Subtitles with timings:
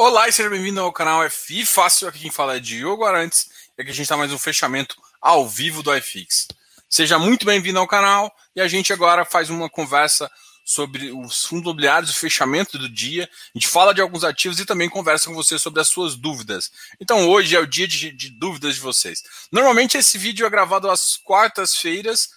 [0.00, 2.06] Olá e seja bem-vindo ao canal FI Fácil.
[2.06, 5.48] Aqui quem fala é Diogo Arantes e aqui a gente está mais um fechamento ao
[5.48, 6.46] vivo do iFix.
[6.88, 10.30] Seja muito bem-vindo ao canal e a gente agora faz uma conversa
[10.64, 13.28] sobre os fundos imobiliários, o fechamento do dia.
[13.52, 16.70] A gente fala de alguns ativos e também conversa com você sobre as suas dúvidas.
[17.00, 19.24] Então hoje é o dia de, de dúvidas de vocês.
[19.50, 22.28] Normalmente esse vídeo é gravado às quartas-feiras.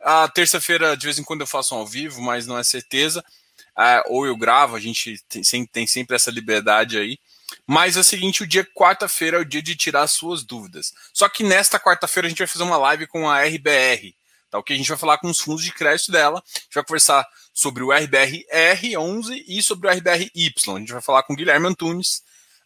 [0.00, 3.24] A terça-feira de vez em quando eu faço um ao vivo, mas não é certeza
[3.80, 7.18] uh, ou eu gravo, a gente tem, tem sempre essa liberdade aí.
[7.66, 10.92] Mas é o seguinte, o dia quarta-feira é o dia de tirar as suas dúvidas.
[11.12, 14.14] Só que nesta quarta-feira a gente vai fazer uma live com a RBR,
[14.50, 14.58] tá?
[14.58, 16.38] O que a gente vai falar com os fundos de crédito dela.
[16.38, 20.76] A gente vai conversar sobre o RBR R11 e sobre o RBR Y.
[20.76, 22.22] A gente vai falar com o Guilherme Antunes.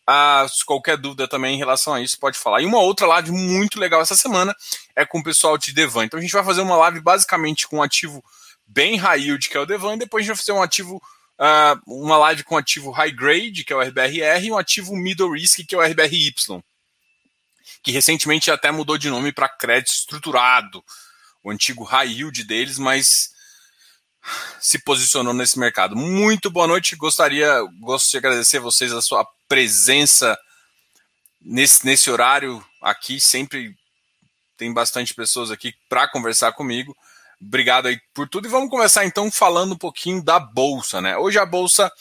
[0.06, 2.60] Ah, se qualquer dúvida também em relação a isso, pode falar.
[2.60, 4.54] E uma outra live muito legal essa semana
[4.94, 6.04] é com o pessoal de Devan.
[6.04, 8.22] Então a gente vai fazer uma live basicamente com ativo
[8.66, 10.96] bem high yield, que é o Devan, e depois a gente vai fazer um ativo,
[10.96, 14.96] uh, uma live com um ativo high grade, que é o RBRR, e um ativo
[14.96, 16.34] middle risk, que é o RBRY,
[17.82, 20.82] que recentemente até mudou de nome para crédito estruturado,
[21.42, 23.34] o antigo high yield deles, mas
[24.60, 25.94] se posicionou nesse mercado.
[25.94, 30.38] Muito boa noite, gostaria, gosto de agradecer a vocês a sua presença
[31.44, 33.76] nesse, nesse horário aqui, sempre
[34.56, 36.96] tem bastante pessoas aqui para conversar comigo.
[37.46, 38.48] Obrigado aí por tudo.
[38.48, 41.16] E vamos começar então falando um pouquinho da bolsa, né?
[41.16, 41.92] Hoje a bolsa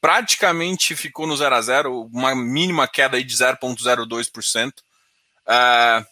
[0.00, 4.72] praticamente ficou no 0 a 0, uma mínima queda aí de 0,02%.
[5.46, 6.04] Uh,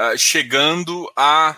[0.00, 1.56] uh, chegando a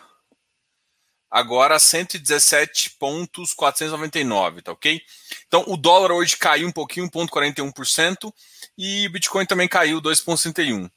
[1.31, 5.03] agora 117,499, tá ok?
[5.49, 8.33] Então o dólar hoje caiu um pouquinho, 1,41%,
[8.79, 10.89] e o Bitcoin também caiu 2,61%.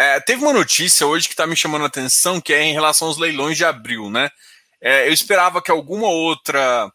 [0.00, 3.08] É, teve uma notícia hoje que está me chamando a atenção, que é em relação
[3.08, 4.30] aos leilões de abril, né?
[4.80, 6.90] É, eu esperava que alguma outra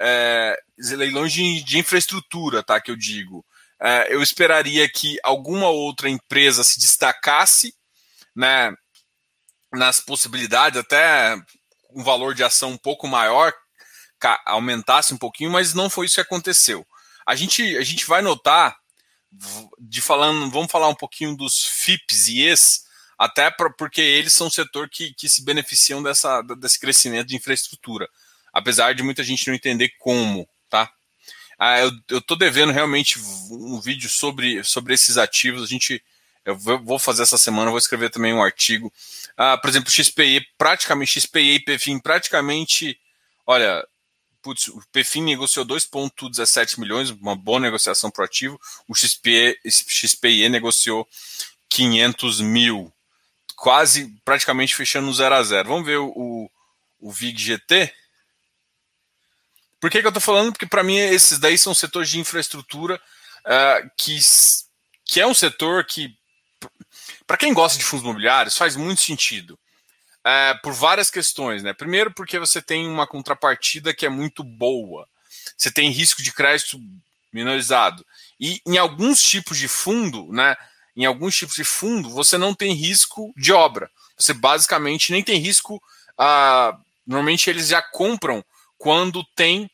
[0.00, 2.80] é, leilões de, de, infraestrutura, tá?
[2.80, 3.46] Que eu digo.
[3.80, 7.72] É, eu esperaria que alguma outra empresa se destacasse,
[8.34, 8.74] né?
[9.72, 11.36] Nas possibilidades, até
[11.94, 13.52] um valor de ação um pouco maior,
[14.44, 16.84] aumentasse um pouquinho, mas não foi isso que aconteceu.
[17.24, 18.76] A gente, a gente vai notar
[19.78, 22.84] de falando, vamos falar um pouquinho dos FIPs e ES,
[23.18, 28.08] até porque eles são um setor que, que se beneficiam dessa, desse crescimento de infraestrutura,
[28.52, 30.92] apesar de muita gente não entender como, tá?
[31.58, 33.18] Ah, eu, eu tô devendo realmente
[33.50, 36.02] um vídeo sobre, sobre esses ativos, a gente
[36.44, 38.92] eu vou fazer essa semana, vou escrever também um artigo.
[39.36, 42.98] Ah, por exemplo, XPE, praticamente, XPE e PFIM, praticamente,
[43.46, 43.86] olha,
[44.42, 50.48] putz, o PFIM negociou 2,17 milhões, uma boa negociação para o ativo, o XPE, XPIE
[50.48, 51.08] negociou
[51.68, 52.92] 500 mil,
[53.56, 56.50] quase praticamente fechando no 0 a 0 Vamos ver o,
[56.98, 57.94] o VIG GT.
[59.80, 60.52] Por que, que eu estou falando?
[60.52, 63.00] Porque para mim esses daí são setores de infraestrutura
[63.46, 64.18] uh, que,
[65.04, 66.14] que é um setor que,
[67.26, 69.58] para quem gosta de fundos imobiliários, faz muito sentido
[70.24, 71.72] é, por várias questões, né?
[71.72, 75.08] Primeiro, porque você tem uma contrapartida que é muito boa.
[75.56, 76.80] Você tem risco de crédito
[77.32, 78.04] minorizado.
[78.38, 80.56] E em alguns tipos de fundo, né?
[80.96, 83.90] Em alguns tipos de fundo, você não tem risco de obra.
[84.18, 85.82] Você basicamente nem tem risco.
[86.18, 86.76] Ah,
[87.06, 88.44] normalmente eles já compram
[88.76, 89.70] quando tem.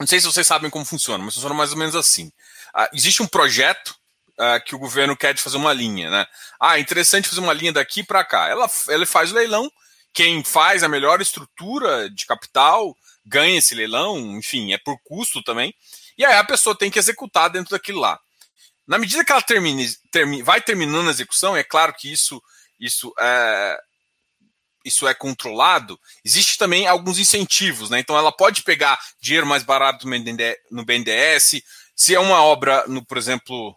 [0.00, 2.32] Não sei se vocês sabem como funciona, mas funciona mais ou menos assim.
[2.72, 3.94] Ah, existe um projeto
[4.42, 6.26] uh, que o governo quer de fazer uma linha, né?
[6.60, 8.48] Ah, interessante fazer uma linha daqui para cá.
[8.48, 9.70] Ela, ele faz o leilão,
[10.12, 15.72] quem faz a melhor estrutura de capital ganha esse leilão, enfim, é por custo também.
[16.18, 18.18] E aí a pessoa tem que executar dentro daquilo lá.
[18.86, 22.42] Na medida que ela termine, termine, vai terminando a execução, é claro que isso,
[22.80, 23.78] isso é,
[24.84, 28.00] isso é controlado, existe também alguns incentivos, né?
[28.00, 30.06] Então ela pode pegar dinheiro mais barato
[30.70, 31.62] no BNDES,
[31.94, 33.76] se é uma obra, no, por exemplo,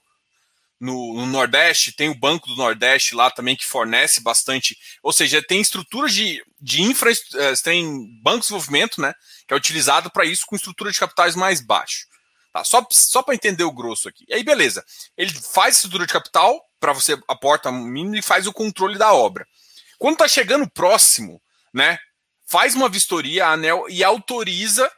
[0.79, 5.41] no, no, Nordeste, tem o Banco do Nordeste lá também que fornece bastante, ou seja,
[5.41, 9.13] tem estruturas de, de infraestrutura, eh, tem banco de desenvolvimento, né,
[9.47, 12.07] que é utilizado para isso com estrutura de capitais mais baixo.
[12.51, 12.63] Tá?
[12.63, 14.25] Só, só para entender o grosso aqui.
[14.29, 14.83] E aí, beleza.
[15.17, 19.45] Ele faz estrutura de capital para você aporta mínimo e faz o controle da obra.
[19.97, 21.41] Quando está chegando próximo,
[21.73, 21.97] né,
[22.45, 24.89] faz uma vistoria, a ANEL, e autoriza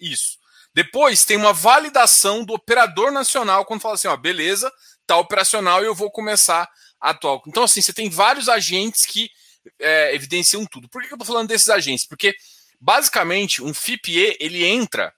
[0.00, 0.38] isso.
[0.74, 4.72] Depois tem uma validação do operador nacional quando fala assim, ó, beleza,
[5.12, 6.68] está operacional e eu vou começar
[7.00, 7.40] a atuar.
[7.46, 9.30] Então, assim, você tem vários agentes que
[9.78, 10.88] é, evidenciam tudo.
[10.88, 12.06] Por que eu estou falando desses agentes?
[12.06, 12.34] Porque,
[12.80, 15.12] basicamente, um FIPE, ele entra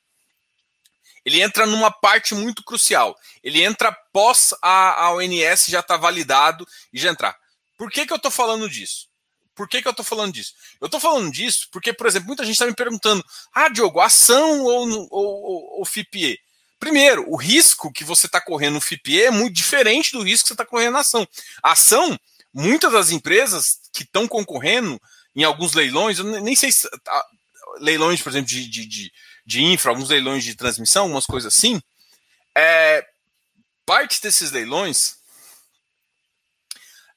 [1.24, 3.16] ele entra numa parte muito crucial.
[3.42, 7.34] Ele entra após a, a ONS já tá validado e já entrar.
[7.78, 9.08] Por que, que eu estou falando disso?
[9.54, 10.52] Por que, que eu estou falando disso?
[10.78, 13.24] Eu estou falando disso porque, por exemplo, muita gente está me perguntando:
[13.54, 16.38] ah, Diogo, ação ou, ou, ou, ou FIPE?
[16.84, 20.48] Primeiro, o risco que você está correndo no FIPE é muito diferente do risco que
[20.48, 21.26] você está correndo na ação.
[21.62, 22.20] A ação,
[22.52, 25.00] muitas das empresas que estão concorrendo
[25.34, 26.86] em alguns leilões, eu nem sei se.
[27.78, 29.12] Leilões, por exemplo, de, de, de,
[29.46, 31.80] de infra, alguns leilões de transmissão, algumas coisas assim.
[32.54, 33.02] É,
[33.86, 35.16] parte desses leilões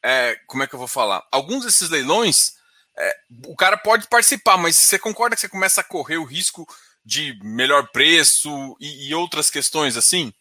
[0.02, 1.28] é, como é que eu vou falar?
[1.30, 2.54] Alguns desses leilões,
[2.98, 6.66] é, o cara pode participar, mas você concorda que você começa a correr o risco
[7.08, 10.34] de melhor preço e, e outras questões assim?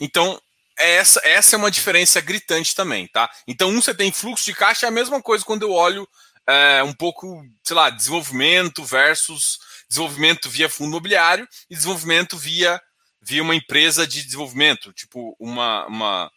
[0.00, 0.40] Então,
[0.78, 3.28] essa, essa é uma diferença gritante também, tá?
[3.48, 6.08] Então, um, você tem fluxo de caixa, é a mesma coisa quando eu olho
[6.46, 9.58] é, um pouco, sei lá, desenvolvimento versus
[9.88, 12.80] desenvolvimento via fundo imobiliário e desenvolvimento via,
[13.20, 16.30] via uma empresa de desenvolvimento, tipo uma, uma,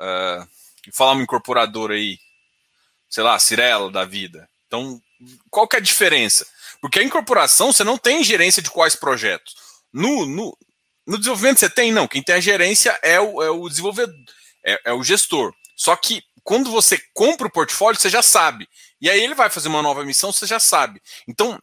[0.00, 0.48] Uh,
[0.94, 2.18] falar uma incorporadora aí,
[3.08, 4.48] sei lá, Cirela da vida.
[4.66, 5.00] Então,
[5.50, 6.46] qual que é a diferença?
[6.80, 9.54] Porque a incorporação você não tem gerência de quais projetos.
[9.92, 10.56] No, no,
[11.06, 12.08] no desenvolvimento você tem, não.
[12.08, 14.14] Quem tem a gerência é o, é o desenvolvedor,
[14.64, 15.52] é, é o gestor.
[15.76, 18.68] Só que quando você compra o portfólio, você já sabe.
[19.00, 21.00] E aí ele vai fazer uma nova emissão, você já sabe.
[21.28, 21.58] Então,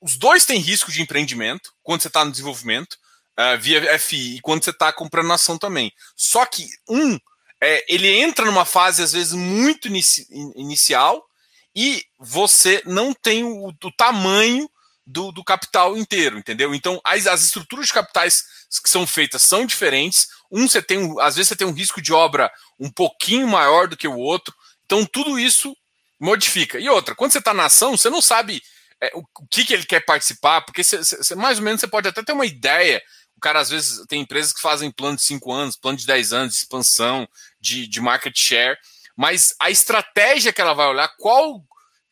[0.00, 2.94] os dois têm risco de empreendimento quando você está no desenvolvimento,
[3.38, 5.92] uh, via FI, e quando você está comprando ação também.
[6.16, 7.18] Só que um
[7.62, 10.26] é, ele entra numa fase, às vezes, muito inici
[10.56, 11.24] inicial
[11.74, 14.68] e você não tem o, o tamanho
[15.06, 16.74] do, do, capital inteiro, entendeu?
[16.74, 18.42] Então, as, as, estruturas de capitais
[18.82, 20.28] que são feitas são diferentes.
[20.50, 23.96] Um, você tem, às vezes, você tem um risco de obra um pouquinho maior do
[23.96, 24.54] que o outro.
[24.84, 25.76] Então, tudo isso
[26.20, 26.78] modifica.
[26.78, 28.62] E outra, quando você está na ação, você não sabe
[29.00, 31.88] é, o, o, que, que ele quer participar, porque você, você, mais ou menos você
[31.88, 33.02] pode até ter uma ideia
[33.42, 36.54] cara, às vezes, tem empresas que fazem plano de 5 anos, plano de 10 anos,
[36.54, 37.28] de expansão,
[37.60, 38.78] de, de market share,
[39.16, 41.62] mas a estratégia que ela vai olhar, qual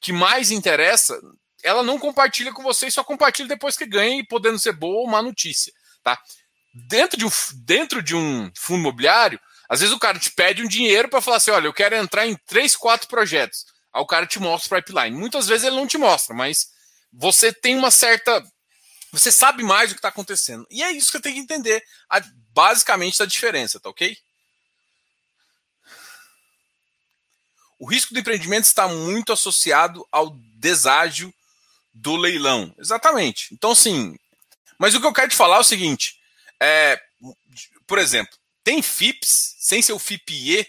[0.01, 1.19] que mais interessa,
[1.63, 5.03] ela não compartilha com você e só compartilha depois que ganha e podendo ser boa
[5.03, 6.19] ou má notícia, tá?
[6.89, 7.31] Dentro de um,
[7.65, 11.37] dentro de um fundo imobiliário, às vezes o cara te pede um dinheiro para falar
[11.37, 13.65] assim, olha, eu quero entrar em três, quatro projetos.
[13.93, 15.17] Aí o cara te mostra o pipeline.
[15.17, 16.69] Muitas vezes ele não te mostra, mas
[17.13, 18.43] você tem uma certa
[19.13, 20.67] você sabe mais do que está acontecendo.
[20.71, 22.23] E é isso que eu tenho que entender, a,
[22.53, 24.17] basicamente, a diferença, tá ok?
[27.81, 31.33] O risco do empreendimento está muito associado ao deságio
[31.95, 32.75] do leilão.
[32.79, 33.49] Exatamente.
[33.55, 34.15] Então, sim.
[34.79, 36.21] Mas o que eu quero te falar é o seguinte:
[36.61, 37.01] é,
[37.87, 40.67] por exemplo, tem FIPS, sem ser o FIPE,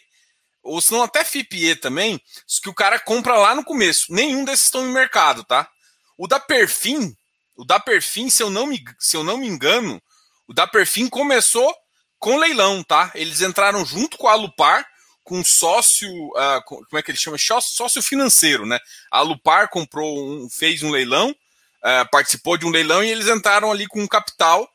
[0.64, 2.18] ou se não até FIPE também,
[2.64, 4.14] que o cara compra lá no começo.
[4.14, 5.70] Nenhum desses estão no mercado, tá?
[6.18, 7.14] O da Perfim,
[7.58, 10.02] o da Perfim, se eu não me, se eu não me engano,
[10.48, 11.76] o da Perfim começou
[12.18, 13.12] com leilão, tá?
[13.16, 14.88] Eles entraram junto com a Lupar,
[15.32, 17.38] com sócio, uh, como é que ele chama?
[17.40, 18.78] Sócio financeiro, né?
[19.10, 23.72] A Lupar comprou, um, fez um leilão, uh, participou de um leilão e eles entraram
[23.72, 24.70] ali com um capital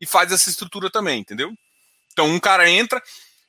[0.00, 1.52] e faz essa estrutura também, entendeu?
[2.12, 3.00] Então um cara entra,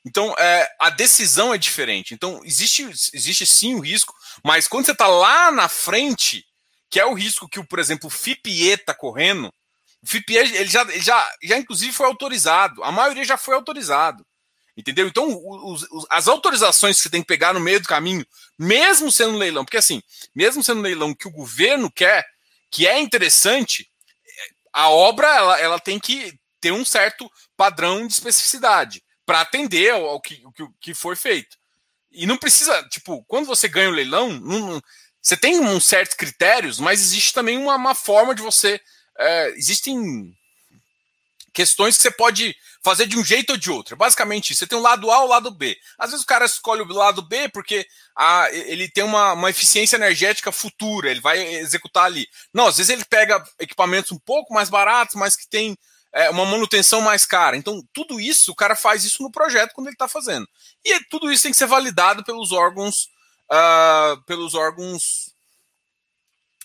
[0.05, 2.13] então é, a decisão é diferente.
[2.13, 6.45] Então existe, existe sim o risco, mas quando você está lá na frente
[6.91, 9.51] que é o risco que, por exemplo, o FIPE está correndo.
[10.03, 12.83] O FIPE ele já, ele já, já, inclusive, foi autorizado.
[12.83, 14.23] A maioria já foi autorizado.
[14.75, 15.07] Entendeu?
[15.07, 18.25] Então, os, os, as autorizações que você tem que pegar no meio do caminho,
[18.57, 20.01] mesmo sendo leilão, porque assim,
[20.33, 22.25] mesmo sendo leilão que o governo quer,
[22.69, 23.89] que é interessante,
[24.71, 30.05] a obra ela, ela tem que ter um certo padrão de especificidade para atender ao,
[30.05, 31.57] ao, que, ao que for feito.
[32.11, 34.81] E não precisa, tipo, quando você ganha o leilão, não,
[35.21, 38.79] você tem uns certos critérios, mas existe também uma, uma forma de você.
[39.17, 40.35] É, existem
[41.53, 43.95] questões que você pode fazer de um jeito ou de outro.
[43.95, 45.77] Basicamente, você tem o lado A ou o lado B.
[45.97, 47.85] Às vezes o cara escolhe o lado B porque
[48.15, 52.27] a, ele tem uma, uma eficiência energética futura, ele vai executar ali.
[52.53, 55.77] Não, às vezes ele pega equipamentos um pouco mais baratos, mas que tem
[56.13, 57.55] é, uma manutenção mais cara.
[57.55, 60.47] Então, tudo isso, o cara faz isso no projeto quando ele está fazendo.
[60.83, 63.09] E tudo isso tem que ser validado pelos órgãos
[63.51, 65.31] uh, pelos órgãos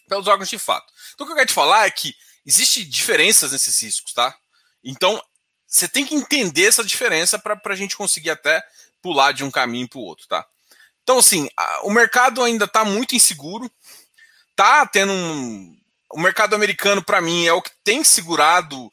[0.09, 0.93] pelos órgãos de fato.
[1.15, 4.37] Então o que eu quero te falar é que existe diferenças nesses riscos, tá?
[4.85, 5.21] Então
[5.67, 8.63] você tem que entender essa diferença para a gente conseguir até
[9.03, 10.47] pular de um caminho para o outro, tá?
[11.03, 13.71] Então assim, a, o mercado ainda está muito inseguro,
[14.55, 15.77] tá tendo um,
[16.13, 18.91] o mercado americano para mim é o que tem segurado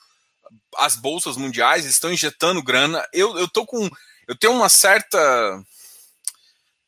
[0.77, 3.07] as bolsas mundiais, estão injetando grana.
[3.13, 3.89] Eu, eu tô com
[4.27, 5.63] eu tenho uma certa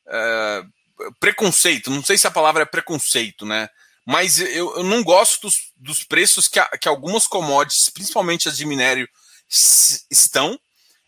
[0.08, 3.70] uh, preconceito, não sei se a palavra é preconceito, né?
[4.06, 8.56] Mas eu, eu não gosto dos, dos preços que, a, que algumas commodities, principalmente as
[8.56, 9.10] de minério,
[9.50, 10.60] estão.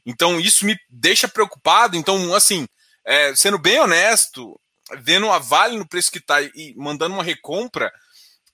[0.06, 1.98] Então isso me deixa preocupado.
[1.98, 2.68] Então, assim,
[3.06, 4.60] é, sendo bem honesto,
[5.00, 7.92] vendo a Vale no preço que está e mandando uma recompra,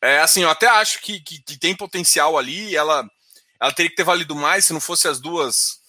[0.01, 2.75] é, assim, eu até acho que, que, que, tem potencial ali.
[2.75, 3.07] Ela,
[3.59, 5.79] ela teria que ter valido mais se não fosse as duas.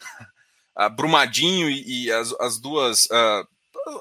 [0.74, 3.04] a Brumadinho e, e as, as duas.
[3.04, 3.46] Uh,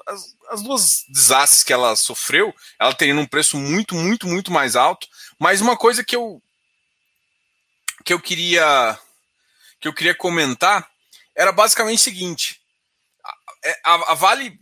[0.08, 4.78] as, as, duas desastres que ela sofreu, ela teria um preço muito, muito, muito mais
[4.78, 5.08] alto.
[5.38, 6.42] Mas uma coisa que eu
[8.06, 8.98] que eu queria
[9.84, 10.90] que eu queria comentar
[11.36, 12.62] era basicamente o seguinte:
[13.22, 13.34] a,
[13.66, 14.58] é, a, a Vale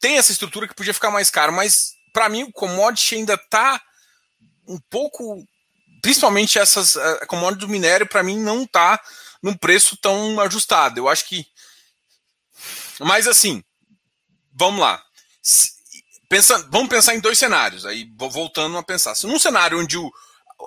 [0.00, 3.80] tem essa estrutura que podia ficar mais caro, mas para mim o commodity ainda está
[4.66, 5.46] um pouco,
[6.00, 8.98] principalmente essas a commodity do minério, para mim não está
[9.42, 10.98] num preço tão ajustado.
[10.98, 11.46] Eu acho que,
[12.98, 13.62] mas assim,
[14.52, 15.04] vamos lá.
[16.30, 17.84] Pensa, vamos pensar em dois cenários.
[17.84, 20.10] Aí voltando a pensar, se num cenário onde o,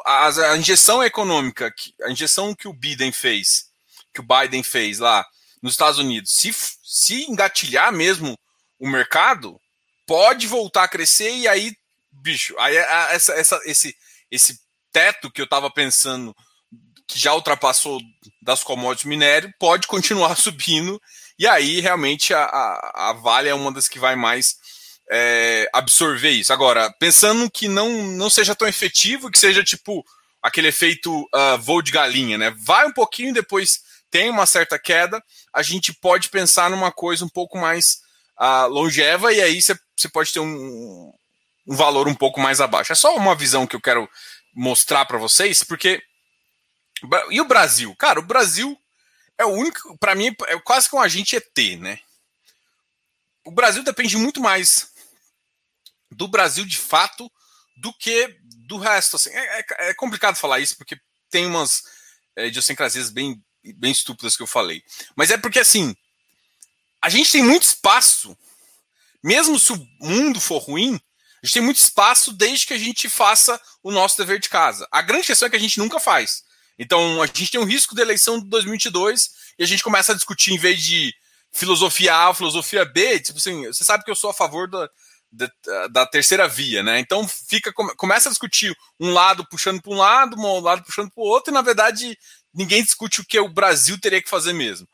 [0.06, 3.74] a, a injeção econômica, a injeção que o Biden fez,
[4.16, 5.26] que o Biden fez lá
[5.62, 6.54] nos Estados Unidos, se,
[6.84, 8.38] se engatilhar mesmo
[8.80, 9.60] o mercado,
[10.08, 11.74] pode voltar a crescer e aí
[12.12, 13.96] bicho, aí essa, essa, esse,
[14.32, 14.60] esse
[14.92, 16.36] teto que eu estava pensando
[17.08, 18.00] que já ultrapassou
[18.42, 21.02] das commodities minério pode continuar subindo
[21.38, 24.56] e aí realmente a, a, a Vale é uma das que vai mais
[25.12, 26.54] é, absorver isso.
[26.54, 30.04] Agora, pensando que não, não seja tão efetivo, que seja tipo
[30.42, 32.56] aquele efeito uh, voo de galinha, né?
[32.64, 33.82] Vai um pouquinho, depois
[34.16, 35.22] tem uma certa queda,
[35.54, 38.00] a gente pode pensar numa coisa um pouco mais
[38.40, 39.78] uh, longeva e aí você
[40.10, 41.14] pode ter um,
[41.68, 42.94] um valor um pouco mais abaixo.
[42.94, 44.10] É só uma visão que eu quero
[44.54, 46.02] mostrar para vocês, porque.
[47.30, 47.94] E o Brasil?
[47.98, 48.80] Cara, o Brasil
[49.38, 49.98] é o único.
[49.98, 52.00] Para mim, é quase que um agente ET, né?
[53.44, 54.94] O Brasil depende muito mais
[56.10, 57.30] do Brasil de fato
[57.76, 58.34] do que
[58.66, 59.18] do resto.
[59.18, 59.32] Assim.
[59.32, 60.98] É, é, é complicado falar isso, porque
[61.30, 61.84] tem umas
[62.38, 62.50] é,
[63.12, 63.44] bem,
[63.74, 64.84] bem estúpidas que eu falei.
[65.16, 65.96] Mas é porque, assim,
[67.02, 68.38] a gente tem muito espaço,
[69.24, 71.00] mesmo se o mundo for ruim,
[71.42, 74.88] a gente tem muito espaço desde que a gente faça o nosso dever de casa.
[74.92, 76.44] A grande questão é que a gente nunca faz.
[76.78, 79.30] Então, a gente tem um risco de eleição de 2022
[79.60, 81.14] e a gente começa a discutir, em vez de
[81.52, 84.90] filosofia A filosofia B, tipo assim, você sabe que eu sou a favor da,
[85.32, 87.00] da, da terceira via, né?
[87.00, 91.24] Então, fica começa a discutir um lado puxando para um lado, um lado puxando para
[91.24, 92.18] o outro, e na verdade
[92.56, 94.88] ninguém discute o que o Brasil teria que fazer mesmo.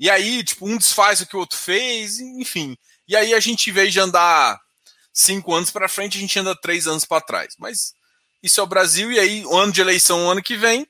[0.00, 2.76] E aí, tipo, um desfaz o que o outro fez, enfim.
[3.06, 4.58] E aí a gente, em vez de andar
[5.12, 7.54] cinco anos para frente, a gente anda três anos para trás.
[7.58, 7.92] Mas
[8.42, 10.86] isso é o Brasil, e aí, o ano de eleição, o ano que vem,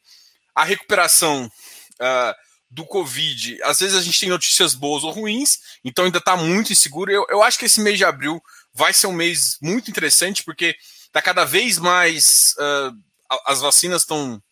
[0.54, 2.34] a recuperação uh,
[2.70, 6.72] do Covid, às vezes a gente tem notícias boas ou ruins, então ainda está muito
[6.72, 7.12] inseguro.
[7.12, 10.74] Eu, eu acho que esse mês de abril vai ser um mês muito interessante, porque
[11.06, 12.54] está cada vez mais.
[12.58, 12.96] Uh,
[13.46, 14.42] as vacinas estão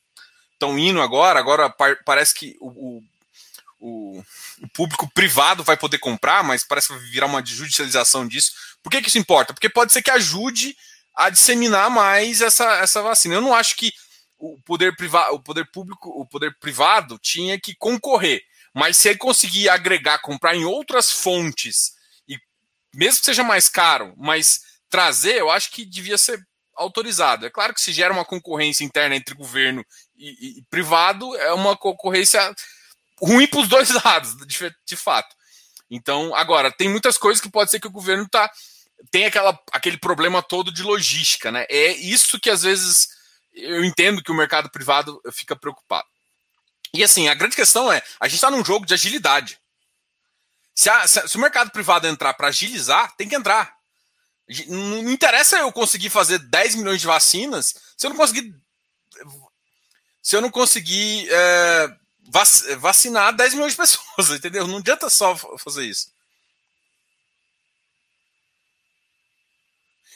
[0.61, 3.03] estão indo agora, agora par, parece que o,
[3.81, 4.25] o,
[4.61, 8.53] o, público privado vai poder comprar, mas parece que vai virar uma judicialização disso.
[8.83, 9.55] Por que, que isso importa?
[9.55, 10.77] Porque pode ser que ajude
[11.17, 13.35] a disseminar mais essa, essa vacina.
[13.35, 13.91] Eu não acho que
[14.39, 18.43] o poder privado, o poder público, o poder privado tinha que concorrer.
[18.75, 21.93] Mas se ele conseguir agregar, comprar em outras fontes,
[22.29, 22.39] e
[22.95, 26.47] mesmo que seja mais caro, mas trazer, eu acho que devia ser
[26.81, 27.47] autorizado.
[27.47, 29.85] É claro que se gera uma concorrência interna entre governo
[30.17, 32.55] e, e privado, é uma concorrência
[33.21, 35.37] ruim para os dois lados, de, de, fato.
[35.91, 38.51] Então, agora, tem muitas coisas que pode ser que o governo tá,
[39.11, 41.67] tem aquela, aquele problema todo de logística, né?
[41.69, 43.09] É isso que às vezes
[43.53, 46.09] eu entendo que o mercado privado fica preocupado.
[46.95, 49.61] E assim, a grande questão é: a gente está num jogo de agilidade.
[50.75, 53.80] Se, a, se, se o mercado privado entrar para agilizar, tem que entrar.
[54.69, 58.55] Não, interessa eu conseguir fazer 10 milhões de vacinas se eu não conseguir.
[60.23, 61.89] Se eu não conseguir é,
[62.79, 64.67] vacinar 10 milhões de pessoas, entendeu?
[64.67, 66.13] Não adianta só fazer isso.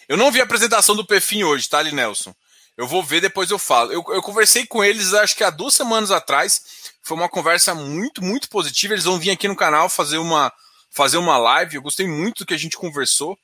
[0.09, 2.35] Eu não vi a apresentação do Pefim hoje, tá, ali, Nelson?
[2.77, 3.93] Eu vou ver, depois eu falo.
[3.93, 6.93] Eu, eu conversei com eles, acho que há duas semanas atrás.
[7.03, 8.95] Foi uma conversa muito, muito positiva.
[8.95, 10.53] Eles vão vir aqui no canal fazer uma,
[10.91, 11.77] fazer uma live.
[11.77, 13.39] Eu gostei muito do que a gente conversou.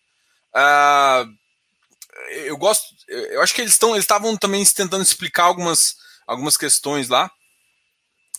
[0.55, 1.41] Uh,
[2.47, 2.85] eu gosto.
[3.09, 3.91] Eu acho que eles estão.
[3.91, 7.31] Eles estavam também tentando explicar algumas, algumas questões lá.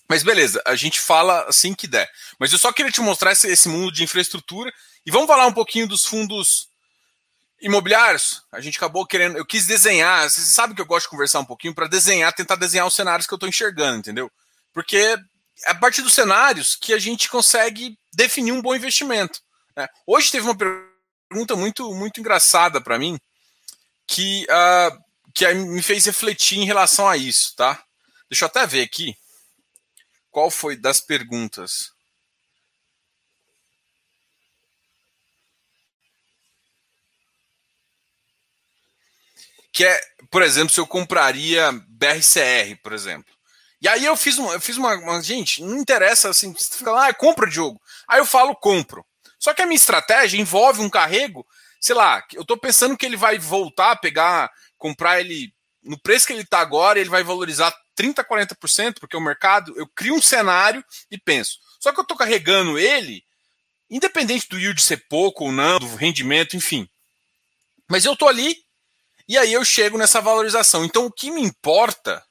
[0.07, 2.09] Mas beleza, a gente fala assim que der.
[2.37, 4.71] Mas eu só queria te mostrar esse, esse mundo de infraestrutura.
[5.05, 6.67] E vamos falar um pouquinho dos fundos
[7.61, 9.37] imobiliários, a gente acabou querendo.
[9.37, 10.29] Eu quis desenhar.
[10.29, 13.27] Você sabe que eu gosto de conversar um pouquinho para desenhar, tentar desenhar os cenários
[13.27, 14.31] que eu estou enxergando, entendeu?
[14.73, 15.17] Porque é
[15.67, 19.39] a partir dos cenários que a gente consegue definir um bom investimento.
[19.75, 19.87] Né?
[20.05, 20.90] Hoje teve uma pergunta
[21.55, 23.19] muito, muito engraçada para mim
[24.07, 27.83] que, uh, que me fez refletir em relação a isso, tá?
[28.29, 29.15] Deixa eu até ver aqui
[30.29, 31.91] qual foi das perguntas.
[39.73, 43.33] que é, por exemplo, se eu compraria BRCR, por exemplo.
[43.81, 46.91] E aí eu fiz, um, eu fiz uma, uma, Gente, não interessa assim, você fica
[46.91, 47.81] lá, ah, compra o jogo.
[48.07, 49.05] Aí eu falo, compro.
[49.41, 51.47] Só que a minha estratégia envolve um carrego,
[51.79, 56.27] sei lá, eu tô pensando que ele vai voltar a pegar, comprar ele no preço
[56.27, 60.21] que ele está agora, ele vai valorizar 30%, 40%, porque o mercado, eu crio um
[60.21, 61.57] cenário e penso.
[61.79, 63.23] Só que eu estou carregando ele,
[63.89, 66.87] independente do yield ser pouco ou não, do rendimento, enfim.
[67.89, 68.55] Mas eu estou ali
[69.27, 70.85] e aí eu chego nessa valorização.
[70.85, 72.23] Então o que me importa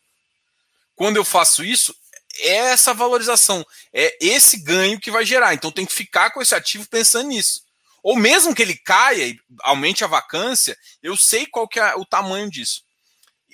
[0.95, 1.93] quando eu faço isso
[2.41, 5.55] é essa valorização, é esse ganho que vai gerar.
[5.55, 7.63] Então tem que ficar com esse ativo pensando nisso.
[8.03, 12.05] Ou mesmo que ele caia e aumente a vacância, eu sei qual que é o
[12.05, 12.83] tamanho disso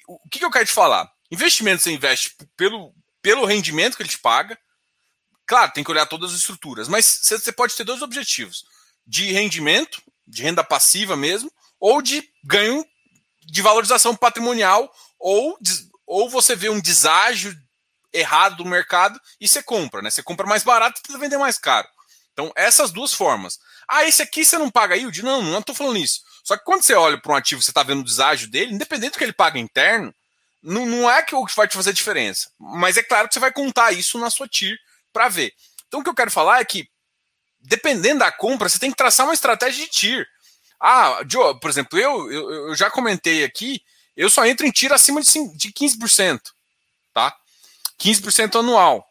[0.07, 1.11] o que, que eu quero te falar?
[1.31, 4.59] Investimento você investe pelo, pelo rendimento que ele te paga.
[5.47, 8.65] Claro, tem que olhar todas as estruturas, mas você pode ter dois objetivos:
[9.07, 12.85] de rendimento, de renda passiva mesmo, ou de ganho
[13.45, 15.57] de valorização patrimonial, ou,
[16.07, 17.57] ou você vê um deságio
[18.19, 20.11] errado do mercado e você compra, né?
[20.11, 21.89] Você compra mais barato e tenta vender mais caro.
[22.33, 23.59] Então, essas duas formas.
[23.89, 25.23] Ah, esse aqui você não paga yield?
[25.23, 26.21] Não, não estou falando isso.
[26.45, 29.13] Só que quando você olha para um ativo, você está vendo o deságio dele, independente
[29.13, 30.15] do que ele paga interno,
[30.63, 32.51] não, não é que o que vai te fazer diferença.
[32.59, 34.77] Mas é claro que você vai contar isso na sua TIR
[35.13, 35.53] para ver.
[35.89, 36.89] Então o que eu quero falar é que,
[37.61, 40.27] dependendo da compra, você tem que traçar uma estratégia de TIR.
[40.81, 43.81] Ah, Joe, por exemplo, eu, eu, eu já comentei aqui,
[44.17, 46.41] eu só entro em TIR acima de, de 15%.
[47.15, 47.35] Tá?
[48.01, 49.07] 15% anual.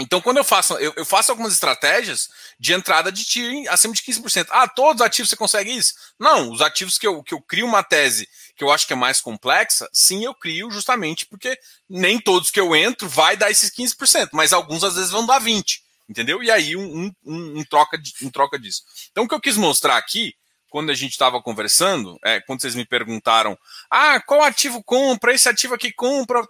[0.00, 4.02] Então, quando eu faço, eu, eu, faço algumas estratégias de entrada de TIR acima de
[4.02, 4.48] 15%.
[4.50, 5.94] Ah, todos os ativos você consegue isso?
[6.18, 8.96] Não, os ativos que eu, que eu crio uma tese que eu acho que é
[8.96, 11.58] mais complexa, sim, eu crio justamente porque
[11.88, 15.40] nem todos que eu entro vai dar esses 15%, mas alguns às vezes vão dar
[15.40, 16.42] 20%, entendeu?
[16.42, 18.82] E aí um, um, um troca, de, um troca disso.
[19.10, 20.34] Então, o que eu quis mostrar aqui,
[20.70, 23.58] quando a gente estava conversando, é, quando vocês me perguntaram,
[23.90, 26.42] ah, qual ativo compra, esse ativo aqui compra.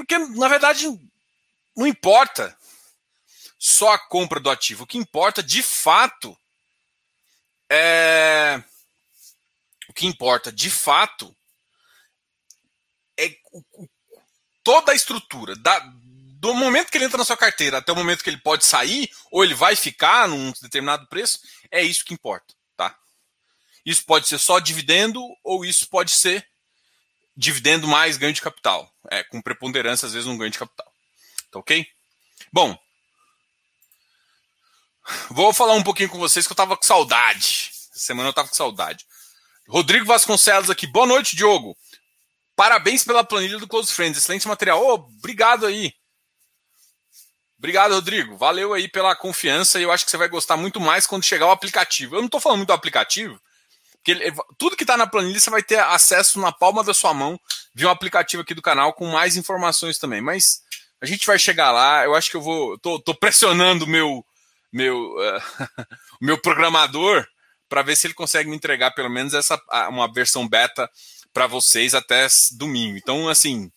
[0.00, 0.86] Porque na verdade
[1.76, 2.56] não importa
[3.58, 4.84] só a compra do ativo.
[4.84, 6.34] O que importa, de fato,
[7.68, 8.62] é.
[9.86, 11.36] O que importa, de fato,
[13.18, 13.36] é
[14.64, 15.54] toda a estrutura.
[15.56, 15.78] Da,
[16.38, 19.10] do momento que ele entra na sua carteira até o momento que ele pode sair,
[19.30, 22.54] ou ele vai ficar num determinado preço, é isso que importa.
[22.74, 22.96] Tá?
[23.84, 26.49] Isso pode ser só dividendo, ou isso pode ser
[27.36, 28.90] dividendo mais ganho de capital.
[29.10, 30.90] É, com preponderância, às vezes, um ganho de capital.
[31.50, 31.86] Tá ok?
[32.52, 32.78] Bom,
[35.30, 37.70] vou falar um pouquinho com vocês que eu tava com saudade.
[37.90, 39.06] Essa semana eu tava com saudade.
[39.68, 40.86] Rodrigo Vasconcelos aqui.
[40.86, 41.76] Boa noite, Diogo.
[42.56, 44.18] Parabéns pela planilha do Close Friends.
[44.18, 44.84] Excelente material.
[44.84, 45.94] Oh, obrigado aí.
[47.60, 48.36] Obrigado, Rodrigo.
[48.36, 51.50] Valeu aí pela confiança eu acho que você vai gostar muito mais quando chegar o
[51.50, 52.16] aplicativo.
[52.16, 53.40] Eu não estou falando muito do aplicativo,
[54.00, 57.12] porque ele, tudo que está na planilha você vai ter acesso na palma da sua
[57.12, 57.38] mão
[57.74, 60.20] via um aplicativo aqui do canal com mais informações também.
[60.20, 60.62] Mas
[61.00, 62.04] a gente vai chegar lá.
[62.04, 62.78] Eu acho que eu vou.
[62.78, 64.24] Tô, tô pressionando o meu,
[64.72, 65.86] meu, uh,
[66.20, 67.26] meu programador
[67.68, 70.90] para ver se ele consegue me entregar pelo menos essa uma versão beta
[71.32, 72.96] para vocês até domingo.
[72.96, 73.70] Então, assim.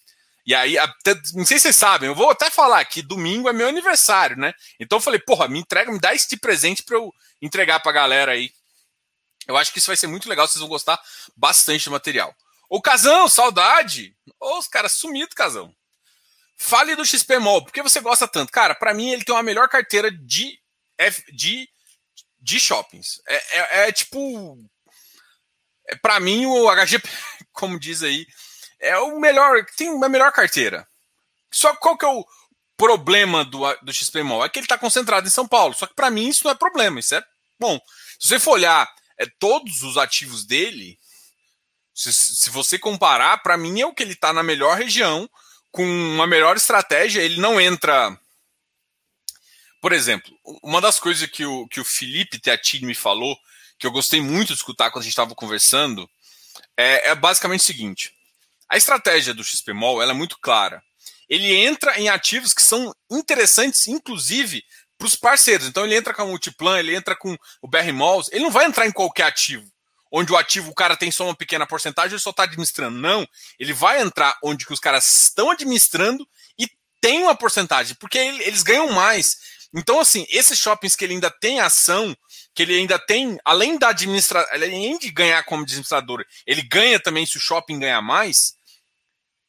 [0.46, 3.54] E aí, até, não sei se vocês sabem, eu vou até falar aqui, domingo é
[3.54, 4.52] meu aniversário, né?
[4.78, 8.34] Então eu falei, porra, me entrega, me dá esse presente para eu entregar pra galera
[8.34, 8.52] aí.
[9.48, 11.02] Eu acho que isso vai ser muito legal, vocês vão gostar
[11.36, 12.36] bastante do material.
[12.70, 14.16] Ô, Casão, saudade!
[14.40, 15.74] Ô, os caras sumidos, Casão.
[16.58, 18.52] Fale do XPMOL, por que você gosta tanto?
[18.52, 20.60] Cara, para mim ele tem uma melhor carteira de,
[21.34, 21.70] de,
[22.40, 23.22] de shoppings.
[23.28, 24.58] É, é, é tipo.
[25.90, 27.10] É, para mim, o HGP,
[27.52, 28.26] como diz aí,
[28.80, 29.66] é o melhor.
[29.76, 30.88] Tem uma melhor carteira.
[31.52, 32.26] Só qual que é o
[32.78, 34.44] problema do, do XPMOL?
[34.46, 35.74] É que ele está concentrado em São Paulo.
[35.74, 37.00] Só que para mim isso não é problema.
[37.00, 37.24] Isso é
[37.60, 37.80] bom.
[38.20, 40.98] Se você for olhar é, todos os ativos dele,
[41.94, 45.30] se, se você comparar, para mim é o que ele está na melhor região
[45.74, 48.18] com uma melhor estratégia, ele não entra.
[49.82, 53.36] Por exemplo, uma das coisas que o, que o Felipe Teatini me falou,
[53.80, 56.08] que eu gostei muito de escutar quando a gente estava conversando,
[56.78, 58.14] é, é, basicamente o seguinte:
[58.70, 60.82] a estratégia do XPMOL ela é muito clara.
[61.28, 64.64] Ele entra em ativos que são interessantes, inclusive,
[65.04, 65.68] para os parceiros.
[65.68, 68.66] Então ele entra com a Multiplan, ele entra com o BR Malls, ele não vai
[68.66, 69.66] entrar em qualquer ativo
[70.16, 73.00] onde o ativo o cara tem só uma pequena porcentagem, ele só está administrando.
[73.00, 76.24] Não, ele vai entrar onde que os caras estão administrando
[76.56, 76.70] e
[77.02, 79.38] tem uma porcentagem, porque eles ganham mais.
[79.74, 82.16] Então, assim, esses shoppings que ele ainda tem ação,
[82.54, 87.26] que ele ainda tem, além da administra, além de ganhar como administrador, ele ganha também
[87.26, 88.54] se o shopping ganhar mais,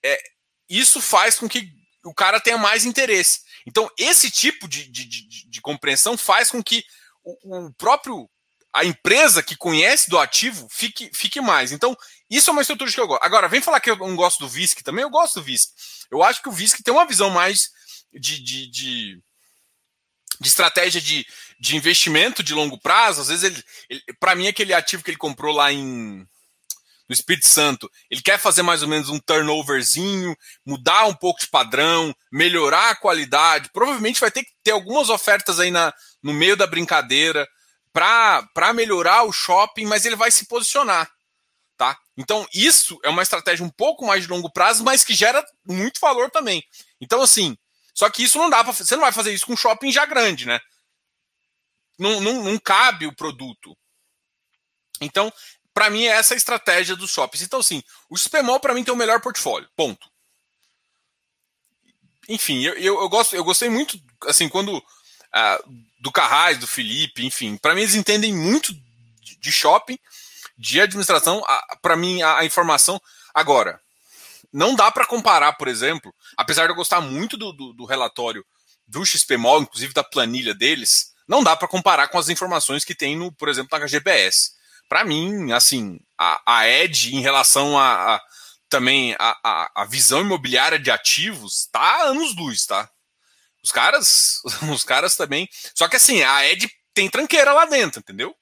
[0.02, 0.18] é,
[0.66, 1.70] isso faz com que
[2.02, 3.40] o cara tenha mais interesse.
[3.66, 6.84] Então, esse tipo de, de, de, de compreensão faz com que
[7.22, 8.28] o, o próprio
[8.74, 11.70] a empresa que conhece do ativo fique, fique mais.
[11.70, 11.96] Então,
[12.28, 13.22] isso é uma estrutura que eu gosto.
[13.22, 15.70] Agora, vem falar que eu não gosto do VISC também, eu gosto do VISC.
[16.10, 17.70] Eu acho que o VISC tem uma visão mais
[18.12, 19.22] de, de, de,
[20.40, 21.24] de estratégia de,
[21.60, 23.20] de investimento de longo prazo.
[23.20, 26.26] Às vezes, ele, ele para mim, aquele ativo que ele comprou lá em
[27.08, 31.48] no Espírito Santo, ele quer fazer mais ou menos um turnoverzinho, mudar um pouco de
[31.48, 33.70] padrão, melhorar a qualidade.
[33.72, 37.46] Provavelmente vai ter que ter algumas ofertas aí na, no meio da brincadeira
[37.92, 41.10] para melhorar o shopping, mas ele vai se posicionar.
[41.76, 41.96] Tá?
[42.16, 46.00] Então, isso é uma estratégia um pouco mais de longo prazo, mas que gera muito
[46.00, 46.62] valor também.
[47.00, 47.56] Então, assim,
[47.92, 48.72] só que isso não dá para.
[48.72, 50.60] Você não vai fazer isso com um shopping já grande, né?
[51.98, 53.76] Não, não, não cabe o produto.
[55.00, 55.32] Então,
[55.74, 57.42] para mim, é essa a estratégia dos shoppings.
[57.42, 59.68] Então, assim, o XPMOL para mim tem o melhor portfólio.
[59.76, 60.08] Ponto.
[62.28, 67.26] Enfim, eu, eu, eu, gosto, eu gostei muito, assim, quando uh, do Carrais, do Felipe,
[67.26, 67.56] enfim.
[67.56, 68.72] Para mim, eles entendem muito
[69.40, 69.98] de shopping,
[70.56, 71.44] de administração.
[71.82, 73.00] Para mim, a, a, informação.
[73.34, 73.80] Agora,
[74.52, 78.46] não dá para comparar, por exemplo, apesar de eu gostar muito do, do, do relatório
[78.86, 83.16] do XPMOL, inclusive da planilha deles, não dá para comparar com as informações que tem,
[83.16, 84.52] no, por exemplo, na HGBS.
[84.88, 88.22] Para mim, assim, a, a ED em relação a, a
[88.68, 92.90] também a, a, a, visão imobiliária de ativos tá anos luz, tá?
[93.62, 94.40] Os caras,
[94.72, 95.48] os caras também.
[95.74, 98.34] Só que assim, a Ed tem tranqueira lá dentro, entendeu?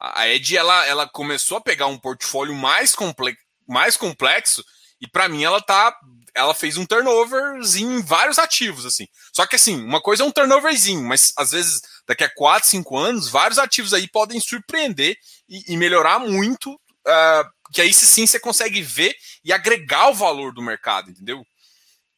[0.00, 3.36] A Ed ela, ela começou a pegar um portfólio mais, comple
[3.68, 4.64] mais complexo
[5.00, 5.96] e para mim ela tá
[6.34, 9.06] ela fez um turnoverzinho em vários ativos assim.
[9.32, 12.96] Só que assim, uma coisa é um turnoverzinho, mas às vezes daqui a 4, 5
[12.96, 15.16] anos, vários ativos aí podem surpreender
[15.48, 19.14] e, e melhorar muito, uh, que aí sim você consegue ver
[19.44, 21.44] e agregar o valor do mercado, entendeu?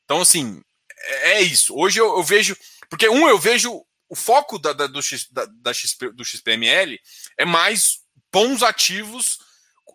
[0.05, 0.63] Então assim,
[1.05, 1.75] é, é isso.
[1.77, 2.57] Hoje eu, eu, vejo.
[2.89, 7.01] Porque, um, eu vejo o foco da, da do, X, da, da XP, do XPML
[7.39, 8.01] é mais
[8.33, 9.39] bons ativos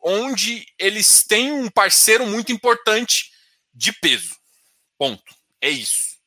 [0.02, 3.29] onde eles têm um parceiro muito importante
[3.80, 4.36] de peso.
[4.98, 5.34] Ponto.
[5.62, 6.20] É isso.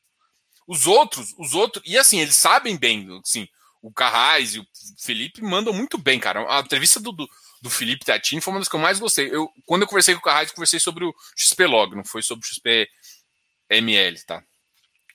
[0.67, 3.47] Os outros, os outros, e assim, eles sabem bem, assim,
[3.81, 4.67] o Carrais e o
[4.99, 6.45] Felipe mandam muito bem, cara.
[6.49, 7.29] A entrevista do, do,
[7.61, 9.29] do Felipe Tatini foi uma das que eu mais gostei.
[9.29, 12.23] Eu, quando eu conversei com o Carrais, eu conversei sobre o XP Log, não foi
[12.23, 12.89] sobre o XP
[13.69, 14.43] ML, tá?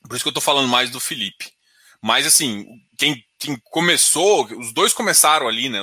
[0.02, 1.50] Por isso que eu tô falando mais do Felipe.
[2.00, 2.64] Mas, assim,
[2.96, 5.80] quem, quem começou, os dois começaram ali, né?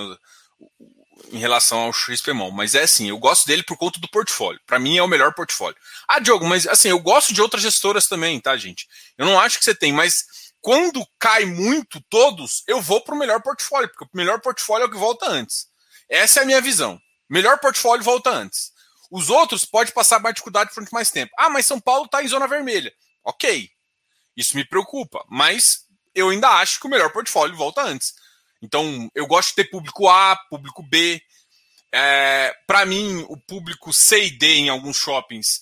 [1.32, 2.52] Em relação ao XPMOL.
[2.52, 4.60] Mas é assim, eu gosto dele por conta do portfólio.
[4.66, 5.78] Para mim é o melhor portfólio.
[6.08, 8.88] Ah, Diogo, mas assim, eu gosto de outras gestoras também, tá, gente?
[9.18, 10.26] Eu não acho que você tem, mas
[10.62, 14.88] quando cai muito todos, eu vou para o melhor portfólio, porque o melhor portfólio é
[14.88, 15.68] o que volta antes.
[16.10, 17.00] Essa é a minha visão.
[17.30, 18.72] Melhor portfólio volta antes.
[19.12, 21.32] Os outros pode passar mais dificuldade por muito mais tempo.
[21.38, 22.92] Ah, mas São Paulo está em zona vermelha.
[23.24, 23.70] Ok.
[24.36, 28.14] Isso me preocupa, mas eu ainda acho que o melhor portfólio volta antes.
[28.65, 31.21] Então, eu gosto de ter público A, público B.
[31.93, 35.62] É, Para mim, o público C e D em alguns shoppings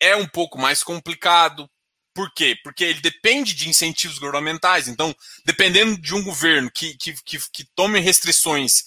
[0.00, 1.68] é um pouco mais complicado.
[2.14, 2.56] Por quê?
[2.62, 4.86] Porque ele depende de incentivos governamentais.
[4.86, 5.14] Então,
[5.44, 8.84] dependendo de um governo que, que, que, que tome restrições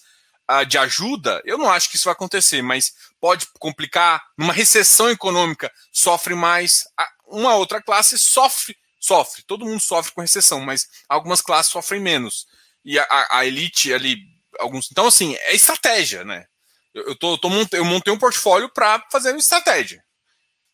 [0.50, 4.24] uh, de ajuda, eu não acho que isso vai acontecer, mas pode complicar.
[4.38, 6.86] Numa recessão econômica, sofre mais.
[7.28, 12.48] Uma outra classe sofre sofre, todo mundo sofre com recessão, mas algumas classes sofrem menos.
[12.88, 14.16] E a, a elite ali,
[14.58, 14.90] alguns.
[14.90, 16.46] Então, assim, é estratégia, né?
[16.94, 20.02] Eu, eu, tô, eu, tô eu montei um portfólio para fazer uma estratégia.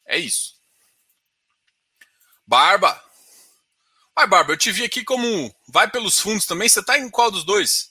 [0.06, 0.54] É isso.
[2.45, 3.04] Barba.
[4.15, 6.69] Vai, Barba, eu te vi aqui como vai pelos fundos também.
[6.69, 7.89] Você tá em qual dos dois?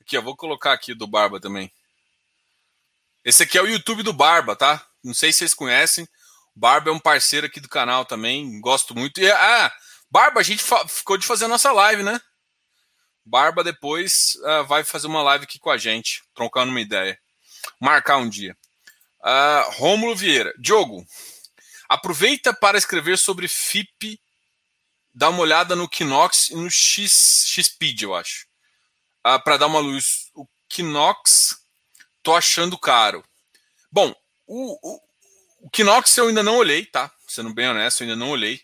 [0.00, 1.72] Aqui, eu vou colocar aqui do Barba também.
[3.24, 4.86] Esse aqui é o YouTube do Barba, tá?
[5.02, 6.08] Não sei se vocês conhecem.
[6.54, 9.20] Barba é um parceiro aqui do canal também, gosto muito.
[9.20, 9.72] E, ah,
[10.08, 12.20] Barba, a gente ficou de fazer a nossa live, né?
[13.30, 17.16] Barba depois uh, vai fazer uma live aqui com a gente, troncando uma ideia.
[17.78, 18.56] Marcar um dia.
[19.20, 20.52] Uh, Rômulo Vieira.
[20.58, 21.06] Diogo,
[21.88, 24.20] aproveita para escrever sobre FIP,
[25.14, 28.48] dá uma olhada no Kinox e no X, XPeed, eu acho.
[29.24, 30.32] Uh, para dar uma luz.
[30.34, 31.56] O Kinox,
[32.24, 33.22] tô achando caro.
[33.92, 34.12] Bom,
[34.44, 35.00] o, o,
[35.60, 37.12] o Kinox eu ainda não olhei, tá?
[37.28, 38.60] Sendo bem honesto, eu ainda não olhei.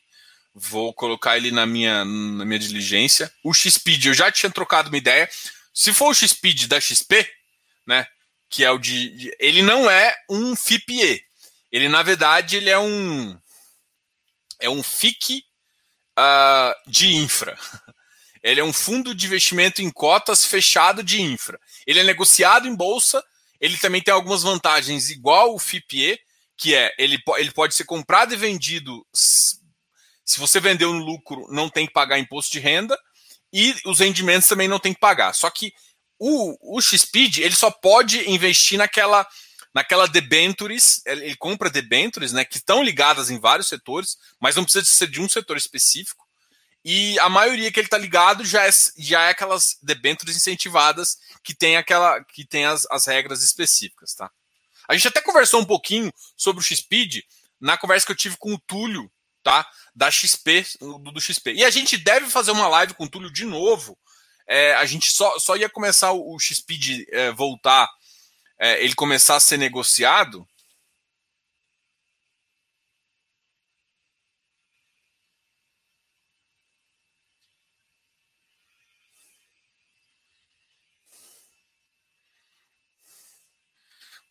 [0.59, 3.31] Vou colocar ele na minha, na minha diligência.
[3.45, 5.29] O X-Speed eu já tinha trocado uma ideia.
[5.75, 7.29] Se for o X-Speed da XP,
[7.87, 8.07] né?
[8.49, 9.31] Que é o de.
[9.39, 11.23] Ele não é um FIPE.
[11.71, 13.39] Ele, na verdade, ele é um.
[14.59, 15.45] É um FIC
[16.19, 17.59] uh, de infra.
[18.43, 21.59] Ele é um fundo de investimento em cotas fechado de infra.
[21.85, 23.21] Ele é negociado em bolsa.
[23.61, 26.17] Ele também tem algumas vantagens, igual o FIPE,
[26.57, 29.05] que é ele, ele pode ser comprado e vendido.
[30.27, 32.99] Se você vendeu no lucro, não tem que pagar imposto de renda
[33.53, 35.33] e os rendimentos também não tem que pagar.
[35.33, 35.73] Só que
[36.19, 39.27] o, o XPID ele só pode investir naquela
[39.73, 44.87] naquela debentures, ele compra debentures, né, que estão ligadas em vários setores, mas não precisa
[44.87, 46.25] ser de um setor específico.
[46.83, 51.55] E a maioria que ele está ligado já é, já é aquelas debentures incentivadas que
[51.55, 54.31] tem aquela que tem as, as regras específicas, tá?
[54.89, 57.23] A gente até conversou um pouquinho sobre o XPID
[57.61, 59.11] na conversa que eu tive com o Túlio,
[59.47, 59.65] tá?
[59.95, 61.53] Da XP, do, XP.
[61.53, 63.97] E a gente deve fazer uma live com o Túlio de novo.
[64.45, 67.89] É, a gente só, só ia começar o, o XPID é, voltar
[68.59, 70.45] é, ele começar a ser negociado,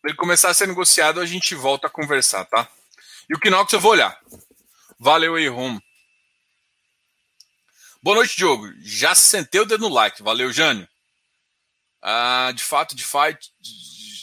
[0.04, 2.68] ele começar a ser negociado, a gente volta a conversar, tá?
[3.30, 4.20] E o Kinox eu vou olhar.
[4.98, 5.78] Valeu aí, Rom.
[8.02, 8.72] Boa noite, Diogo.
[8.82, 10.22] Já sentei o dedo no like.
[10.22, 10.88] Valeu, Jânio.
[12.00, 13.52] Ah, de fato, de fight,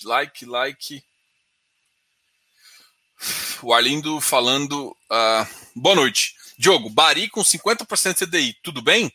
[0.03, 1.05] like, like.
[3.61, 4.95] O Arlindo falando.
[5.11, 6.35] Uh, boa noite.
[6.57, 9.11] Diogo, Bari com 50% CDI, tudo bem?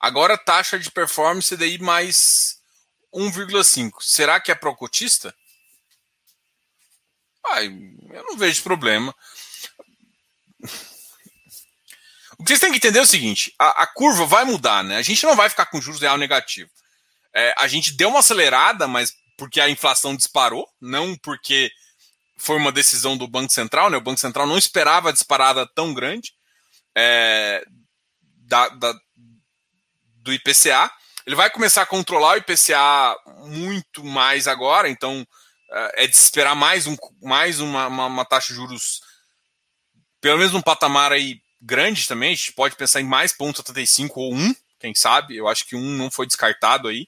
[0.00, 2.60] Agora taxa de performance CDI mais
[3.12, 4.00] 1,5.
[4.00, 5.34] Será que é pro cotista?
[7.46, 7.66] Ai,
[8.10, 9.14] eu não vejo problema.
[12.38, 14.96] O que vocês têm que entender é o seguinte: a, a curva vai mudar, né?
[14.96, 16.70] A gente não vai ficar com juros real negativo.
[17.34, 21.70] É, a gente deu uma acelerada, mas porque a inflação disparou, não porque
[22.36, 23.96] foi uma decisão do Banco Central, né?
[23.96, 26.32] O Banco Central não esperava a disparada tão grande
[26.94, 27.64] é,
[28.46, 28.94] da, da,
[30.16, 30.90] do IPCA.
[31.26, 35.26] Ele vai começar a controlar o IPCA muito mais agora, então
[35.72, 39.00] é, é de esperar mais, um, mais uma, uma, uma taxa de juros,
[40.24, 42.32] pelo menos um patamar aí grande também.
[42.32, 45.36] A gente pode pensar em mais pontos 75 ou 1, quem sabe?
[45.36, 47.06] Eu acho que um não foi descartado aí.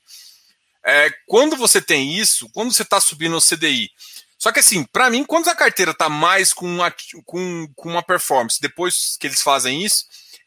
[0.85, 3.91] É, quando você tem isso, quando você está subindo o CDI,
[4.37, 8.03] só que assim, para mim, quando a carteira está mais com uma, com, com uma
[8.03, 10.05] performance, depois que eles fazem isso,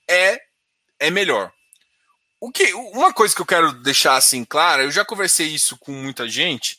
[0.08, 0.40] é,
[1.00, 1.52] é melhor.
[2.40, 5.92] O que, uma coisa que eu quero deixar assim clara, eu já conversei isso com
[5.92, 6.78] muita gente.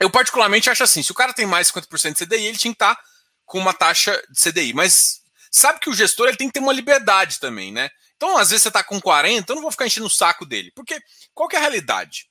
[0.00, 2.82] Eu particularmente acho assim, se o cara tem mais 50% de CDI, ele tinha que
[2.82, 3.11] estar tá
[3.52, 6.72] com uma taxa de CDI, mas sabe que o gestor ele tem que ter uma
[6.72, 7.90] liberdade também, né?
[8.16, 10.72] Então, às vezes você está com 40, eu não vou ficar enchendo o saco dele.
[10.74, 10.98] Porque
[11.34, 12.30] qual que é a realidade?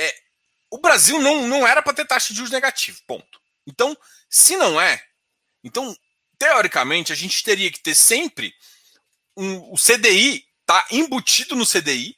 [0.00, 0.12] É,
[0.68, 3.40] o Brasil não, não era para ter taxa de juros negativo, ponto.
[3.64, 3.96] Então,
[4.28, 5.00] se não é,
[5.62, 5.96] então,
[6.36, 8.52] teoricamente, a gente teria que ter sempre
[9.36, 12.16] um, o CDI tá embutido no CDI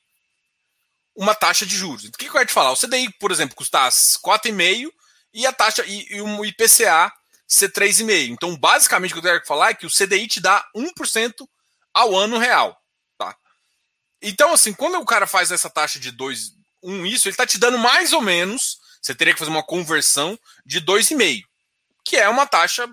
[1.14, 2.04] uma taxa de juros.
[2.04, 2.72] O que, eu te falar?
[2.72, 4.90] O CDI, por exemplo, custasse 4,5
[5.34, 7.12] e a taxa e, e o IPCA
[7.46, 8.30] ser 3,5.
[8.30, 11.46] Então, basicamente, o que eu quero falar é que o CDI te dá 1%
[11.92, 12.80] ao ano real.
[14.26, 17.46] Então, assim, quando o cara faz essa taxa de 2, 1 um, isso, ele está
[17.46, 21.44] te dando mais ou menos, você teria que fazer uma conversão de 2,5,
[22.02, 22.88] que é uma taxa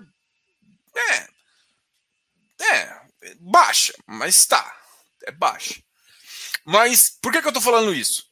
[0.94, 3.02] é, é
[3.40, 4.78] baixa, mas está,
[5.24, 5.82] é baixa.
[6.66, 8.30] Mas por que, que eu estou falando isso?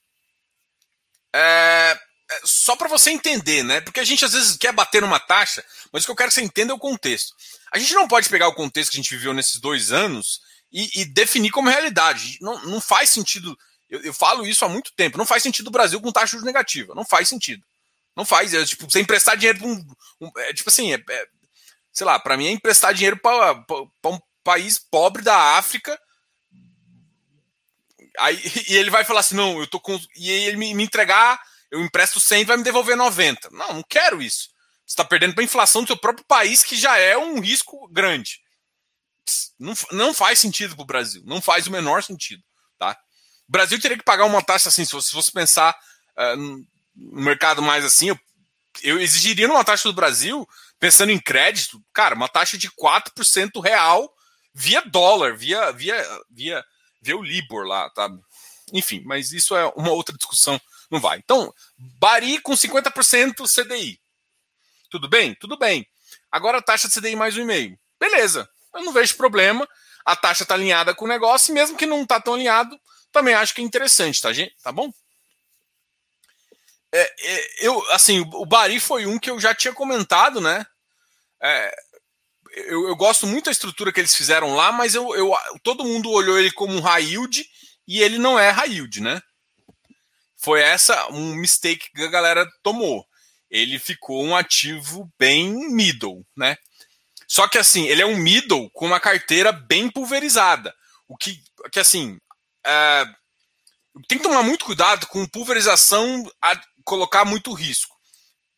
[1.33, 1.98] É
[2.45, 3.81] só para você entender, né?
[3.81, 6.35] Porque a gente às vezes quer bater numa taxa, mas o que eu quero que
[6.35, 7.35] você entenda é o contexto.
[7.73, 10.40] A gente não pode pegar o contexto que a gente viveu nesses dois anos
[10.73, 12.38] e, e definir como realidade.
[12.40, 13.57] Não, não faz sentido.
[13.88, 15.19] Eu, eu, falo isso há muito tempo.
[15.19, 16.95] Não faz sentido o Brasil com taxa negativa.
[16.95, 17.64] Não faz sentido.
[18.16, 18.55] Não faz.
[18.55, 19.87] É, tipo, você emprestar dinheiro para um,
[20.21, 21.27] um, É tipo assim, é, é,
[21.93, 23.64] sei lá, para mim é emprestar dinheiro para
[24.05, 25.99] um país pobre da África.
[28.19, 29.99] Aí, e ele vai falar assim: não, eu tô com.
[30.16, 33.50] E ele me, me entregar, eu empresto 100 e vai me devolver 90.
[33.50, 34.50] Não, não quero isso.
[34.87, 37.88] Você está perdendo para a inflação do seu próprio país, que já é um risco
[37.88, 38.40] grande
[39.59, 41.22] não, não faz sentido para o Brasil.
[41.24, 42.42] Não faz o menor sentido.
[42.78, 42.96] Tá?
[43.48, 45.76] O Brasil teria que pagar uma taxa assim, se você fosse pensar
[46.16, 46.66] uh, no
[47.22, 48.18] mercado mais assim, eu,
[48.83, 54.12] eu exigiria uma taxa do Brasil, pensando em crédito, cara, uma taxa de 4% real
[54.52, 56.64] via dólar, via, via, via,
[57.00, 58.09] via o Libor lá, tá?
[58.72, 61.18] Enfim, mas isso é uma outra discussão, não vai.
[61.18, 64.00] Então, Bari com 50% CDI.
[64.90, 65.35] Tudo bem?
[65.35, 65.87] Tudo bem.
[66.31, 67.79] Agora a taxa de CDI mais um e meio.
[67.98, 69.68] Beleza eu não vejo problema.
[70.05, 72.79] A taxa está alinhada com o negócio, e mesmo que não está tão alinhado,
[73.12, 74.55] também acho que é interessante, tá, gente?
[74.62, 74.90] Tá bom?
[76.92, 80.64] É, é, eu, assim, o Bari foi um que eu já tinha comentado, né?
[81.42, 81.74] É,
[82.53, 86.11] eu, eu, gosto muito da estrutura que eles fizeram lá, mas eu, eu, todo mundo
[86.11, 87.44] olhou ele como um high yield
[87.87, 89.22] e ele não é high yield, né?
[90.40, 93.07] Foi essa um mistake que a galera tomou.
[93.50, 96.57] Ele ficou um ativo bem middle, né?
[97.29, 100.74] Só que assim, ele é um middle com uma carteira bem pulverizada.
[101.07, 101.40] O que,
[101.72, 102.18] que assim,
[102.66, 103.05] é,
[104.09, 107.96] tem que tomar muito cuidado com pulverização a colocar muito risco.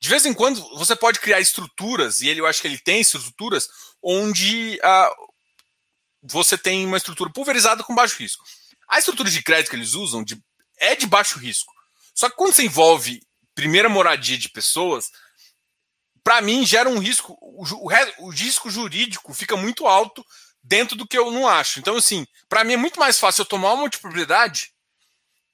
[0.00, 3.00] De vez em quando você pode criar estruturas, e ele eu acho que ele tem
[3.00, 3.68] estruturas,
[4.02, 5.32] onde uh,
[6.22, 8.44] você tem uma estrutura pulverizada com baixo risco.
[8.88, 10.42] A estrutura de crédito que eles usam de,
[10.78, 11.71] é de baixo risco.
[12.14, 13.22] Só que quando você envolve
[13.54, 15.10] primeira moradia de pessoas,
[16.22, 17.64] para mim gera um risco, o,
[18.18, 20.24] o, risco jurídico fica muito alto
[20.62, 21.80] dentro do que eu não acho.
[21.80, 24.72] Então, assim, para mim é muito mais fácil eu tomar uma multipropriedade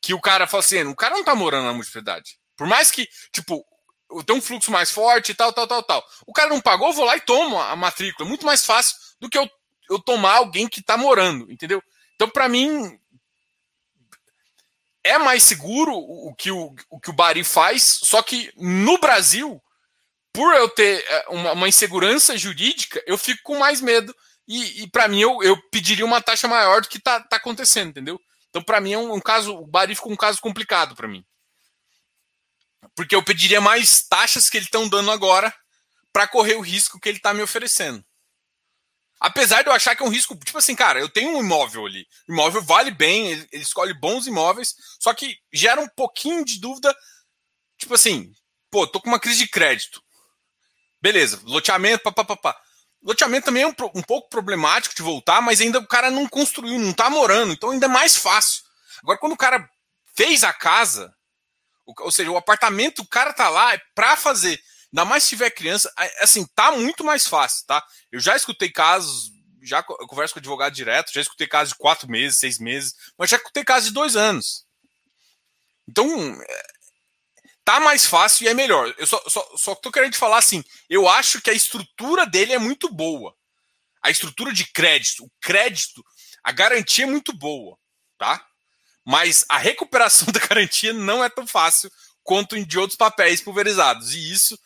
[0.01, 2.39] que o cara fala assim, o cara não tá morando na multipropriedade.
[2.57, 3.65] Por mais que, tipo,
[4.11, 6.05] eu tenho um fluxo mais forte e tal, tal, tal, tal.
[6.27, 8.27] O cara não pagou, eu vou lá e tomo a matrícula.
[8.27, 9.49] É muito mais fácil do que eu,
[9.91, 11.83] eu tomar alguém que tá morando, entendeu?
[12.15, 12.99] Então, para mim,
[15.09, 19.61] é mais seguro o que o, o que o Bari faz, só que no Brasil,
[20.33, 24.15] por eu ter é, uma, uma insegurança jurídica, eu fico com mais medo.
[24.47, 27.91] E, e para mim, eu, eu pediria uma taxa maior do que tá, tá acontecendo,
[27.91, 28.21] entendeu?
[28.49, 29.55] Então, para mim, é um, um, caso.
[29.55, 31.25] O Bari ficou um caso complicado para mim.
[32.95, 35.55] Porque eu pediria mais taxas que eles estão dando agora
[36.13, 38.05] para correr o risco que ele está me oferecendo.
[39.21, 41.87] Apesar de eu achar que é um risco, tipo assim, cara, eu tenho um imóvel
[41.87, 42.07] ali.
[42.29, 46.61] O imóvel vale bem, ele, ele escolhe bons imóveis, só que gera um pouquinho de
[46.61, 46.95] dúvida.
[47.77, 48.33] Tipo assim,
[48.71, 50.01] pô, tô com uma crise de crédito.
[51.01, 52.57] Beleza, loteamento, papapá.
[53.03, 56.79] Loteamento também é um, um, pouco problemático de voltar, mas ainda o cara não construiu,
[56.79, 58.63] não tá morando, então ainda é mais fácil.
[59.03, 59.69] Agora, quando o cara
[60.17, 61.13] fez a casa,
[61.87, 64.61] ou seja, o apartamento, o cara tá lá é para fazer.
[64.93, 67.85] Ainda mais se tiver criança, assim, tá muito mais fácil, tá?
[68.11, 69.31] Eu já escutei casos,
[69.63, 73.37] já converso com advogado direto, já escutei casos de quatro meses, seis meses, mas já
[73.37, 74.67] escutei casos de dois anos.
[75.87, 76.09] Então,
[76.43, 76.63] é,
[77.65, 78.95] tá mais fácil e é melhor.
[78.97, 82.55] Eu só, só, só tô querendo te falar assim, eu acho que a estrutura dele
[82.55, 83.35] é muito boa.
[84.03, 86.03] A estrutura de crédito, o crédito,
[86.43, 87.77] a garantia é muito boa,
[88.17, 88.43] tá?
[89.05, 91.91] Mas a recuperação da garantia não é tão fácil
[92.23, 94.15] quanto de outros papéis pulverizados.
[94.15, 94.59] E isso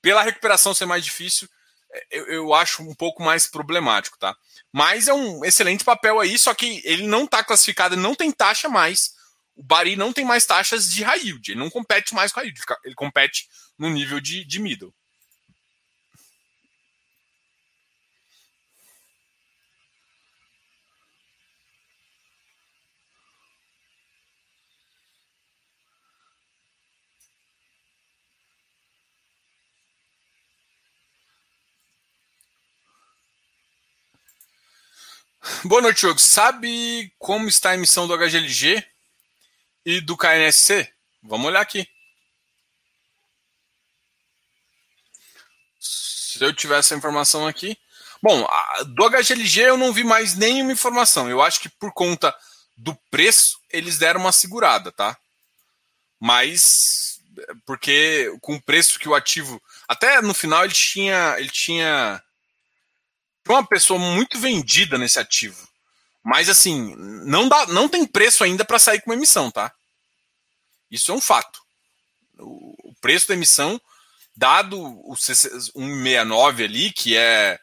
[0.00, 1.48] pela recuperação ser mais difícil,
[1.92, 4.34] é, eu, eu, acho um pouco mais problemático, tá?
[4.72, 8.68] Mas é um excelente papel aí, só que ele não está classificado, não tem taxa
[8.68, 9.12] mais.
[9.54, 12.48] O Bari não tem mais taxas de high yield, ele não compete mais com high
[12.48, 13.46] yield, ele compete
[13.78, 14.94] no nível de, de middle.
[35.64, 36.20] Boa noite, Diogo.
[36.20, 38.84] Sabe como está a emissão do HGLG
[39.84, 40.88] e do KNSC?
[41.20, 41.84] Vamos olhar aqui.
[45.80, 47.76] Se eu tivesse essa informação aqui.
[48.22, 48.46] Bom,
[48.94, 51.28] do HGLG eu não vi mais nenhuma informação.
[51.28, 52.32] Eu acho que por conta
[52.76, 55.18] do preço eles deram uma segurada, tá?
[56.20, 57.20] Mas
[57.66, 62.22] porque com o preço que o ativo, até no final ele tinha, ele tinha
[63.48, 65.68] uma pessoa muito vendida nesse ativo.
[66.22, 69.72] Mas assim, não dá, não tem preço ainda para sair com uma emissão, tá?
[70.90, 71.60] Isso é um fato.
[72.38, 73.80] O, preço da emissão,
[74.36, 77.58] dado o 169 ali, que é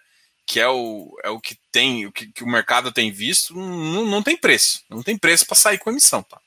[0.46, 4.04] que é o, é o que tem, o que, que o mercado tem visto, não,
[4.06, 4.84] não tem preço.
[4.90, 6.42] Não tem preço para sair com emissão, tá?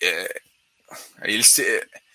[0.00, 0.40] É,
[1.24, 1.60] eles,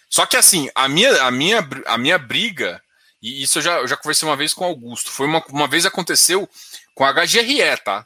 [0.10, 2.83] só que assim, a minha, a minha, a minha briga
[3.24, 5.10] e isso eu já, eu já conversei uma vez com o Augusto.
[5.10, 6.48] Foi uma, uma vez aconteceu
[6.94, 8.06] com a HGRE, tá?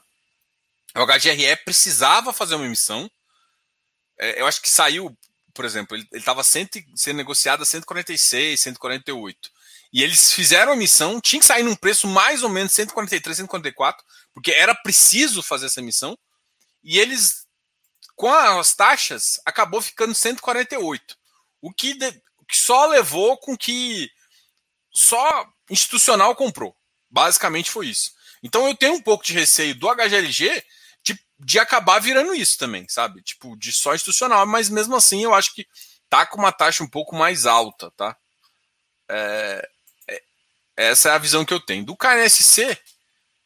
[0.95, 3.10] O HGRE precisava fazer uma emissão.
[4.19, 5.17] É, eu acho que saiu,
[5.56, 6.69] por exemplo, ele estava sendo
[7.15, 9.49] negociado a 146, 148.
[9.91, 14.06] E eles fizeram a emissão, tinha que sair num preço mais ou menos 143, 144,
[14.36, 16.15] porque era preciso fazer essa emissão.
[16.84, 17.47] E eles,
[18.15, 21.17] com as taxas, acabou ficando 148.
[21.60, 24.12] O que, de, o que só levou com que
[24.98, 26.76] só institucional comprou.
[27.10, 28.12] Basicamente foi isso.
[28.42, 30.64] Então eu tenho um pouco de receio do HGLG
[31.04, 33.22] de, de acabar virando isso também, sabe?
[33.22, 35.68] Tipo, de só institucional, mas mesmo assim eu acho que
[36.10, 38.18] tá com uma taxa um pouco mais alta, tá?
[39.10, 39.70] É,
[40.08, 40.24] é,
[40.76, 41.86] essa é a visão que eu tenho.
[41.86, 42.78] Do KNSC,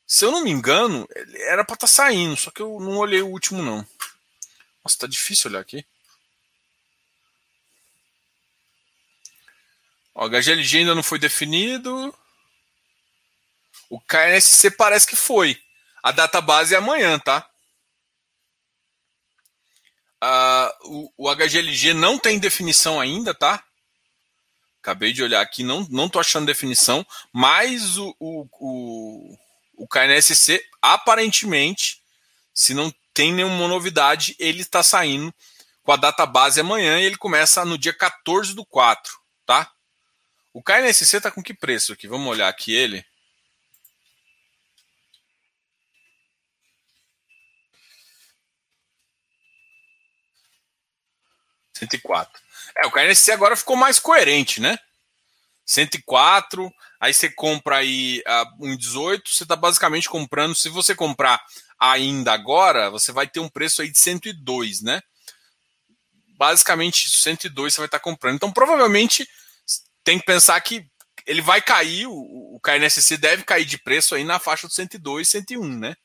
[0.07, 1.07] se eu não me engano,
[1.47, 3.85] era para estar tá saindo, só que eu não olhei o último não.
[4.83, 5.85] Nossa, tá difícil olhar aqui.
[10.13, 12.13] O HGLG ainda não foi definido.
[13.89, 15.61] O KNSC parece que foi.
[16.03, 17.47] A database é amanhã, tá?
[20.23, 23.63] Uh, o, o, HGLG não tem definição ainda, tá?
[24.79, 29.37] Acabei de olhar aqui, não, não tô achando definição, mas o, o, o,
[29.77, 32.01] o KNSC, aparentemente,
[32.53, 35.33] se não tem nenhuma novidade, ele está saindo
[35.83, 39.11] com a data base amanhã e ele começa no dia 14 do 4,
[39.45, 39.71] tá?
[40.53, 42.07] O KNSC está com que preço aqui?
[42.07, 43.05] Vamos olhar aqui ele.
[51.73, 52.41] Cento e quatro.
[52.77, 54.77] É, o KNSC agora ficou mais coerente, né?
[55.65, 61.41] 104, aí você compra aí uh, um 18, você está basicamente comprando, se você comprar
[61.79, 65.01] ainda agora, você vai ter um preço aí de 102, né?
[66.37, 68.35] Basicamente 102 você vai estar tá comprando.
[68.35, 69.27] Então provavelmente
[70.03, 70.85] tem que pensar que
[71.25, 72.13] ele vai cair, o,
[72.55, 75.95] o KNSC deve cair de preço aí na faixa de 102, 101, né?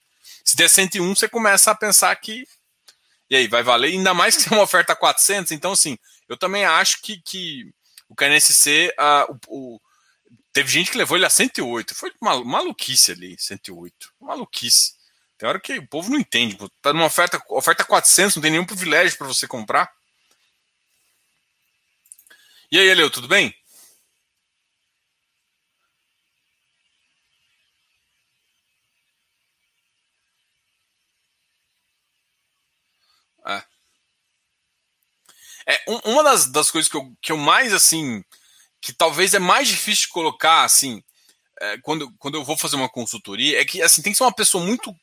[0.44, 2.46] Se der 101, você começa a pensar que
[3.28, 3.88] e aí, vai valer?
[3.88, 7.72] Ainda mais que é uma oferta 400, então assim, eu também acho que, que
[8.08, 9.80] o KNSC, uh, o, o,
[10.52, 11.94] teve gente que levou ele a 108.
[11.94, 14.12] Foi uma maluquice ali, 108.
[14.20, 14.94] Maluquice.
[15.38, 16.56] Tem hora que o povo não entende.
[16.80, 19.92] Tá numa oferta, oferta 400, não tem nenhum privilégio para você comprar.
[22.70, 23.54] E aí, Eleu, tudo bem?
[33.46, 33.62] É.
[35.66, 38.22] É, um, uma das, das coisas que eu, que eu mais, assim,
[38.80, 41.02] que talvez é mais difícil de colocar, assim,
[41.60, 44.34] é, quando, quando eu vou fazer uma consultoria, é que, assim, tem que ser uma
[44.34, 44.94] pessoa muito.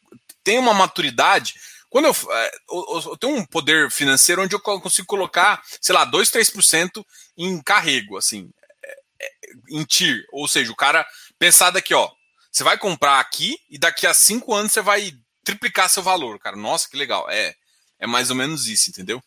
[0.44, 1.56] tem uma maturidade.
[1.90, 6.32] Quando eu, é, eu, tenho um poder financeiro onde eu consigo colocar, sei lá, 2,
[6.32, 7.06] 3%
[7.38, 8.50] em carrego, assim,
[8.84, 8.92] é,
[9.22, 9.32] é,
[9.70, 10.26] em TIR.
[10.32, 11.06] Ou seja, o cara
[11.38, 12.10] pensar daqui, ó,
[12.52, 16.56] você vai comprar aqui e daqui a cinco anos você vai triplicar seu valor, cara.
[16.56, 17.30] Nossa, que legal.
[17.30, 17.54] É,
[18.00, 19.22] é mais ou menos isso, entendeu?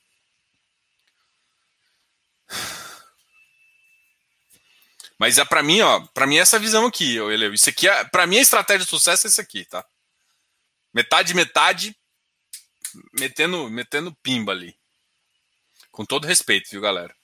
[5.19, 8.05] Mas é para mim, ó, para mim é essa visão aqui, eu Isso aqui é,
[8.05, 9.85] para mim a estratégia de sucesso é isso aqui, tá?
[10.93, 11.97] Metade metade
[13.19, 14.77] metendo metendo pimba ali.
[15.91, 17.15] Com todo respeito, viu, galera?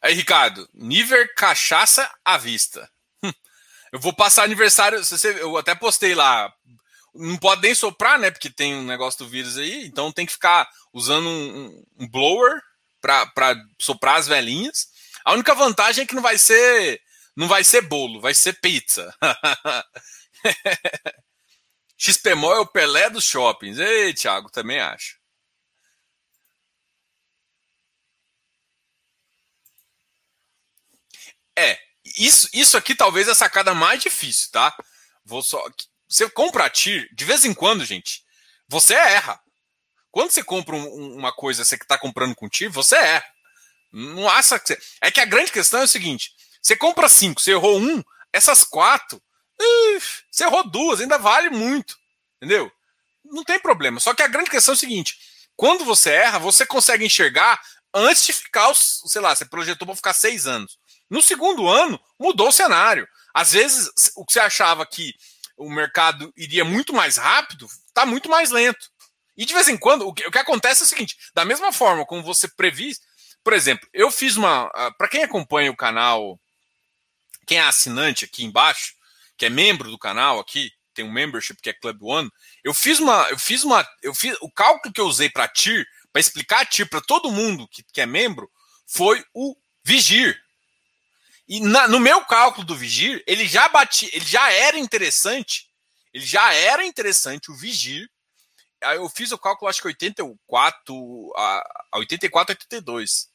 [0.00, 2.90] Aí, Ricardo, Niver cachaça à vista.
[3.22, 3.32] Hum,
[3.92, 5.00] eu vou passar aniversário,
[5.40, 6.52] eu até postei lá.
[7.14, 8.30] Não pode nem soprar, né?
[8.30, 12.60] Porque tem um negócio do vírus aí, então tem que ficar usando um, um blower
[13.02, 14.88] para soprar as velhinhas.
[15.24, 17.00] A única vantagem é que não vai ser
[17.36, 19.14] não vai ser bolo, vai ser pizza.
[21.96, 23.78] XPMO é o Pelé dos shoppings.
[23.78, 25.20] Ei, Thiago, também acho.
[31.56, 31.78] É,
[32.16, 34.74] isso, isso aqui talvez é a sacada mais difícil, tá?
[35.24, 35.62] Vou só.
[36.08, 38.22] Você compra a TIR, de vez em quando, gente,
[38.68, 39.40] você erra.
[40.12, 43.24] Quando você compra um, uma coisa, você que está comprando contigo, você é.
[43.90, 44.80] Não acha que você...
[45.00, 48.62] É que a grande questão é o seguinte: você compra cinco, você errou um, essas
[48.62, 49.20] quatro,
[50.30, 51.96] você errou duas, ainda vale muito.
[52.36, 52.70] Entendeu?
[53.24, 53.98] Não tem problema.
[53.98, 55.18] Só que a grande questão é o seguinte:
[55.56, 57.60] quando você erra, você consegue enxergar
[57.94, 60.78] antes de ficar, sei lá, você projetou para ficar seis anos.
[61.08, 63.08] No segundo ano, mudou o cenário.
[63.32, 65.14] Às vezes, o que você achava que
[65.56, 68.90] o mercado iria muito mais rápido, está muito mais lento.
[69.36, 71.72] E de vez em quando, o que, o que acontece é o seguinte: da mesma
[71.72, 72.92] forma como você previu,
[73.42, 74.70] por exemplo, eu fiz uma.
[74.74, 76.38] Ah, Para quem acompanha o canal,
[77.46, 78.94] quem é assinante aqui embaixo,
[79.36, 82.30] que é membro do canal aqui, tem um membership que é Club One,
[82.62, 83.28] eu fiz uma.
[83.30, 83.86] Eu fiz uma.
[84.02, 87.32] Eu fiz, o cálculo que eu usei para TIR, para explicar a TIR para todo
[87.32, 88.50] mundo que, que é membro,
[88.86, 90.38] foi o Vigir.
[91.48, 95.68] E na, no meu cálculo do Vigir, ele já bati, ele já era interessante.
[96.14, 98.08] Ele já era interessante o Vigir
[98.94, 101.64] eu fiz o cálculo, acho que 84 a,
[101.94, 103.28] 84, 82.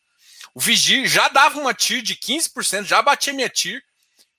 [0.53, 3.81] O Vigir já dava uma TIR de 15%, já batia minha TIR,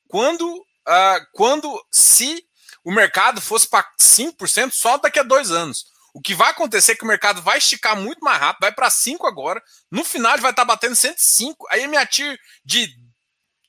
[0.08, 2.44] quando, uh, quando se
[2.84, 5.86] o mercado fosse para 5% só daqui a dois anos.
[6.14, 8.90] O que vai acontecer é que o mercado vai esticar muito mais rápido, vai para
[8.90, 12.92] 5 agora, no final ele vai estar tá batendo 105, aí minha TIR de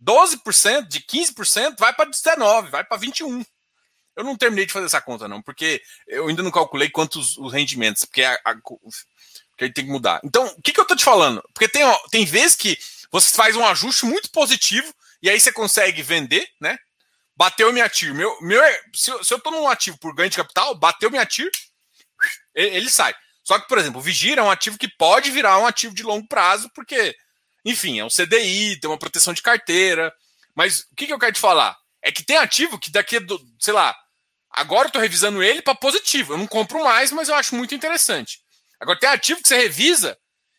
[0.03, 3.45] 12%, de 15%, vai para 19%, vai para 21%.
[4.19, 7.53] Eu não terminei de fazer essa conta, não, porque eu ainda não calculei quantos os
[7.53, 10.19] rendimentos, porque, a, a, porque tem que mudar.
[10.25, 11.41] Então, o que, que eu tô te falando?
[11.53, 12.77] Porque tem, ó, tem vezes que
[13.09, 16.77] você faz um ajuste muito positivo e aí você consegue vender, né?
[17.33, 18.13] Bateu minha TIR.
[18.13, 21.09] Meu, meu, é, se, eu, se eu tô num ativo por ganho de capital, bateu
[21.09, 21.49] minha TIR,
[22.53, 23.15] ele, ele sai.
[23.41, 26.03] Só que, por exemplo, o Vigir é um ativo que pode virar um ativo de
[26.03, 27.15] longo prazo, porque,
[27.63, 30.13] enfim, é um CDI, tem uma proteção de carteira.
[30.53, 31.77] Mas o que, que eu quero te falar?
[32.01, 33.15] É que tem ativo que daqui,
[33.57, 33.95] sei lá,
[34.51, 36.33] Agora eu estou revisando ele para positivo.
[36.33, 38.39] Eu não compro mais, mas eu acho muito interessante.
[38.79, 40.17] Agora tem ativo que você revisa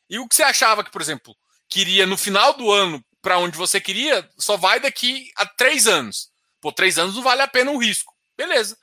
[0.08, 1.34] e o que você achava que, por exemplo,
[1.68, 6.30] queria no final do ano para onde você queria, só vai daqui a três anos.
[6.60, 8.14] Pô, três anos não vale a pena o risco.
[8.36, 8.76] Beleza.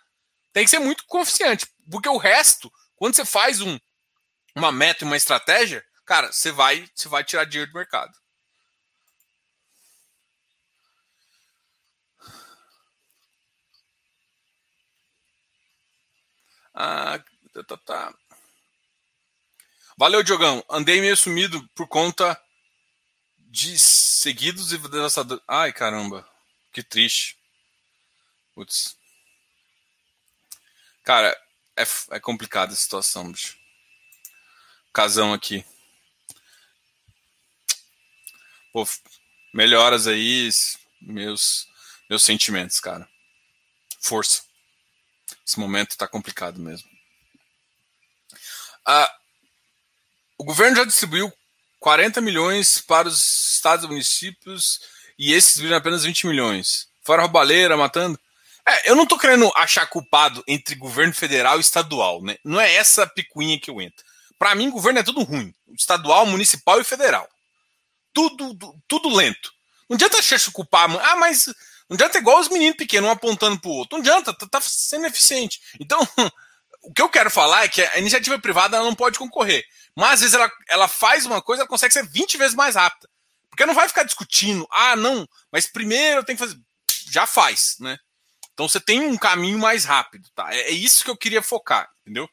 [0.54, 3.78] tem que ser muito confiante, porque o resto, quando você faz um,
[4.56, 8.12] uma meta e uma estratégia, cara, você vai, você vai tirar dinheiro do mercado.
[16.80, 17.20] Ah,
[17.54, 17.78] tá, tá.
[17.78, 18.14] tá.
[19.98, 20.64] Valeu, Diogão.
[20.70, 22.40] Andei meio sumido por conta
[23.40, 25.44] de seguidos e devastadores.
[25.48, 26.30] Ai, caramba.
[26.72, 27.36] Que triste.
[28.54, 28.96] Putz.
[31.04, 31.36] Cara,
[31.76, 33.58] é, é complicada a situação, bicho.
[34.94, 35.66] Casão aqui.
[38.72, 38.88] Pô,
[39.52, 40.48] melhoras aí,
[41.02, 41.68] meus,
[42.08, 43.10] meus sentimentos, cara.
[44.00, 44.47] Força.
[45.48, 46.90] Esse momento tá complicado mesmo.
[48.86, 49.10] Ah,
[50.38, 51.32] o governo já distribuiu
[51.80, 54.82] 40 milhões para os estados e municípios
[55.18, 56.90] e esses viram apenas 20 milhões.
[57.02, 58.20] Fora roubalheira, matando.
[58.68, 62.38] É, eu não estou querendo achar culpado entre governo federal e estadual, né?
[62.44, 64.06] Não é essa picuinha que eu entro.
[64.38, 65.56] Para mim, governo é tudo ruim.
[65.74, 67.28] Estadual, municipal e federal.
[68.14, 68.54] Tudo,
[68.86, 69.54] tudo lento.
[69.90, 70.90] Não adianta achar culpar.
[70.98, 71.46] Ah, mas
[71.90, 73.98] não adianta igual os meninos pequenos, um apontando para o outro.
[73.98, 75.60] Não adianta, tá, tá sendo eficiente.
[75.80, 76.00] Então,
[76.84, 79.64] o que eu quero falar é que a iniciativa privada não pode concorrer.
[79.96, 83.10] Mas às vezes ela, ela faz uma coisa, ela consegue ser 20 vezes mais rápida.
[83.50, 86.60] Porque não vai ficar discutindo, ah, não, mas primeiro eu tenho que fazer.
[87.10, 87.98] Já faz, né?
[88.54, 90.54] Então você tem um caminho mais rápido, tá?
[90.54, 92.30] É, é isso que eu queria focar, entendeu?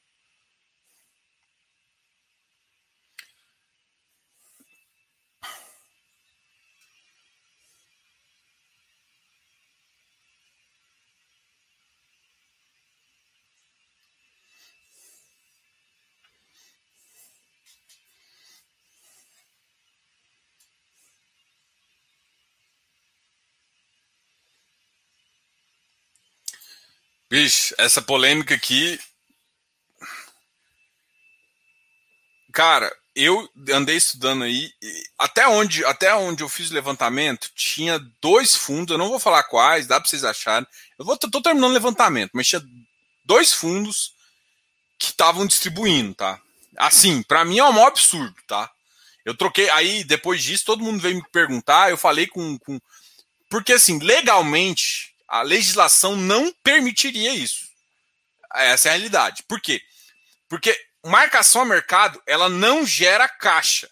[27.34, 28.96] Bicho, essa polêmica aqui.
[32.52, 34.72] Cara, eu andei estudando aí.
[35.18, 38.92] Até onde, até onde eu fiz o levantamento, tinha dois fundos.
[38.92, 40.64] Eu não vou falar quais, dá para vocês acharem.
[40.96, 42.62] Eu vou, tô terminando o levantamento, mas tinha
[43.24, 44.12] dois fundos
[44.96, 46.40] que estavam distribuindo, tá?
[46.76, 48.70] Assim, para mim é um maior absurdo, tá?
[49.24, 49.68] Eu troquei.
[49.70, 51.90] Aí, depois disso, todo mundo veio me perguntar.
[51.90, 52.56] Eu falei com.
[52.60, 52.80] com
[53.50, 57.66] porque, assim, legalmente, a legislação não permitiria isso.
[58.54, 59.42] Essa é a realidade.
[59.48, 59.82] Por quê?
[60.48, 63.90] Porque marcação a mercado, ela não gera caixa.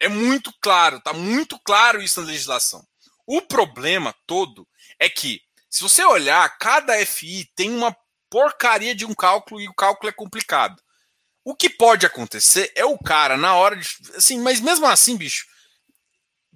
[0.00, 2.82] É muito claro, tá muito claro isso na legislação.
[3.26, 4.66] O problema todo
[4.98, 7.94] é que, se você olhar, cada FI tem uma
[8.30, 10.82] porcaria de um cálculo e o cálculo é complicado.
[11.44, 13.86] O que pode acontecer é o cara, na hora de.
[14.14, 15.44] Assim, mas mesmo assim, bicho.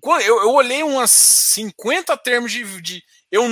[0.03, 3.05] Eu, eu olhei umas 50 termos de, de,
[3.35, 3.49] eu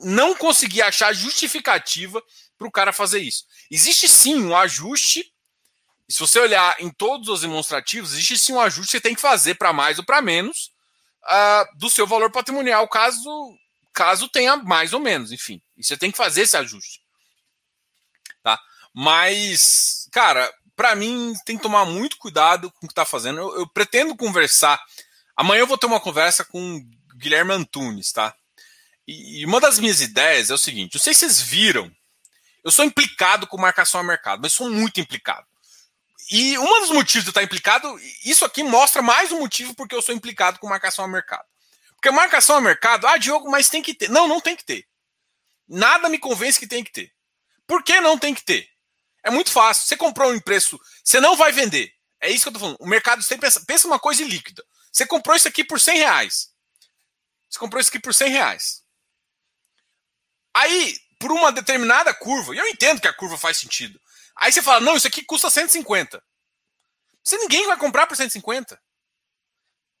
[0.00, 2.20] não consegui achar justificativa
[2.58, 3.44] para o cara fazer isso.
[3.70, 5.32] Existe sim um ajuste.
[6.08, 9.20] Se você olhar em todos os demonstrativos, existe sim um ajuste que você tem que
[9.20, 10.72] fazer para mais ou para menos
[11.22, 13.56] uh, do seu valor patrimonial, caso,
[13.94, 15.62] caso tenha mais ou menos, enfim.
[15.76, 17.00] E você tem que fazer esse ajuste.
[18.42, 18.60] Tá?
[18.92, 23.38] Mas, cara, para mim tem que tomar muito cuidado com o que está fazendo.
[23.38, 24.82] Eu, eu pretendo conversar.
[25.36, 28.34] Amanhã eu vou ter uma conversa com o Guilherme Antunes, tá?
[29.12, 31.90] E uma das minhas ideias é o seguinte: não sei se vocês viram,
[32.64, 35.46] eu sou implicado com marcação a mercado, mas sou muito implicado.
[36.30, 39.94] E um dos motivos de eu estar implicado, isso aqui mostra mais um motivo porque
[39.94, 41.44] eu sou implicado com marcação a mercado.
[41.94, 44.08] Porque marcação a mercado, ah, Diogo, mas tem que ter.
[44.08, 44.86] Não, não tem que ter.
[45.68, 47.12] Nada me convence que tem que ter.
[47.66, 48.68] Por que não tem que ter?
[49.22, 49.86] É muito fácil.
[49.86, 51.92] Você comprou um preço, você não vai vender.
[52.20, 52.76] É isso que eu tô falando.
[52.80, 54.64] O mercado sempre pensa, pensa uma coisa líquida.
[54.90, 56.50] Você comprou isso aqui por 100 reais.
[57.48, 58.81] Você comprou isso aqui por 100 reais.
[60.54, 64.00] Aí, por uma determinada curva, e eu entendo que a curva faz sentido.
[64.36, 66.22] Aí você fala, não, isso aqui custa 150.
[67.22, 68.80] Você ninguém vai comprar por 150.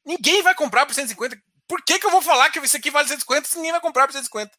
[0.04, 1.40] Ninguém vai comprar por 150.
[1.68, 4.06] Por que, que eu vou falar que isso aqui vale 150 se ninguém vai comprar
[4.06, 4.52] por 150?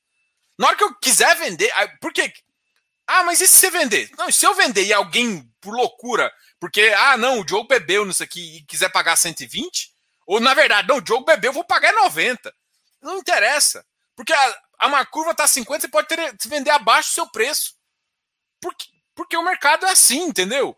[0.58, 2.32] Na hora que eu quiser vender, por quê?
[3.06, 4.10] Ah, mas e se você vender?
[4.18, 8.24] Não, se eu vender e alguém, por loucura, porque, ah, não, o Diogo bebeu nisso
[8.24, 9.92] aqui e quiser pagar 120,
[10.26, 12.54] ou na verdade, não, o Diogo bebeu, eu vou pagar 90.
[13.02, 13.86] Não interessa.
[14.16, 17.76] Porque a, uma curva está 50, você pode ter, vender abaixo do seu preço.
[18.62, 20.76] Porque, porque o mercado é assim, entendeu?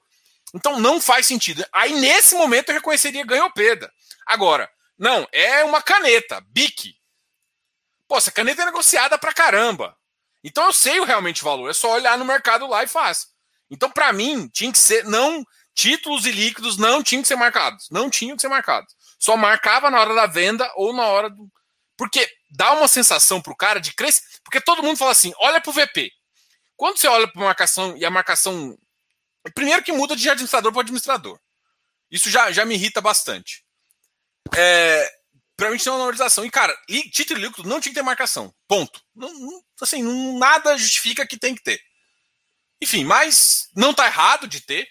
[0.53, 1.65] Então não faz sentido.
[1.71, 3.91] Aí nesse momento eu reconheceria ganhopeda.
[4.25, 6.95] Agora, não, é uma caneta, BIC.
[8.07, 9.95] Pô, essa caneta é negociada pra caramba.
[10.43, 13.27] Então eu sei o realmente valor, é só olhar no mercado lá e faz.
[13.69, 15.43] Então para mim tinha que ser não
[15.73, 18.95] títulos e líquidos não tinham que ser marcados, não tinham que ser marcados.
[19.19, 21.49] Só marcava na hora da venda ou na hora do
[21.97, 24.23] porque dá uma sensação pro cara de crescer.
[24.43, 26.11] Porque todo mundo fala assim: olha pro VP.
[26.75, 28.77] Quando você olha para marcação e a marcação.
[29.53, 31.39] Primeiro que muda de administrador para administrador.
[32.09, 33.63] Isso já, já me irrita bastante.
[34.55, 35.09] É,
[35.57, 36.45] para mim, tem uma normalização.
[36.45, 36.75] E, cara,
[37.11, 38.53] título líquido não tinha que ter marcação.
[38.67, 39.01] Ponto.
[39.15, 41.79] Não, não, assim, não, nada justifica que tem que ter.
[42.81, 44.87] Enfim, mas não tá errado de ter.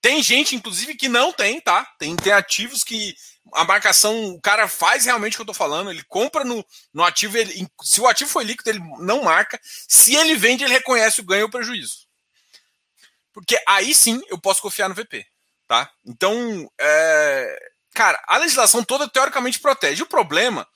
[0.00, 1.84] Tem gente, inclusive, que não tem, tá?
[1.98, 3.14] Tem, tem ativos que
[3.52, 7.04] a marcação, o cara faz realmente o que eu tô falando, ele compra no, no
[7.04, 9.60] ativo, ele, se o ativo foi líquido, ele não marca.
[9.62, 12.06] Se ele vende, ele reconhece o ganho ou o prejuízo.
[13.32, 15.24] Porque aí sim eu posso confiar no VP,
[15.66, 15.90] tá?
[16.04, 20.02] Então, é, cara, a legislação toda teoricamente protege.
[20.02, 20.66] O problema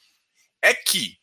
[0.60, 1.18] é que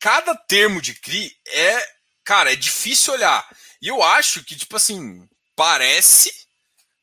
[0.00, 1.86] cada termo de CRI é,
[2.24, 3.46] cara, é difícil olhar.
[3.80, 6.41] E eu acho que, tipo assim, parece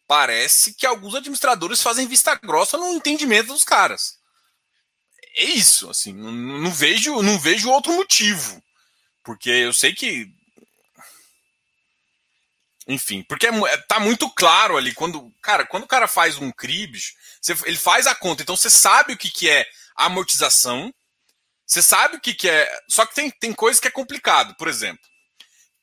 [0.10, 4.18] parece que alguns administradores fazem vista grossa no entendimento dos caras.
[5.38, 8.60] É isso, assim, não, não vejo, não vejo outro motivo.
[9.24, 10.28] Porque eu sei que
[12.88, 16.52] enfim, porque é, é, tá muito claro ali quando, cara, quando o cara faz um
[16.52, 17.14] CRIBS,
[17.64, 19.64] ele faz a conta, então você sabe o que, que é
[19.96, 20.92] amortização,
[21.68, 22.68] você sabe o que, que é.
[22.88, 25.08] Só que tem, tem coisa que é complicado, por exemplo.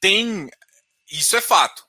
[0.01, 0.51] Tem.
[1.09, 1.87] Isso é fato.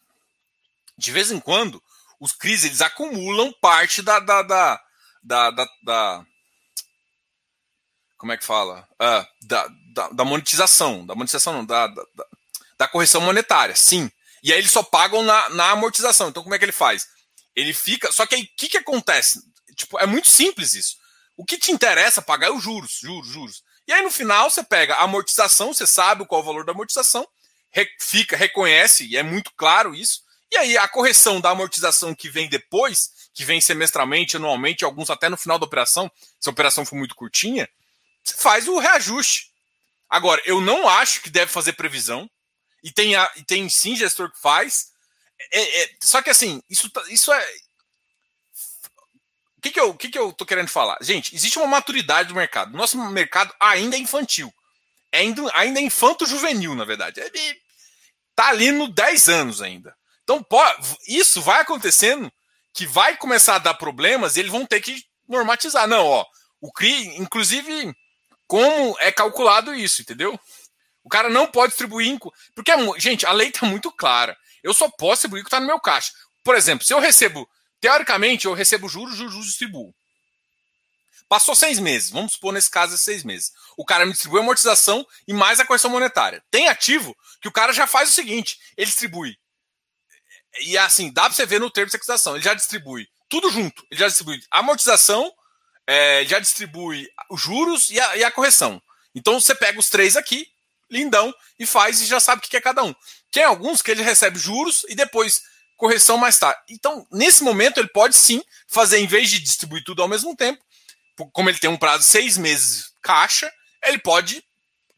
[0.96, 1.82] De vez em quando,
[2.20, 4.82] os CRIs eles acumulam parte da, da, da,
[5.24, 6.26] da, da, da
[8.18, 8.88] como é que fala?
[9.00, 11.06] Ah, da, da, da, monetização.
[11.06, 12.04] Da monetização não, da, da,
[12.80, 14.10] da, correção monetária, sim.
[14.44, 16.30] E aí eles só pagam na, na amortização.
[16.30, 17.08] Então como é que ele faz?
[17.56, 18.12] Ele fica.
[18.12, 19.40] Só que aí o que, que acontece?
[19.76, 20.96] Tipo, é muito simples isso.
[21.36, 23.64] O que te interessa pagar é os juros, juros, juros.
[23.88, 26.72] E aí no final você pega a amortização, você sabe qual é o valor da
[26.72, 27.26] amortização,
[27.70, 32.30] re, fica, reconhece, e é muito claro isso, e aí a correção da amortização que
[32.30, 36.86] vem depois, que vem semestralmente, anualmente, alguns até no final da operação, se a operação
[36.86, 37.70] for muito curtinha,
[38.38, 39.52] faz o reajuste.
[40.10, 42.30] Agora, eu não acho que deve fazer previsão,
[42.84, 44.92] e tem, a, e tem sim gestor que faz.
[45.52, 47.50] É, é, só que assim, isso, tá, isso é.
[49.58, 50.98] O que, que, eu, que, que eu tô querendo falar?
[51.02, 52.78] Gente, existe uma maturidade do mercado.
[52.78, 54.54] Nosso mercado ainda é infantil.
[55.12, 57.20] É ainda, ainda é infanto-juvenil, na verdade.
[57.20, 57.62] Ele
[58.36, 59.97] tá ali no 10 anos ainda.
[60.28, 60.46] Então,
[61.08, 62.30] isso vai acontecendo
[62.74, 65.88] que vai começar a dar problemas e eles vão ter que normatizar.
[65.88, 66.26] Não, ó,
[66.60, 67.96] o CRI, inclusive,
[68.46, 70.38] como é calculado isso, entendeu?
[71.02, 72.20] O cara não pode distribuir.
[72.54, 74.38] Porque, gente, a lei está muito clara.
[74.62, 76.12] Eu só posso distribuir o que está no meu caixa.
[76.44, 77.48] Por exemplo, se eu recebo,
[77.80, 79.96] teoricamente, eu recebo juros, juros, juros distribuo.
[81.30, 83.52] Passou seis meses, vamos supor nesse caso é seis meses.
[83.78, 86.44] O cara me distribui a amortização e mais a correção monetária.
[86.52, 89.38] Tem ativo que o cara já faz o seguinte: ele distribui
[90.62, 92.36] e assim, dá para você ver no termo de securitização.
[92.36, 93.86] Ele já distribui tudo junto.
[93.92, 95.32] Ele já distribui amortização,
[95.86, 98.82] é, já distribui os juros e a, e a, correção.
[99.14, 100.48] Então você pega os três aqui,
[100.90, 102.94] lindão, e faz e já sabe o que é cada um.
[103.32, 105.42] Tem alguns que ele recebe juros e depois
[105.76, 106.60] correção mais tarde.
[106.70, 110.64] Então, nesse momento, ele pode sim fazer, em vez de distribuir tudo ao mesmo tempo,
[111.32, 113.52] como ele tem um prazo de seis meses caixa,
[113.84, 114.44] ele pode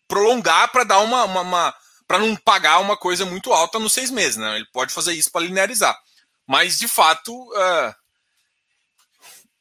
[0.08, 1.76] prolongar para dar uma, uma, uma
[2.10, 4.56] para não pagar uma coisa muito alta nos seis meses, né?
[4.56, 5.96] Ele pode fazer isso para linearizar.
[6.48, 7.96] Mas, de fato, uh,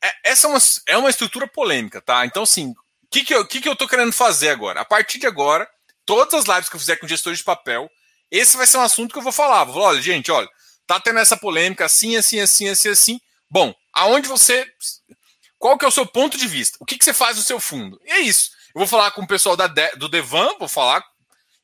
[0.03, 2.25] é, essa é uma, é uma estrutura polêmica, tá?
[2.25, 2.77] Então, assim, o
[3.11, 4.81] que, que, eu, que, que eu querendo fazer agora?
[4.81, 5.69] A partir de agora,
[6.07, 7.91] todas as lives que eu fizer com gestores de papel,
[8.31, 9.65] esse vai ser um assunto que eu vou falar.
[9.65, 10.49] Vou falar, olha, gente, olha,
[10.87, 13.21] tá tendo essa polêmica assim, assim, assim, assim, assim.
[13.51, 14.67] Bom, aonde você.
[15.59, 16.79] Qual que é o seu ponto de vista?
[16.81, 18.01] O que, que você faz no seu fundo?
[18.07, 18.53] E é isso.
[18.75, 21.05] Eu vou falar com o pessoal da, do Devan, vou falar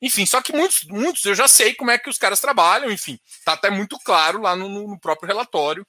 [0.05, 3.19] enfim, só que muitos, muitos eu já sei como é que os caras trabalham, enfim,
[3.43, 5.87] tá até muito claro lá no, no próprio relatório.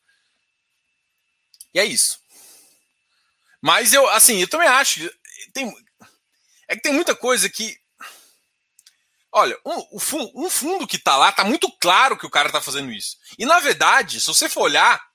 [1.74, 2.18] E é isso.
[3.62, 5.02] Mas eu, assim, eu também acho.
[5.54, 5.70] Tem,
[6.70, 7.78] é que tem muita coisa que.
[9.34, 10.06] Olha, um,
[10.46, 13.18] um fundo que tá lá, tá muito claro que o cara tá fazendo isso.
[13.38, 15.06] E na verdade, se você for olhar,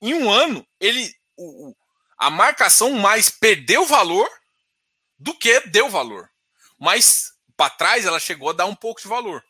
[0.00, 1.14] em um ano, ele.
[1.36, 1.76] O,
[2.18, 4.28] a marcação mais perdeu valor
[5.16, 6.28] do que deu valor.
[6.76, 7.31] Mas
[7.62, 9.44] para trás, ela chegou a dar um pouco de valor.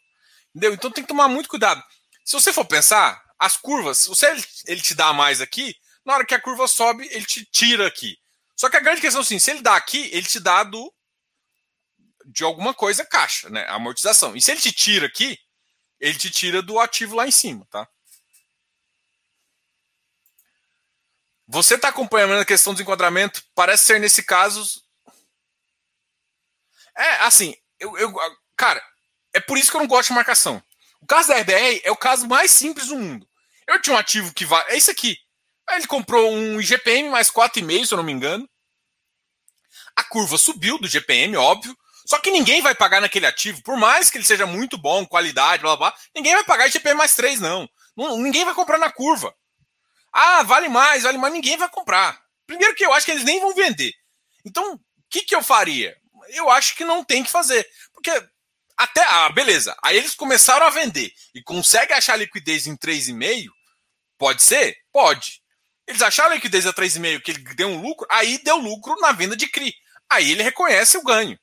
[0.50, 0.74] Entendeu?
[0.74, 1.82] Então tem que tomar muito cuidado.
[2.22, 4.36] Se você for pensar, as curvas, você,
[4.66, 8.18] ele te dá mais aqui, na hora que a curva sobe, ele te tira aqui.
[8.54, 10.92] Só que a grande questão é assim, se ele dá aqui, ele te dá do
[12.26, 13.66] de alguma coisa caixa, né?
[13.68, 14.36] Amortização.
[14.36, 15.38] E se ele te tira aqui,
[15.98, 17.88] ele te tira do ativo lá em cima, tá?
[21.48, 23.42] Você está acompanhando a questão do enquadramento?
[23.54, 24.82] Parece ser nesse caso.
[26.94, 28.14] É, assim, eu, eu,
[28.56, 28.82] cara,
[29.34, 30.62] é por isso que eu não gosto de marcação.
[31.00, 33.26] O caso da RBR é o caso mais simples do mundo.
[33.66, 34.64] Eu tinha um ativo que vai.
[34.68, 35.16] É isso aqui.
[35.68, 38.48] Aí ele comprou um IGPM mais 4,5, se eu não me engano.
[39.96, 41.76] A curva subiu do GPM, óbvio.
[42.06, 45.62] Só que ninguém vai pagar naquele ativo, por mais que ele seja muito bom, qualidade,
[45.62, 47.68] blá blá, blá ninguém vai pagar IGPM mais 3, não.
[47.96, 48.18] não.
[48.18, 49.34] Ninguém vai comprar na curva.
[50.12, 52.20] Ah, vale mais, vale mais, ninguém vai comprar.
[52.46, 53.92] Primeiro que eu acho que eles nem vão vender.
[54.44, 55.96] Então, o que, que eu faria?
[56.32, 57.66] Eu acho que não tem que fazer.
[57.92, 58.10] Porque
[58.76, 59.76] até, ah, beleza.
[59.82, 63.48] Aí eles começaram a vender e conseguem achar liquidez em 3,5?
[64.18, 64.76] Pode ser?
[64.92, 65.42] Pode.
[65.86, 69.12] Eles acharam a liquidez a 3,5 que ele deu um lucro, aí deu lucro na
[69.12, 69.74] venda de CRI.
[70.10, 71.38] Aí ele reconhece o ganho.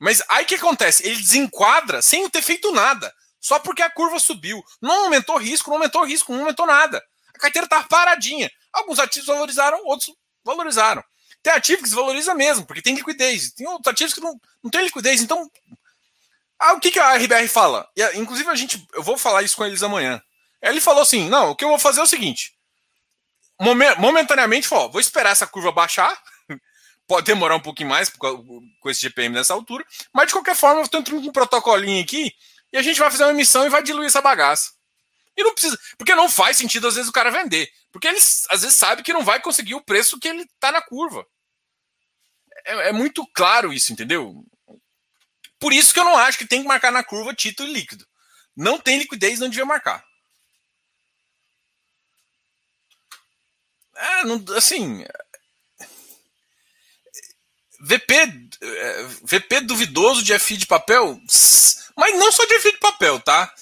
[0.00, 1.06] Mas aí o que acontece?
[1.06, 3.12] Ele desenquadra sem ter feito nada.
[3.40, 4.62] Só porque a curva subiu.
[4.80, 7.02] Não aumentou risco, não aumentou risco, não aumentou nada.
[7.34, 8.50] A carteira estava paradinha.
[8.72, 10.12] Alguns ativos valorizaram, outros
[10.44, 11.02] valorizaram.
[11.46, 13.52] Tem ativo que desvaloriza mesmo, porque tem liquidez.
[13.52, 15.20] Tem outros ativos que não, não tem liquidez.
[15.20, 15.48] Então,
[16.58, 17.88] ah, o que, que a RBR fala?
[17.94, 20.20] E, inclusive, a gente, eu vou falar isso com eles amanhã.
[20.60, 22.52] Ele falou assim: não, o que eu vou fazer é o seguinte.
[23.60, 26.20] Momentaneamente, falou, vou esperar essa curva baixar.
[27.06, 30.84] Pode demorar um pouquinho mais com esse GPM nessa altura, mas de qualquer forma, eu
[30.84, 32.34] estou entrando com um protocolinho aqui
[32.72, 34.72] e a gente vai fazer uma emissão e vai diluir essa bagaça.
[35.36, 35.78] E não precisa.
[35.96, 37.70] Porque não faz sentido, às vezes, o cara vender.
[37.92, 40.82] Porque ele, às vezes, sabe que não vai conseguir o preço que ele está na
[40.82, 41.24] curva.
[42.66, 44.44] É, é, muito claro isso, entendeu?
[45.58, 48.06] Por isso que eu não acho que tem que marcar na curva título líquido.
[48.56, 50.04] Não tem liquidez, não devia marcar.
[53.94, 55.04] É, não, assim.
[57.80, 58.14] VP,
[58.60, 61.20] é, VP duvidoso de FI de papel,
[61.96, 63.54] mas não só de FI de papel, tá?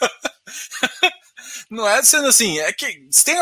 [1.70, 2.86] não é sendo assim, é que
[3.24, 3.36] tem,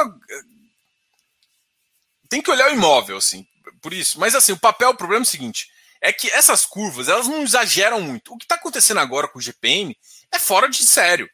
[2.28, 3.46] tem que olhar o imóvel, assim,
[3.80, 4.18] por isso.
[4.18, 5.68] Mas assim, o papel, o problema é o seguinte,
[6.00, 8.32] é que essas curvas, elas não exageram muito.
[8.32, 9.96] O que está acontecendo agora com o GPM
[10.32, 11.28] é fora de sério.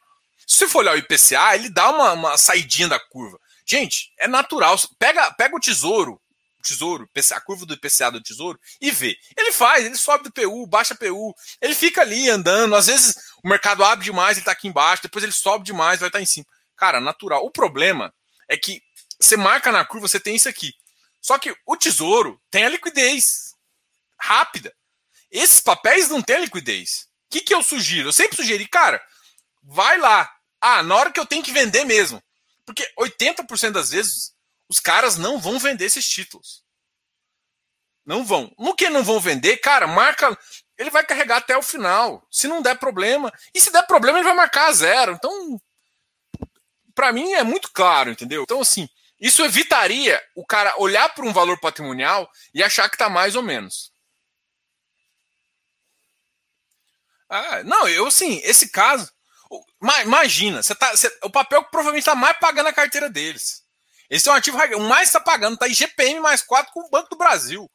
[0.47, 3.39] Se você for olhar o IPCA, ele dá uma, uma saidinha da curva.
[3.65, 4.77] Gente, é natural.
[4.99, 6.21] Pega, pega o tesouro,
[6.63, 9.15] tesouro, a curva do IPCA do tesouro e vê.
[9.37, 12.75] Ele faz, ele sobe do PU, baixa PU, ele fica ali andando.
[12.75, 16.09] Às vezes o mercado abre demais, ele está aqui embaixo, depois ele sobe demais, vai
[16.09, 16.45] estar tá em cima.
[16.75, 17.45] Cara, natural.
[17.45, 18.13] O problema
[18.49, 18.81] é que
[19.19, 20.73] você marca na curva, você tem isso aqui.
[21.23, 23.55] Só que o tesouro tem a liquidez
[24.19, 24.75] rápida.
[25.31, 27.07] Esses papéis não têm liquidez.
[27.27, 28.09] O que, que eu sugiro?
[28.09, 29.01] Eu sempre sugeri, cara,
[29.63, 30.29] vai lá.
[30.59, 32.21] Ah, na hora que eu tenho que vender mesmo.
[32.65, 34.33] Porque 80% das vezes
[34.69, 36.61] os caras não vão vender esses títulos.
[38.05, 38.53] Não vão.
[38.59, 40.37] No que não vão vender, cara, marca.
[40.77, 42.27] Ele vai carregar até o final.
[42.29, 43.31] Se não der problema.
[43.53, 45.13] E se der problema, ele vai marcar zero.
[45.13, 45.61] Então,
[46.93, 48.43] para mim é muito claro, entendeu?
[48.43, 48.89] Então, assim,
[49.23, 53.41] isso evitaria o cara olhar para um valor patrimonial e achar que está mais ou
[53.41, 53.93] menos.
[57.29, 59.09] Ah, não, eu sim, esse caso.
[60.03, 63.63] Imagina, você tá, você, o papel que provavelmente está mais pagando a carteira deles.
[64.09, 67.09] Esse é um ativo o mais está pagando, tá IGPM mais 4 com o Banco
[67.09, 67.71] do Brasil.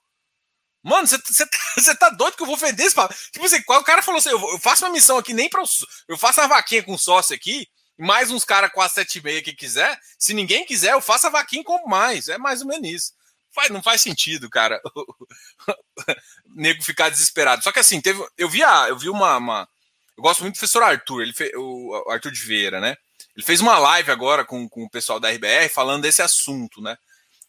[0.83, 3.17] Mano, você tá, tá doido que eu vou vender esse papel?
[3.33, 5.63] Tipo assim, o cara falou assim: eu, faço uma missão aqui nem para
[6.07, 7.67] Eu faço uma vaquinha com sócio aqui,
[7.99, 9.99] mais uns caras com a 7,5 que quiser.
[10.19, 12.29] Se ninguém quiser, eu faço a vaquinha com mais.
[12.29, 13.13] É mais ou menos isso.
[13.53, 14.81] Faz, não faz sentido, cara.
[16.55, 17.63] nego ficar desesperado.
[17.63, 19.69] Só que assim, teve, eu vi, a, eu vi uma, uma,
[20.17, 22.97] Eu gosto muito do professor Arthur, ele fez, o Arthur de Vieira, né?
[23.37, 26.97] Ele fez uma live agora com, com o pessoal da RBR falando desse assunto, né?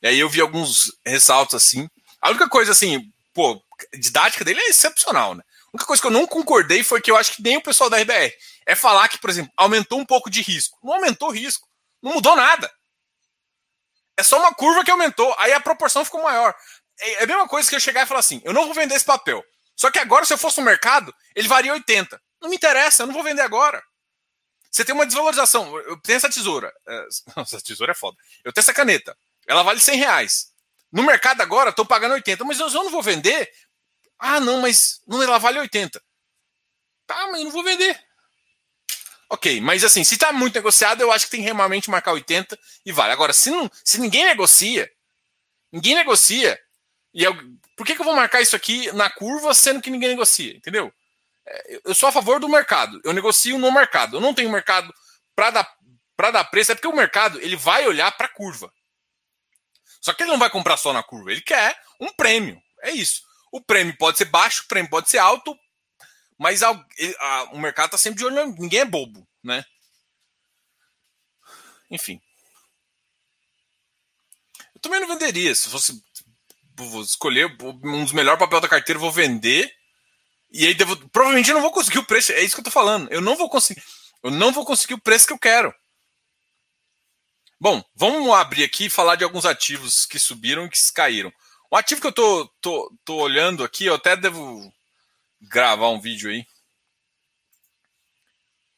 [0.02, 1.90] E aí eu vi alguns ressaltos assim.
[2.22, 3.62] A única coisa assim, pô,
[3.94, 5.44] didática dele é excepcional, né?
[5.66, 7.90] A única coisa que eu não concordei foi que eu acho que nem o pessoal
[7.90, 8.34] da RBR
[8.70, 10.78] é falar que, por exemplo, aumentou um pouco de risco.
[10.84, 11.68] Não aumentou risco.
[12.04, 12.72] Não mudou nada.
[14.16, 16.56] É só uma curva que aumentou, aí a proporção ficou maior.
[17.00, 18.94] É, é a mesma coisa que eu chegar e falar assim: eu não vou vender
[18.94, 19.44] esse papel.
[19.76, 22.22] Só que agora, se eu fosse no mercado, ele varia 80.
[22.40, 23.82] Não me interessa, eu não vou vender agora.
[24.70, 25.76] Você tem uma desvalorização.
[25.80, 26.72] Eu tenho essa tesoura.
[26.88, 27.06] É,
[27.36, 28.18] nossa, essa tesoura é foda.
[28.46, 29.18] Eu tenho essa caneta.
[29.48, 30.54] Ela vale 100 reais.
[30.92, 32.46] No mercado agora, estou pagando 80.
[32.46, 33.52] Mas eu não vou vender.
[34.20, 36.00] Ah, não, mas ela vale 80.
[37.08, 38.09] Tá, mas eu não vou vender.
[39.30, 42.58] Ok, mas assim, se está muito negociado, eu acho que tem que realmente marcar 80
[42.86, 43.14] e vale.
[43.14, 44.90] Agora, se, não, se ninguém negocia,
[45.72, 46.60] ninguém negocia,
[47.14, 47.36] e eu,
[47.76, 50.56] por que, que eu vou marcar isso aqui na curva sendo que ninguém negocia?
[50.56, 50.92] Entendeu?
[51.46, 53.00] É, eu sou a favor do mercado.
[53.04, 54.18] Eu negocio no mercado.
[54.18, 54.94] Eu não tenho mercado
[55.36, 55.76] para dar,
[56.32, 56.72] dar preço.
[56.72, 58.72] É porque o mercado ele vai olhar para a curva.
[60.02, 61.32] Só que ele não vai comprar só na curva.
[61.32, 62.62] Ele quer um prêmio.
[62.82, 63.24] É isso.
[63.52, 65.58] O prêmio pode ser baixo, o prêmio pode ser alto,
[66.40, 69.66] mas a, a, o mercado está sempre de olho, ninguém é bobo, né?
[71.92, 72.22] Enfim.
[74.74, 75.54] Eu também não venderia.
[75.54, 76.02] Se fosse
[76.78, 79.70] vou escolher um dos melhores papéis da carteira, vou vender.
[80.50, 82.32] E aí devo, provavelmente eu não vou conseguir o preço.
[82.32, 83.12] É isso que eu tô falando.
[83.12, 83.84] Eu não vou conseguir.
[84.24, 85.74] Eu não vou conseguir o preço que eu quero.
[87.60, 91.32] Bom, vamos abrir aqui e falar de alguns ativos que subiram e que caíram.
[91.70, 94.72] O ativo que eu tô, tô, tô olhando aqui, eu até devo
[95.42, 96.46] gravar um vídeo aí.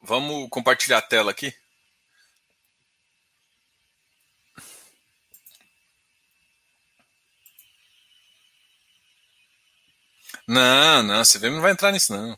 [0.00, 1.54] Vamos compartilhar a tela aqui.
[10.46, 12.36] Não, não, CVM não vai entrar nisso, não.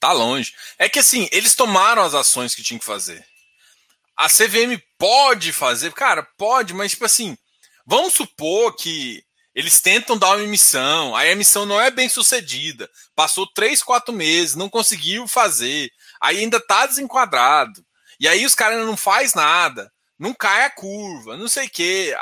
[0.00, 0.52] Tá longe.
[0.78, 3.24] É que assim, eles tomaram as ações que tinham que fazer.
[4.16, 7.38] A CVM pode fazer, cara, pode, mas tipo assim,
[7.86, 9.24] vamos supor que
[9.54, 14.12] eles tentam dar uma emissão, aí a emissão não é bem sucedida, passou três, quatro
[14.12, 15.90] meses, não conseguiu fazer,
[16.20, 17.84] aí ainda tá desenquadrado,
[18.18, 22.16] e aí os caras não faz nada, não cai a curva, não sei o quê,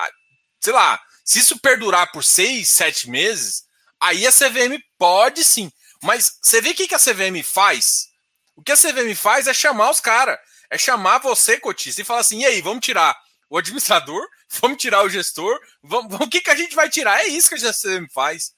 [0.60, 3.62] sei lá, se isso perdurar por seis, sete meses,
[4.00, 5.70] aí a CVM pode sim,
[6.02, 8.08] mas você vê o que a CVM faz?
[8.56, 10.38] O que a CVM faz é chamar os caras,
[10.70, 13.16] é chamar você, cotista, e falar assim, e aí, vamos tirar
[13.50, 14.26] o administrador,
[14.62, 17.20] vamos tirar o gestor, vamos, o que, que a gente vai tirar?
[17.20, 18.54] É isso que a GCM faz.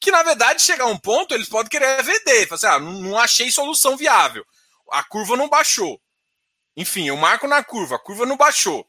[0.00, 2.46] Que na verdade, chegar a um ponto, eles podem querer vender.
[2.46, 4.44] Falar assim, ah, não, não achei solução viável.
[4.90, 6.00] A curva não baixou.
[6.76, 8.86] Enfim, eu marco na curva, a curva não baixou.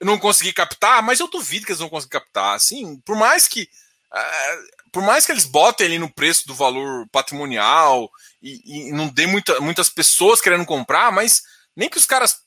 [0.00, 2.54] Eu não consegui captar, mas eu duvido que eles vão conseguir captar.
[2.54, 3.62] Assim, por mais que.
[3.62, 8.10] Uh, por mais que eles botem ali no preço do valor patrimonial
[8.42, 11.42] e, e não dê muita, muitas pessoas querendo comprar, mas
[11.76, 12.42] nem que os caras.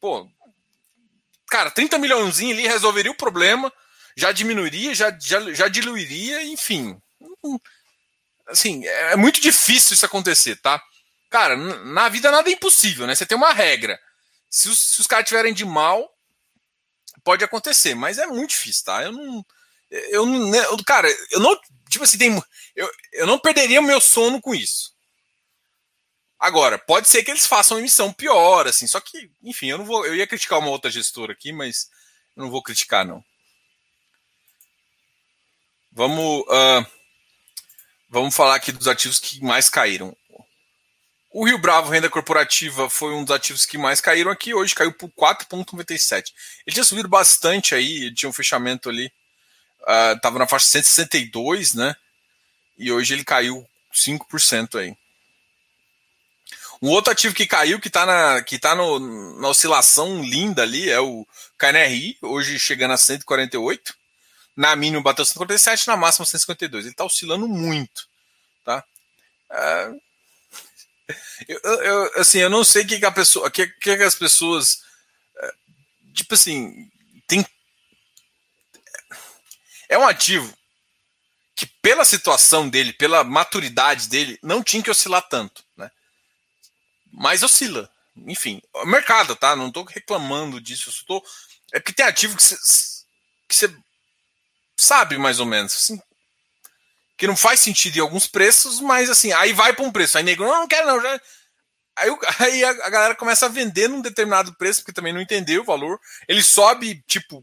[0.00, 0.26] Pô,
[1.50, 3.72] cara, 30 milhões ali resolveria o problema,
[4.16, 6.96] já diminuiria, já, já, já diluiria, enfim.
[8.46, 10.80] Assim, é muito difícil isso acontecer, tá?
[11.28, 13.14] Cara, na vida nada é impossível, né?
[13.14, 13.98] Você tem uma regra.
[14.48, 16.12] Se os, se os caras tiverem de mal,
[17.22, 19.02] pode acontecer, mas é muito difícil, tá?
[19.02, 19.44] Eu não.
[19.90, 20.26] Eu.
[20.26, 21.56] Né, cara, eu não.
[21.88, 22.42] Tipo assim, tem,
[22.74, 24.89] eu, eu não perderia o meu sono com isso.
[26.40, 30.06] Agora, pode ser que eles façam emissão pior, assim, só que, enfim, eu não vou.
[30.06, 31.90] Eu ia criticar uma outra gestora aqui, mas
[32.34, 33.22] eu não vou criticar, não.
[35.92, 36.40] Vamos.
[36.42, 36.86] Uh,
[38.08, 40.16] vamos falar aqui dos ativos que mais caíram.
[41.30, 44.92] O Rio Bravo Renda Corporativa foi um dos ativos que mais caíram aqui, hoje caiu
[44.92, 46.32] por 4,97.
[46.66, 49.12] Ele tinha subido bastante aí, tinha um fechamento ali,
[50.16, 51.94] estava uh, na faixa 162, né?
[52.78, 53.64] E hoje ele caiu
[53.94, 54.96] 5% aí.
[56.82, 60.98] Um outro ativo que caiu, que está na, que tá na oscilação linda ali, é
[60.98, 61.26] o
[61.58, 63.94] KNRI, hoje chegando a 148.
[64.56, 66.84] Na mínima bateu 147, na máxima 152.
[66.84, 68.08] Ele está oscilando muito.
[68.64, 68.84] Tá?
[69.50, 69.90] É...
[71.48, 73.50] Eu, eu, assim, eu não sei o que, que a pessoa.
[73.50, 74.82] que, que as pessoas.
[75.38, 75.52] É,
[76.14, 76.88] tipo assim.
[77.26, 77.44] Tem.
[79.88, 80.56] É um ativo
[81.56, 85.64] que, pela situação dele, pela maturidade dele, não tinha que oscilar tanto.
[87.12, 87.90] Mas oscila.
[88.26, 89.56] Enfim, o mercado, tá?
[89.56, 90.90] Não estou reclamando disso.
[90.90, 91.24] Estou...
[91.72, 93.74] É porque tem ativo que você
[94.76, 95.74] sabe mais ou menos.
[95.74, 96.00] Assim,
[97.20, 100.16] que não faz sentido em alguns preços, mas assim, aí vai para um preço.
[100.16, 101.02] Aí nego, não, não quero não.
[101.02, 101.20] Já...
[101.96, 102.08] Aí,
[102.40, 106.00] aí a, galera começa a vender num determinado preço, porque também não entendeu o valor.
[106.26, 107.42] Ele sobe, tipo.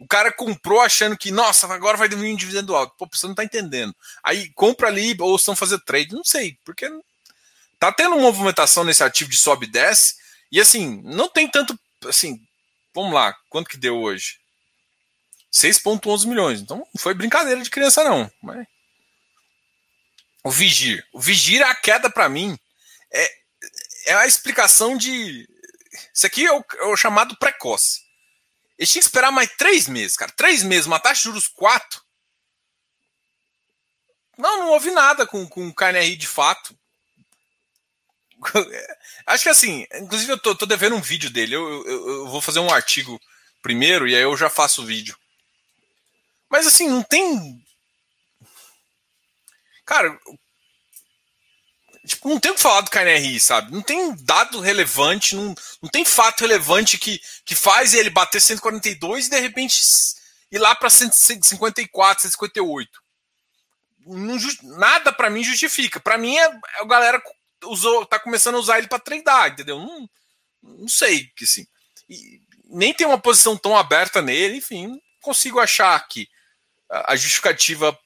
[0.00, 2.94] O cara comprou achando que, nossa, agora vai vir um dividendo alto.
[2.96, 3.94] Pô, você não tá entendendo.
[4.22, 6.88] Aí compra ali, ou estão fazendo trade, não sei, porque
[7.78, 10.16] tá tendo uma movimentação nesse ativo de sobe e desce,
[10.50, 12.40] e assim, não tem tanto, assim,
[12.94, 14.38] vamos lá, quanto que deu hoje?
[15.52, 18.66] 6.11 milhões, então não foi brincadeira de criança não, mas...
[20.44, 22.58] O Vigir, o Vigir, a queda para mim,
[23.12, 23.32] é,
[24.06, 25.46] é a explicação de...
[26.14, 28.00] Isso aqui é o, é o chamado precoce.
[28.78, 30.30] Eles tinham que esperar mais três meses, cara.
[30.30, 32.00] Três meses, uma taxa de juros 4.
[34.38, 36.78] Não, não houve nada com, com o KNRI de fato.
[39.26, 41.54] Acho que assim, inclusive eu tô, tô devendo um vídeo dele.
[41.54, 43.20] Eu, eu, eu, vou fazer um artigo
[43.62, 45.16] primeiro e aí eu já faço o vídeo.
[46.48, 47.62] Mas assim, não tem.
[49.84, 50.18] Cara,
[52.06, 53.72] tipo, não tem o que falar do KNRI, sabe?
[53.72, 59.26] Não tem dado relevante, não, não tem fato relevante que, que faz ele bater 142
[59.26, 59.80] e de repente
[60.50, 63.02] ir lá para 154, 158.
[64.06, 64.38] Não,
[64.78, 66.00] nada para mim justifica.
[66.00, 67.22] Para mim é, é a galera
[67.64, 69.78] usou, tá começando a usar ele para treinar, entendeu?
[69.78, 70.08] Não,
[70.62, 71.66] não sei, assim.
[72.08, 76.28] E nem tem uma posição tão aberta nele, enfim, consigo achar que
[76.90, 77.98] a justificativa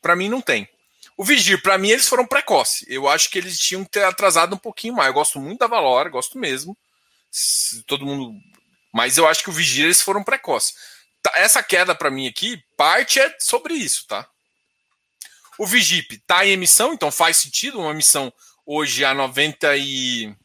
[0.00, 0.68] para mim não tem.
[1.16, 2.86] O Vigir, para mim, eles foram precoce.
[2.88, 5.08] Eu acho que eles tinham que ter atrasado um pouquinho mais.
[5.08, 6.76] Eu gosto muito da Valora, gosto mesmo.
[7.86, 8.32] Todo mundo.
[8.92, 10.74] Mas eu acho que o Vigir, eles foram precoce.
[11.20, 14.28] Tá, essa queda para mim aqui, parte é sobre isso, tá?
[15.58, 18.32] O Vigip tá em emissão, então faz sentido uma emissão
[18.70, 20.36] hoje a 90 e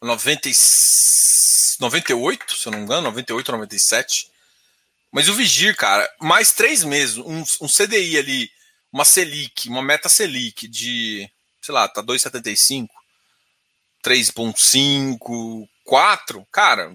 [0.00, 0.54] 90 e...
[1.78, 4.30] 98, se eu não me engano, 98 ou 97.
[5.12, 8.50] Mas o Vigir, cara, mais três meses, um, um CDI ali,
[8.92, 12.88] uma Selic, uma meta Selic de, sei lá, tá 2,75,
[14.02, 16.92] 3,5, 4, cara,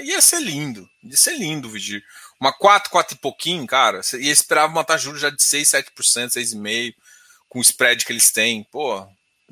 [0.00, 0.88] ia ser lindo.
[1.04, 2.04] Ia ser lindo o Vigir.
[2.38, 4.00] Uma 4, 4 e pouquinho, cara,
[4.68, 6.94] uma taxa de juros já de 6, 7%, 6,5%,
[7.52, 8.64] com o spread que eles têm.
[8.64, 9.06] Pô,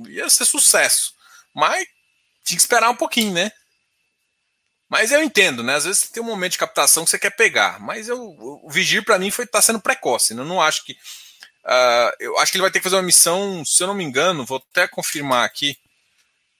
[0.08, 1.12] ia ser sucesso.
[1.54, 1.86] Mas
[2.42, 3.52] tinha que esperar um pouquinho, né?
[4.88, 5.74] Mas eu entendo, né?
[5.74, 7.78] Às vezes tem um momento de captação que você quer pegar.
[7.78, 10.32] Mas eu, o Vigir, para mim, foi tá sendo precoce.
[10.32, 10.40] Né?
[10.40, 10.92] Eu não acho que.
[10.94, 14.02] Uh, eu acho que ele vai ter que fazer uma missão, se eu não me
[14.02, 15.76] engano, vou até confirmar aqui.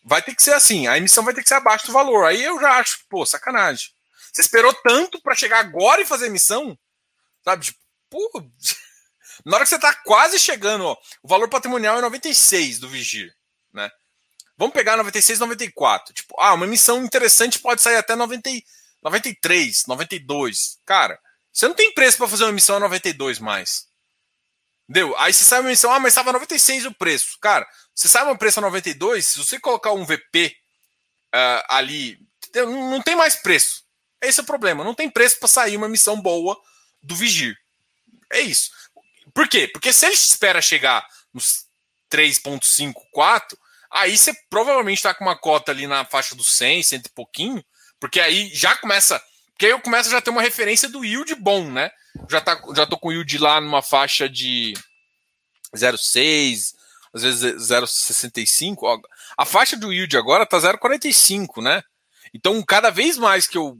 [0.04, 2.26] Vai ter que ser assim, a emissão vai ter que ser abaixo do valor.
[2.26, 3.88] Aí eu já acho, pô, sacanagem.
[4.30, 6.78] Você esperou tanto para chegar agora e fazer emissão?
[7.42, 7.64] Sabe?
[7.64, 7.78] Tipo,
[8.10, 8.44] pô,
[9.44, 13.34] na hora que você tá quase chegando, ó, o valor patrimonial é 96 do Vigir,
[13.72, 13.90] né?
[14.56, 16.12] Vamos pegar 96, 94.
[16.12, 18.50] Tipo, ah, uma emissão interessante pode sair até 90,
[19.02, 20.78] 93, 92.
[20.84, 21.18] Cara,
[21.50, 23.86] você não tem preço para fazer uma emissão a 92 mais.
[24.88, 25.16] Entendeu?
[25.16, 27.38] Aí você sai uma emissão, ah, mas estava 96 o preço.
[27.40, 32.18] Cara, você sai uma preço a 92, se você colocar um VP uh, ah, ali,
[32.54, 33.84] não tem mais preço.
[34.20, 34.84] Esse é o problema.
[34.84, 36.60] Não tem preço para sair uma emissão boa
[37.02, 37.56] do Vigir.
[38.30, 38.70] É isso.
[39.34, 39.68] Por quê?
[39.68, 41.66] Porque se ele espera chegar nos
[42.10, 43.58] 3.5, 4,
[43.90, 47.64] aí você provavelmente está com uma cota ali na faixa dos 100, 100 e pouquinho,
[47.98, 49.22] porque aí já começa.
[49.52, 51.90] Porque aí eu começo a já ter uma referência do yield bom, né?
[52.28, 54.74] Já, tá, já tô com o yield lá numa faixa de
[55.76, 56.74] 0,6,
[57.12, 59.00] às vezes 0,65.
[59.36, 61.82] A faixa do yield agora tá 0,45, né?
[62.32, 63.78] Então, cada vez mais que eu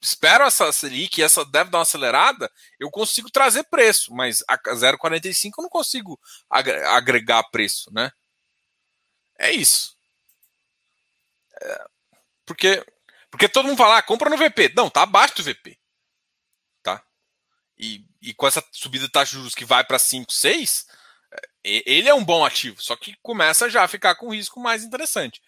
[0.00, 5.52] espero essa Selic, essa deve dar uma acelerada, eu consigo trazer preço, mas a 0,45
[5.58, 6.20] eu não consigo
[6.50, 8.10] agregar preço, né?
[9.38, 9.96] É isso.
[11.60, 11.84] É,
[12.44, 12.84] porque,
[13.30, 14.72] porque todo mundo fala, ah, compra no VP.
[14.76, 15.78] Não, tá abaixo do VP.
[16.82, 17.02] Tá?
[17.76, 20.86] E, e com essa subida de taxa de juros que vai para 5, 6,
[21.64, 25.42] ele é um bom ativo, só que começa já a ficar com risco mais interessante.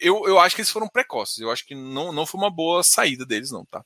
[0.00, 1.38] Eu, eu acho que eles foram precoces.
[1.38, 3.84] Eu acho que não, não foi uma boa saída deles, não, tá?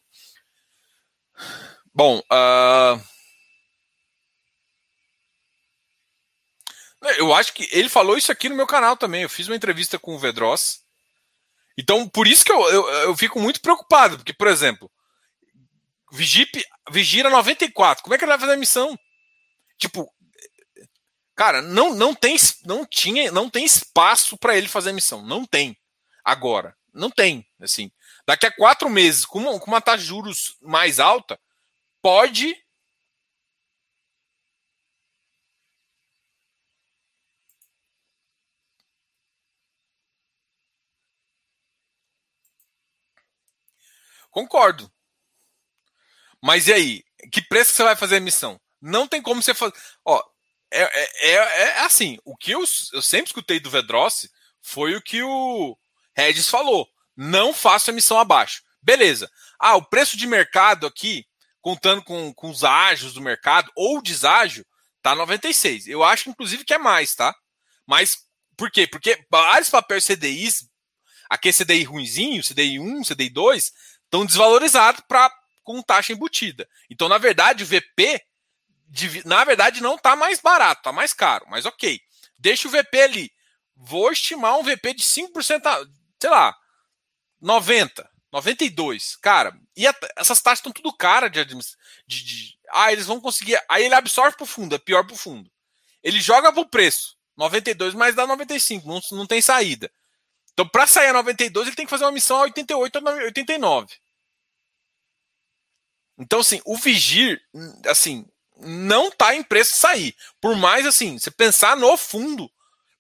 [1.95, 3.03] Bom, uh...
[7.19, 9.23] eu acho que ele falou isso aqui no meu canal também.
[9.23, 10.81] Eu fiz uma entrevista com o Vedros.
[11.79, 14.91] Então, por isso que eu, eu, eu fico muito preocupado, porque, por exemplo,
[16.11, 18.03] Vigip, Vigira 94.
[18.03, 18.99] Como é que ele vai fazer a missão?
[19.79, 20.11] Tipo,
[21.35, 25.23] cara, não, não tem não tinha, não tem espaço para ele fazer a missão.
[25.23, 25.77] Não tem
[26.27, 26.77] agora.
[26.93, 27.47] Não tem.
[27.61, 27.91] Assim,
[28.27, 31.39] daqui a quatro meses, com uma, com uma taxa de juros mais alta,
[32.03, 32.55] pode.
[44.31, 44.91] Concordo.
[46.43, 47.05] Mas e aí?
[47.33, 48.61] Que preço você vai fazer a emissão?
[48.81, 49.75] Não tem como você fazer.
[50.05, 50.23] Ó,
[50.71, 52.19] é, é, é, é, assim.
[52.25, 52.61] O que eu,
[52.93, 55.77] eu sempre escutei do Vedrossi foi o que o
[56.17, 58.63] Regis falou: não faça emissão abaixo.
[58.83, 59.31] Beleza.
[59.59, 61.27] Ah, o preço de mercado aqui,
[61.61, 64.65] contando com, com os ágios do mercado ou deságio,
[65.03, 65.89] tá 96.
[65.89, 67.35] Eu acho, inclusive, que é mais, tá?
[67.87, 68.19] Mas
[68.57, 68.87] por quê?
[68.87, 70.69] Porque vários papéis CDIs,
[71.29, 73.73] aquele CDI ruinzinho, CDI 1, CDI 2,
[74.05, 75.31] estão desvalorizados para
[75.63, 76.69] com taxa embutida.
[76.89, 78.23] Então, na verdade, o VP,
[79.25, 81.45] na verdade, não está mais barato, está mais caro.
[81.49, 82.01] Mas ok,
[82.39, 83.33] deixa o VP ali.
[83.75, 85.89] Vou estimar um VP de 5%,
[86.21, 86.57] sei lá,
[87.41, 89.17] 90, 92.
[89.17, 91.57] Cara, e a, essas taxas estão tudo cara de, de,
[92.07, 93.61] de, Ah, eles vão conseguir.
[93.69, 95.51] Aí ele absorve pro fundo, é pior pro fundo.
[96.03, 99.91] Ele joga pro preço, 92, mas dá 95, não, não tem saída.
[100.53, 103.95] Então, para sair a 92, ele tem que fazer uma missão a 88 ou 89.
[106.19, 107.41] Então, assim, o Vigir,
[107.89, 110.17] assim, não tá em preço sair.
[110.41, 112.51] Por mais, assim, você pensar no fundo,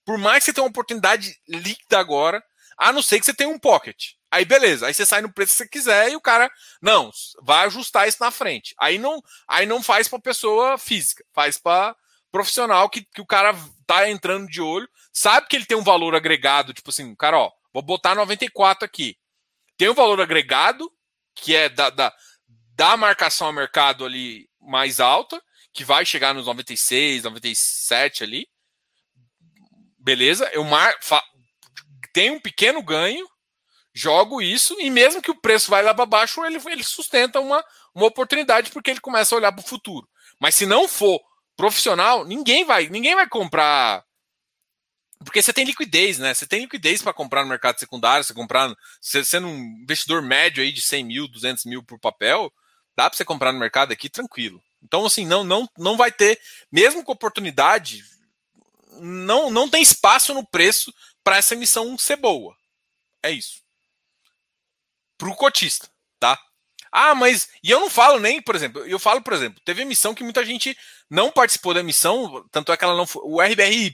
[0.04, 2.44] por mais que você tenha uma oportunidade líquida agora,
[2.76, 4.12] a não ser que você tenha um pocket.
[4.30, 6.50] Aí beleza, aí você sai no preço que você quiser e o cara,
[6.82, 7.10] não,
[7.42, 8.74] vai ajustar isso na frente.
[8.78, 11.96] Aí não, aí não faz para pessoa física, faz para
[12.30, 13.56] profissional que, que o cara
[13.86, 17.52] tá entrando de olho, sabe que ele tem um valor agregado, tipo assim, cara, ó,
[17.72, 19.16] vou botar 94 aqui.
[19.76, 20.92] Tem um valor agregado,
[21.34, 22.12] que é da, da,
[22.74, 28.48] da marcação ao mercado ali mais alta, que vai chegar nos 96, 97 ali.
[29.98, 31.22] Beleza, eu mar, fa,
[32.16, 33.28] tem um pequeno ganho,
[33.94, 37.62] jogo isso, e mesmo que o preço vai lá para baixo, ele, ele sustenta uma,
[37.94, 40.08] uma oportunidade porque ele começa a olhar para o futuro.
[40.40, 41.20] Mas se não for
[41.54, 44.02] profissional, ninguém vai, ninguém vai comprar.
[45.18, 46.32] Porque você tem liquidez, né?
[46.32, 50.62] Você tem liquidez para comprar no mercado secundário, você comprar, você sendo um investidor médio
[50.62, 52.50] aí de 100 mil, 200 mil por papel,
[52.96, 54.58] Dá para você comprar no mercado aqui tranquilo.
[54.82, 56.40] Então, assim, não, não, não vai ter,
[56.72, 58.02] mesmo com oportunidade,
[59.00, 60.90] não, não tem espaço no preço
[61.26, 62.56] para essa emissão ser boa.
[63.20, 63.60] É isso.
[65.18, 66.38] Para o cotista, tá?
[66.92, 67.48] Ah, mas.
[67.64, 70.44] E eu não falo nem, por exemplo, eu falo, por exemplo, teve emissão que muita
[70.44, 70.78] gente
[71.10, 73.22] não participou da emissão, tanto é que ela não foi.
[73.24, 73.92] O RBRY,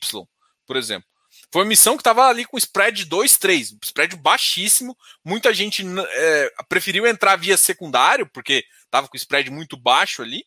[0.67, 1.09] por exemplo.
[1.51, 4.95] Foi uma emissão que estava ali com spread 2, 3, spread baixíssimo.
[5.25, 10.45] Muita gente é, preferiu entrar via secundário, porque estava com spread muito baixo ali.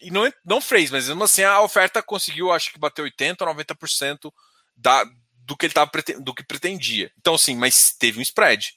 [0.00, 3.54] E não, não fez, mas mesmo assim a oferta conseguiu, acho que bater 80% ou
[3.54, 4.32] 90%
[4.76, 5.04] da,
[5.46, 5.90] do que ele tava,
[6.20, 7.10] do que pretendia.
[7.18, 8.74] Então, assim, mas teve um spread.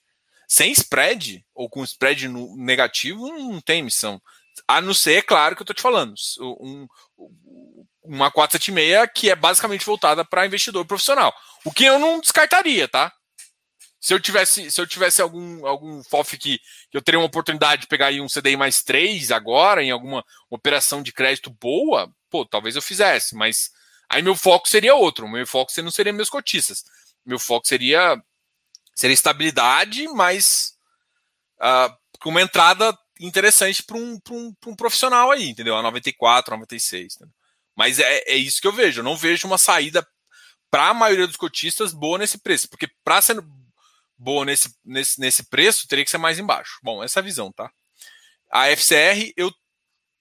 [0.47, 4.22] Sem spread, ou com spread no, negativo, não tem emissão.
[4.67, 6.88] A não ser, é claro, que eu estou te falando, um,
[8.03, 11.34] uma 476 que é basicamente voltada para investidor profissional.
[11.65, 13.11] O que eu não descartaria, tá?
[13.99, 16.59] Se eu tivesse, se eu tivesse algum, algum FOF que
[16.93, 21.03] eu teria uma oportunidade de pegar aí um CDI mais 3 agora, em alguma operação
[21.03, 23.72] de crédito boa, pô, talvez eu fizesse, mas
[24.10, 25.28] aí meu foco seria outro.
[25.28, 26.84] Meu foco não seria meus cotistas.
[27.26, 28.22] Meu foco seria
[28.95, 30.74] seria estabilidade, mas
[31.62, 35.76] uh, com uma entrada interessante para um, um, um profissional aí, entendeu?
[35.78, 37.16] A 94, 96.
[37.16, 37.34] Entendeu?
[37.76, 38.99] Mas é, é isso que eu vejo.
[38.99, 40.05] Eu não vejo uma saída
[40.70, 43.41] para a maioria dos cotistas boa nesse preço, porque para ser
[44.18, 46.78] boa nesse, nesse, nesse preço, teria que ser mais embaixo.
[46.84, 47.72] Bom, essa é a visão, tá?
[48.51, 49.51] A FCR, eu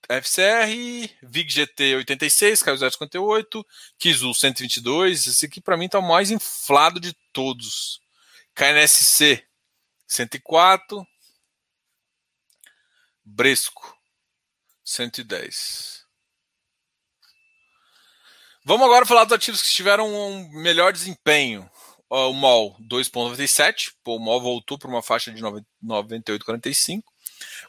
[0.07, 3.65] FCR, VIG GT 86, caiu 0,58,
[3.99, 8.01] Kizu 122, esse aqui para mim tá o mais inflado de todos.
[8.55, 9.45] KNSC
[10.07, 11.07] 104,
[13.25, 13.97] Bresco
[14.85, 16.07] 110.
[18.65, 21.71] Vamos agora falar dos ativos que tiveram um melhor desempenho.
[22.11, 23.93] O MOL 2,97.
[24.05, 27.03] O MOL voltou para uma faixa de 98,45.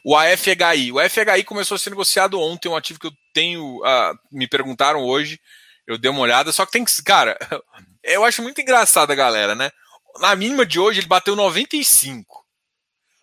[0.04, 0.92] O AFHI.
[0.92, 3.78] O AFHI começou a ser negociado ontem, um ativo que eu tenho.
[3.78, 5.40] Uh, me perguntaram hoje.
[5.86, 7.02] Eu dei uma olhada, só que tem que.
[7.02, 7.36] Cara,
[8.02, 9.70] eu acho muito engraçado a galera, né?
[10.18, 12.44] na mínima de hoje ele bateu 95.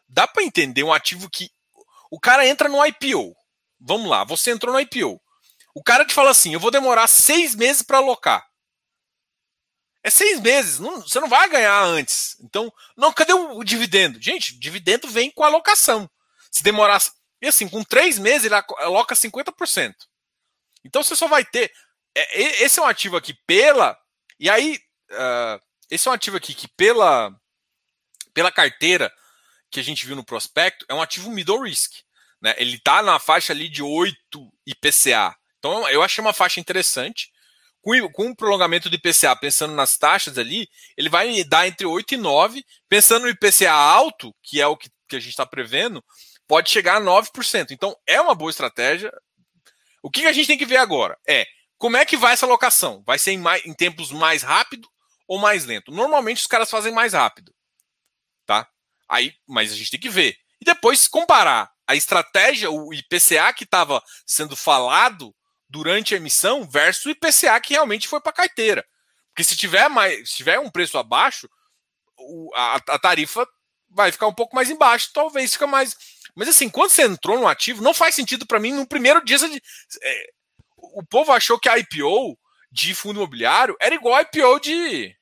[0.07, 1.49] Dá para entender um ativo que
[2.09, 3.35] o cara entra no IPO.
[3.79, 5.19] Vamos lá, você entrou no IPO.
[5.75, 8.45] O cara te fala assim: eu vou demorar seis meses para alocar.
[10.03, 12.37] É seis meses, não, você não vai ganhar antes.
[12.41, 14.21] Então, não, cadê o, o dividendo?
[14.21, 16.09] Gente, dividendo vem com alocação.
[16.51, 17.01] Se demorar.
[17.41, 19.93] E assim, com três meses ele aloca 50%.
[20.83, 21.71] Então você só vai ter.
[22.15, 23.97] É, esse é um ativo aqui pela.
[24.39, 24.79] E aí.
[25.11, 27.33] Uh, esse é um ativo aqui que, pela,
[28.33, 29.11] pela carteira
[29.71, 31.93] que a gente viu no prospecto, é um ativo middle risk.
[32.41, 32.53] Né?
[32.57, 34.15] Ele está na faixa ali de 8
[34.65, 35.35] IPCA.
[35.59, 37.31] Então eu achei uma faixa interessante.
[37.81, 40.67] Com, com o prolongamento do IPCA, pensando nas taxas ali,
[40.97, 42.65] ele vai dar entre 8 e 9.
[42.89, 46.03] Pensando no IPCA alto, que é o que, que a gente está prevendo,
[46.47, 47.71] pode chegar a 9%.
[47.71, 49.11] Então é uma boa estratégia.
[50.01, 51.45] O que a gente tem que ver agora é
[51.77, 53.03] como é que vai essa locação?
[53.05, 54.87] Vai ser em, mais, em tempos mais rápido
[55.27, 55.91] ou mais lento?
[55.91, 57.53] Normalmente os caras fazem mais rápido,
[58.45, 58.67] tá?
[59.07, 60.35] Aí, mas a gente tem que ver.
[60.59, 65.33] E depois comparar a estratégia, o IPCA que estava sendo falado
[65.69, 68.85] durante a emissão versus o IPCA que realmente foi para a carteira.
[69.29, 71.47] Porque se tiver mais, se tiver um preço abaixo,
[72.55, 73.47] a, a, tarifa
[73.89, 75.95] vai ficar um pouco mais embaixo, talvez fica mais.
[76.37, 79.39] Mas assim, quando você entrou no ativo, não faz sentido para mim no primeiro dia.
[79.39, 79.59] Você,
[80.03, 80.29] é,
[80.77, 82.37] o povo achou que a IPO
[82.71, 85.15] de fundo imobiliário era igual a IPO de,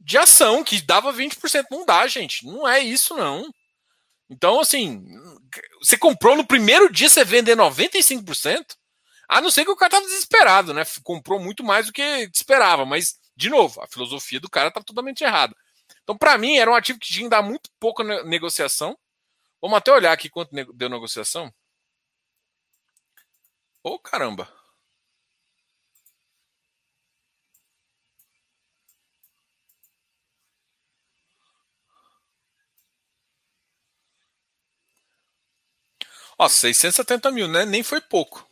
[0.00, 1.66] de ação, que dava 20%.
[1.70, 2.44] Não dá, gente.
[2.44, 3.48] Não é isso, não.
[4.28, 5.06] Então, assim,
[5.78, 8.64] você comprou no primeiro dia, você vender 95%,
[9.28, 10.82] a não ser que o cara tava desesperado, né?
[11.04, 12.02] Comprou muito mais do que
[12.34, 15.54] esperava, mas, de novo, a filosofia do cara estava totalmente errada.
[16.02, 18.98] Então, para mim, era um ativo que tinha que dar muito pouca negociação.
[19.64, 21.50] Vamos até olhar aqui quanto deu negociação.
[23.82, 24.46] Ô, oh, caramba.
[36.38, 37.64] Ó, 670 mil, né?
[37.64, 38.46] Nem foi pouco.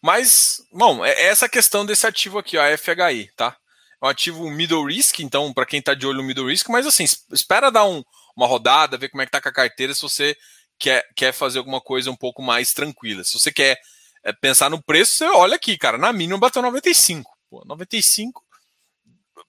[0.00, 3.58] Mas, bom, é, é essa questão desse ativo aqui, ó, a FHI, tá?
[4.02, 6.86] É um ativo middle risk, então, para quem tá de olho no middle risk, mas
[6.86, 8.02] assim, espera dar um,
[8.40, 10.36] uma rodada, ver como é que tá com a carteira, se você
[10.78, 13.24] quer, quer fazer alguma coisa um pouco mais tranquila.
[13.24, 13.78] Se você quer
[14.24, 17.30] é, pensar no preço, você olha aqui, cara, na mínima bateu 95.
[17.48, 18.44] Pô, 95.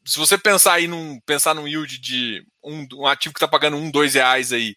[0.05, 3.77] Se você pensar aí num, pensar num yield de um, um ativo que tá pagando
[3.77, 4.75] um, dois reais aí,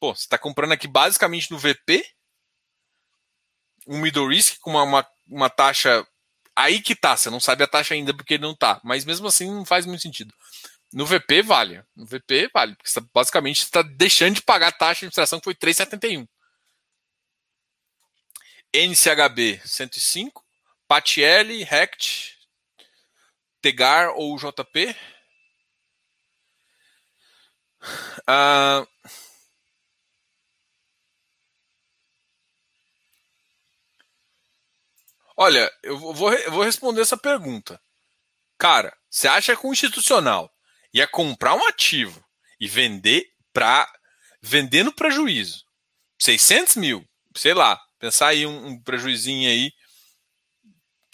[0.00, 2.02] Pô, você está comprando aqui basicamente no VP,
[3.86, 6.06] um middle risk com uma, uma, uma, taxa.
[6.56, 9.50] Aí que tá, você não sabe a taxa ainda porque não tá, mas mesmo assim
[9.50, 10.34] não faz muito sentido.
[10.92, 15.00] No VP vale, no VP vale, porque você, basicamente está deixando de pagar a taxa
[15.00, 16.26] de administração que foi 3,71.
[18.72, 20.44] NCHB 105,
[20.88, 22.38] Patielli, Rect,
[23.60, 24.96] Tegar ou JP.
[28.28, 28.86] Uh,
[35.36, 37.80] olha, eu vou, eu vou responder essa pergunta.
[38.58, 40.52] Cara, você acha que um institucional
[40.92, 42.24] ia comprar um ativo
[42.58, 43.90] e vender para
[44.42, 45.64] vender no prejuízo
[46.18, 47.04] 600 mil,
[47.36, 49.72] sei lá, pensar aí um, um prejuizinho aí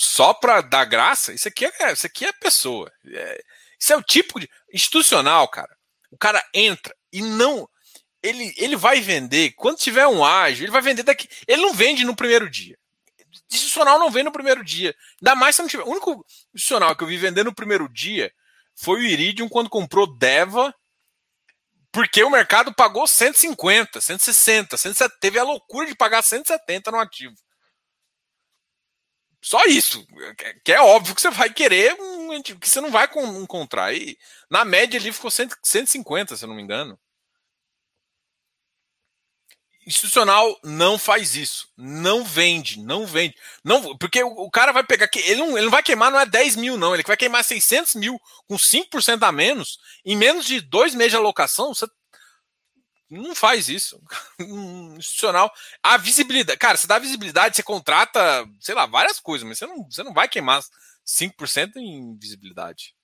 [0.01, 2.93] só para dar graça, isso aqui é, isso aqui é pessoa.
[3.07, 3.44] É,
[3.81, 5.74] isso é o tipo de institucional, cara.
[6.11, 7.69] O cara entra e não
[8.23, 11.28] ele, ele vai vender quando tiver um ágio, ele vai vender daqui.
[11.47, 12.77] Ele não vende no primeiro dia.
[13.51, 14.94] Institucional não vende no primeiro dia.
[15.20, 15.85] Ainda mais se não tiver.
[15.85, 16.24] O único
[16.55, 18.32] institucional que eu vi vender no primeiro dia
[18.77, 20.74] foi o Iridium quando comprou Deva,
[21.90, 27.35] porque o mercado pagou 150, 160, 170, teve a loucura de pagar 170 no ativo.
[29.43, 30.07] Só isso.
[30.65, 33.09] Que é óbvio que você vai querer um que você não vai
[33.40, 33.94] encontrar.
[33.94, 34.19] E
[34.51, 36.98] na média ali ficou 150, se eu não me engano.
[39.86, 41.68] Institucional não faz isso.
[41.76, 43.36] Não vende, não vende.
[43.62, 45.08] não Porque o, cara vai pegar.
[45.14, 46.92] Ele não, ele não vai queimar, não é 10 mil, não.
[46.92, 49.78] Ele vai queimar 600 mil com 5% a menos.
[50.04, 51.86] Em menos de dois meses de alocação, você
[53.08, 54.02] não faz isso.
[54.98, 55.52] institucional.
[55.80, 56.58] A visibilidade.
[56.58, 60.12] Cara, você dá visibilidade, você contrata, sei lá, várias coisas, mas você não, você não
[60.12, 60.64] vai queimar
[61.06, 62.95] 5% em visibilidade.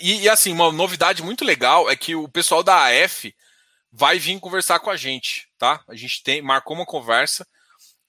[0.00, 3.34] E, e, assim, uma novidade muito legal é que o pessoal da AF
[3.90, 5.82] vai vir conversar com a gente, tá?
[5.88, 7.46] A gente tem marcou uma conversa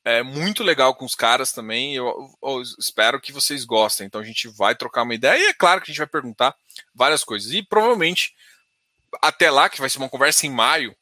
[0.05, 1.95] é muito legal com os caras também.
[1.95, 4.05] Eu, eu, espero que vocês gostem.
[4.05, 6.55] Então a gente vai trocar uma ideia e é claro que a gente vai perguntar
[6.93, 7.51] várias coisas.
[7.53, 8.33] E provavelmente
[9.21, 10.95] até lá, que vai ser uma conversa em maio,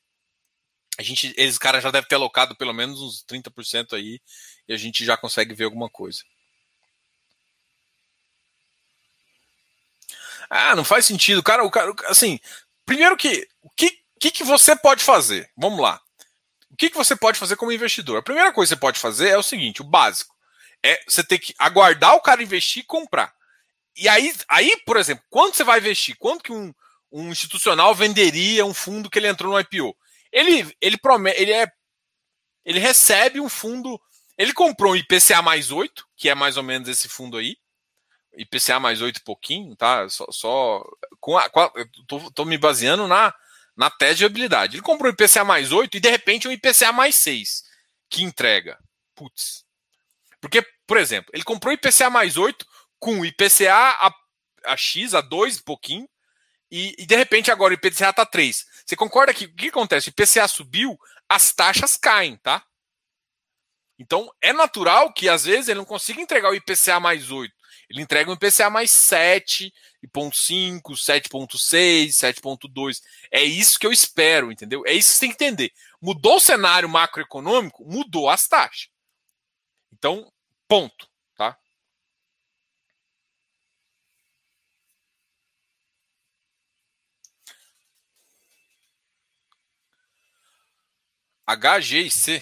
[1.00, 4.22] a gente, eles caras já devem ter alocado pelo menos uns 30% aí
[4.68, 6.20] e a gente já consegue ver alguma coisa.
[10.54, 11.42] Ah, não faz sentido.
[11.42, 12.38] Cara, o cara, assim,
[12.86, 15.50] primeiro que o que, que, que você pode fazer?
[15.56, 16.02] Vamos lá.
[16.70, 18.18] O que, que você pode fazer como investidor?
[18.18, 20.36] A primeira coisa que você pode fazer é o seguinte: o básico.
[20.84, 23.34] É você ter que aguardar o cara investir e comprar.
[23.96, 26.18] E aí, aí, por exemplo, quanto você vai investir?
[26.18, 26.74] Quanto que um,
[27.12, 29.96] um institucional venderia um fundo que ele entrou no IPO?
[30.34, 31.72] Ele, ele promete, ele é.
[32.66, 34.02] Ele recebe um fundo.
[34.38, 37.56] Ele comprou um IPCA mais 8, que é mais ou menos esse fundo aí.
[38.36, 40.08] IPCA mais 8 pouquinho, tá?
[40.10, 40.84] Só, só
[41.20, 41.72] com a, com a,
[42.08, 43.34] tô, tô, me baseando na,
[43.76, 44.76] na tese de habilidade.
[44.76, 47.64] Ele comprou um IPCA mais 8 e de repente um IPCA mais 6
[48.10, 48.78] que entrega.
[49.16, 49.66] Putz.
[50.40, 52.66] Porque, por exemplo, ele comprou IPCA mais 8
[53.00, 54.14] com IPCA a,
[54.66, 56.08] a X, a 2 pouquinho,
[56.70, 58.66] e, e, de repente agora o IPCA está 3.
[58.86, 60.08] Você concorda que o que acontece?
[60.08, 60.98] O IPCA subiu,
[61.28, 62.64] as taxas caem, tá?
[64.00, 67.54] Então é natural que às vezes ele não consiga entregar o IPCA mais 8.
[67.92, 69.72] Ele entrega um IPCA mais 7,5,
[70.96, 73.02] 7,6, 7,2.
[73.30, 74.84] É isso que eu espero, entendeu?
[74.86, 75.74] É isso que você tem que entender.
[76.02, 78.88] Mudou o cenário macroeconômico, mudou as taxas.
[79.92, 80.32] Então,
[80.70, 81.06] ponto,
[81.36, 81.58] tá?
[91.46, 92.42] HGIC.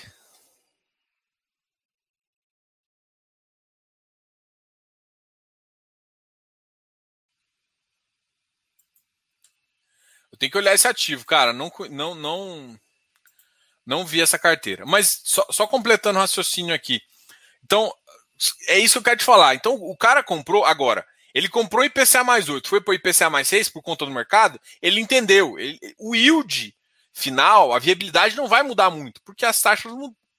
[10.39, 11.51] Tem que olhar esse ativo, cara.
[11.51, 12.79] Não, não, não,
[13.85, 14.85] não vi essa carteira.
[14.85, 17.01] Mas só, só completando o raciocínio aqui.
[17.63, 17.93] Então,
[18.69, 19.53] é isso que eu quero te falar.
[19.53, 21.05] Então, o cara comprou agora.
[21.33, 24.59] Ele comprou IPCA mais 8, foi para IPCA mais 6 por conta do mercado.
[24.81, 25.59] Ele entendeu.
[25.59, 26.75] Ele, o yield
[27.13, 29.91] final, a viabilidade não vai mudar muito, porque as taxas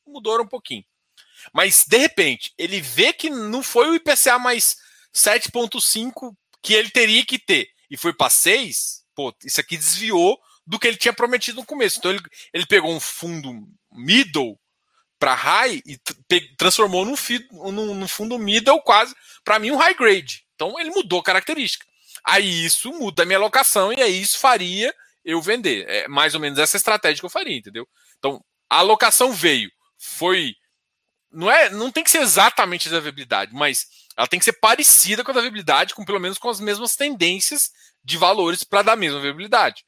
[0.07, 0.85] mudaram um pouquinho.
[1.53, 4.77] Mas, de repente, ele vê que não foi o IPCA mais
[5.15, 10.79] 7,5 que ele teria que ter e foi para 6 pô, isso aqui desviou do
[10.79, 11.99] que ele tinha prometido no começo.
[11.99, 12.21] Então ele,
[12.55, 13.53] ele pegou um fundo
[13.93, 14.59] middle
[15.19, 15.99] para high e
[16.57, 17.15] transformou num,
[17.71, 19.15] num, num, fundo middle quase,
[19.45, 20.47] para mim, um high grade.
[20.55, 21.85] Então ele mudou a característica.
[22.25, 25.87] Aí isso muda a minha alocação e aí isso faria eu vender.
[25.87, 27.87] É mais ou menos essa estratégia que eu faria, entendeu?
[28.19, 30.55] Então a alocação veio, foi.
[31.33, 33.87] Não, é, não tem que ser exatamente a viabilidade, mas
[34.17, 37.71] ela tem que ser parecida com a viabilidade, com pelo menos com as mesmas tendências
[38.03, 39.85] de valores para dar a mesma viabilidade.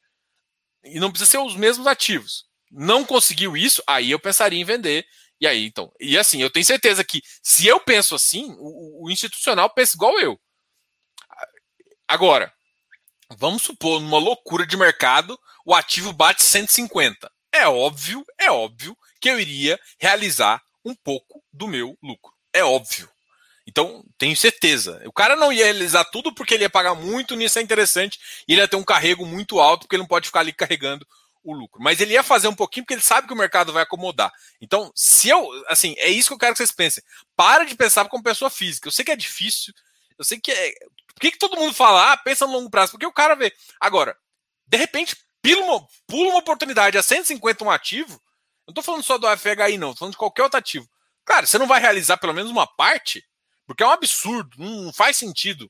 [0.83, 2.45] E não precisa ser os mesmos ativos.
[2.71, 5.05] Não conseguiu isso, aí eu pensaria em vender
[5.39, 9.11] E aí, então, e assim, eu tenho certeza que se eu penso assim, o, o
[9.11, 10.39] institucional pensa igual eu.
[12.07, 12.53] Agora,
[13.37, 17.31] vamos supor, numa loucura de mercado, o ativo bate 150.
[17.51, 22.33] É óbvio, é óbvio que eu iria realizar um pouco do meu lucro.
[22.53, 23.09] É óbvio.
[23.65, 25.01] Então, tenho certeza.
[25.05, 28.53] O cara não ia realizar tudo porque ele ia pagar muito, nisso é interessante, e
[28.53, 31.07] ele ia ter um carrego muito alto, porque ele não pode ficar ali carregando
[31.43, 31.81] o lucro.
[31.81, 34.31] Mas ele ia fazer um pouquinho porque ele sabe que o mercado vai acomodar.
[34.61, 37.03] Então, se eu, assim, é isso que eu quero que vocês pensem.
[37.35, 38.87] Para de pensar como pessoa física.
[38.87, 39.73] Eu sei que é difícil,
[40.17, 40.73] eu sei que é.
[41.13, 42.91] Por que, que todo mundo fala, ah, pensa no longo prazo?
[42.91, 43.53] Porque o cara vê.
[43.79, 44.17] Agora,
[44.65, 48.19] de repente, pula uma, pula uma oportunidade a 150 um ativo.
[48.67, 50.89] Não tô falando só do FHI, não, tô falando de qualquer outro ativo.
[51.25, 53.23] Claro, você não vai realizar pelo menos uma parte,
[53.65, 55.65] porque é um absurdo, não faz sentido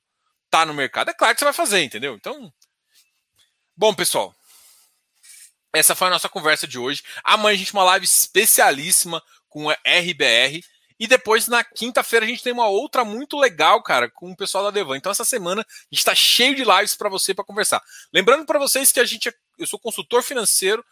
[0.45, 1.09] estar tá no mercado.
[1.09, 2.15] É claro que você vai fazer, entendeu?
[2.15, 2.51] Então.
[3.75, 4.35] Bom, pessoal.
[5.73, 7.03] Essa foi a nossa conversa de hoje.
[7.23, 10.63] Amanhã a gente tem uma live especialíssima com a RBR.
[10.99, 14.63] E depois, na quinta-feira, a gente tem uma outra muito legal, cara, com o pessoal
[14.63, 14.95] da Devan.
[14.95, 17.81] Então, essa semana, a gente está cheio de lives para você para conversar.
[18.13, 20.85] Lembrando para vocês que a gente é, eu sou consultor financeiro,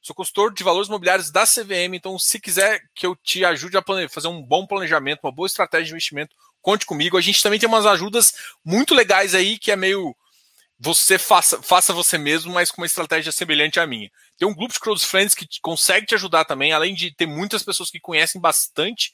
[0.00, 1.94] sou consultor de valores imobiliários da CVM.
[1.94, 5.86] Então, se quiser que eu te ajude a fazer um bom planejamento, uma boa estratégia
[5.86, 7.16] de investimento, conte comigo.
[7.16, 8.32] A gente também tem umas ajudas
[8.64, 10.14] muito legais aí, que é meio
[10.80, 14.10] você faça, faça você mesmo, mas com uma estratégia semelhante à minha.
[14.38, 17.64] Tem um grupo de close friends que consegue te ajudar também, além de ter muitas
[17.64, 19.12] pessoas que conhecem bastante.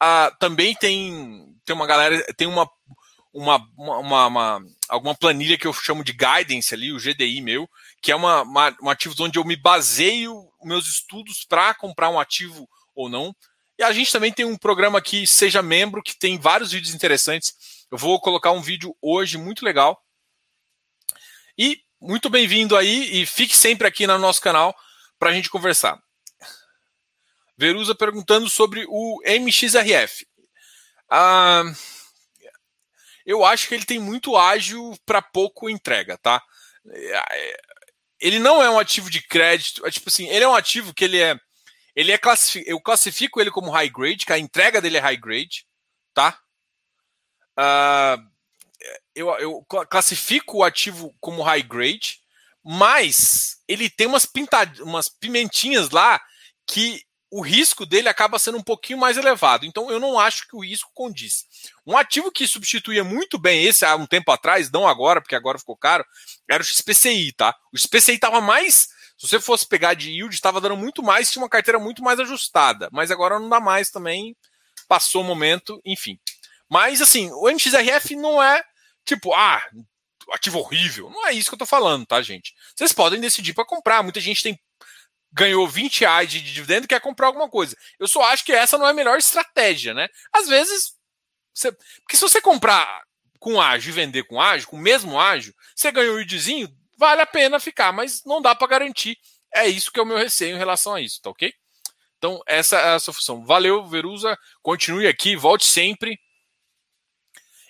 [0.00, 2.70] Uh, também tem, tem uma galera, tem uma,
[3.32, 7.68] uma, uma, uma, alguma planilha que eu chamo de guidance ali, o GDI meu,
[8.00, 12.18] que é uma, uma, um ativo onde eu me baseio meus estudos para comprar um
[12.18, 13.34] ativo ou não.
[13.78, 17.54] E a gente também tem um programa aqui, Seja Membro, que tem vários vídeos interessantes.
[17.90, 20.02] Eu vou colocar um vídeo hoje muito legal
[21.58, 24.74] e muito bem-vindo aí e fique sempre aqui no nosso canal
[25.18, 26.00] para a gente conversar.
[27.56, 30.26] Verusa perguntando sobre o MXRF.
[31.10, 31.64] Ah,
[33.26, 36.42] eu acho que ele tem muito ágil para pouco entrega, tá?
[38.20, 41.04] Ele não é um ativo de crédito, é tipo assim, ele é um ativo que
[41.04, 41.38] ele é,
[41.96, 45.16] ele é classific, eu classifico ele como high grade, que a entrega dele é high
[45.16, 45.66] grade,
[46.12, 46.38] tá?
[47.56, 48.18] Ah,
[49.14, 52.20] eu, eu classifico o ativo como high grade,
[52.62, 56.20] mas ele tem umas, pintad umas pimentinhas lá
[56.66, 59.64] que o risco dele acaba sendo um pouquinho mais elevado.
[59.64, 61.44] Então eu não acho que o risco condiz.
[61.86, 65.58] Um ativo que substituía muito bem esse há um tempo atrás, não agora, porque agora
[65.58, 66.04] ficou caro,
[66.50, 67.54] era o XPCI, tá?
[67.72, 68.88] O XPCI estava mais.
[69.16, 72.18] Se você fosse pegar de yield, estava dando muito mais, tinha uma carteira muito mais
[72.18, 72.88] ajustada.
[72.90, 74.34] Mas agora não dá mais também.
[74.88, 76.18] Passou o momento, enfim.
[76.68, 78.62] Mas assim, o MXRF não é
[79.04, 79.62] Tipo, ah,
[80.32, 81.10] ativo horrível.
[81.10, 82.54] Não é isso que eu tô falando, tá, gente?
[82.76, 84.02] Vocês podem decidir para comprar.
[84.02, 84.58] Muita gente tem
[85.32, 87.76] ganhou 20 reais de dividendo quer comprar alguma coisa.
[87.98, 90.08] Eu só acho que essa não é a melhor estratégia, né?
[90.32, 90.94] Às vezes,
[91.54, 91.72] você...
[91.72, 93.02] porque se você comprar
[93.38, 97.22] com ágio e vender com ágio, com o mesmo ágio, você ganhou um yieldzinho, vale
[97.22, 99.16] a pena ficar, mas não dá para garantir.
[99.52, 101.52] É isso que é o meu receio em relação a isso, tá ok?
[102.18, 103.44] Então, essa é a sua função.
[103.46, 104.38] Valeu, Verusa.
[104.62, 106.20] Continue aqui, volte sempre.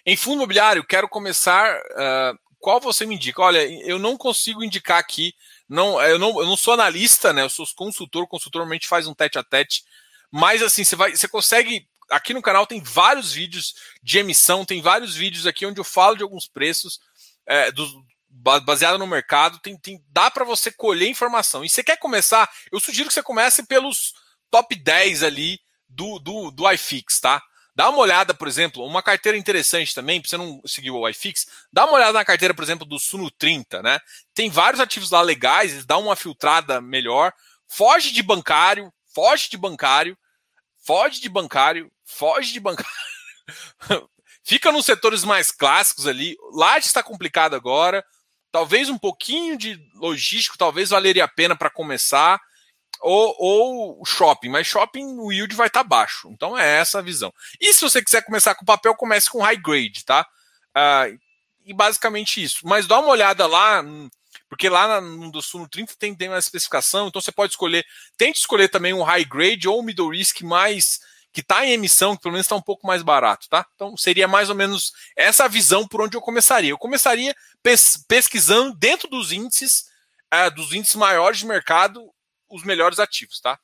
[0.05, 1.78] Em fundo imobiliário, quero começar.
[1.78, 3.41] Uh, qual você me indica?
[3.41, 5.32] Olha, eu não consigo indicar aqui.
[5.70, 7.42] Não, eu não, eu não sou analista, né?
[7.42, 8.26] Eu sou consultor.
[8.26, 9.84] Consultor normalmente faz um tete a tete.
[10.28, 11.88] Mas assim, você vai, você consegue.
[12.10, 16.16] Aqui no canal tem vários vídeos de emissão, tem vários vídeos aqui onde eu falo
[16.16, 16.98] de alguns preços
[17.47, 17.86] é, do,
[18.64, 19.60] baseado no mercado.
[19.60, 21.64] Tem, tem dá para você colher informação.
[21.64, 22.51] E você quer começar?
[22.72, 24.12] Eu sugiro que você comece pelos
[24.51, 27.40] top 10 ali do, do, do iFix, tá?
[27.74, 31.47] Dá uma olhada, por exemplo, uma carteira interessante também, para você não seguir o iFix,
[31.72, 34.01] dá uma olhada na carteira, por exemplo, do Suno 30, né?
[34.34, 37.32] Tem vários ativos lá legais, dá uma filtrada melhor.
[37.68, 40.18] Foge de bancário, foge de bancário,
[40.84, 42.90] foge de bancário, foge de bancário.
[44.42, 46.36] Fica nos setores mais clássicos ali.
[46.52, 48.05] Lá está complicado agora.
[48.51, 52.40] Talvez um pouquinho de logístico, talvez valeria a pena para começar
[53.01, 56.28] ou, ou shopping, mas shopping o yield vai estar tá baixo.
[56.31, 57.32] Então é essa a visão.
[57.60, 60.27] E se você quiser começar com papel, comece com high grade, tá?
[60.77, 61.18] Uh,
[61.64, 62.60] e basicamente isso.
[62.64, 63.82] Mas dá uma olhada lá,
[64.48, 67.85] porque lá no do Suno 30 tem, tem uma especificação, então você pode escolher,
[68.16, 71.01] tente escolher também um high grade ou um middle risk mais
[71.32, 73.64] que está em emissão, que pelo menos está um pouco mais barato, tá?
[73.74, 76.70] Então seria mais ou menos essa visão por onde eu começaria.
[76.70, 79.85] Eu começaria pes pesquisando dentro dos índices,
[80.35, 82.12] uh, dos índices maiores de mercado,
[82.51, 83.59] os melhores ativos, tá?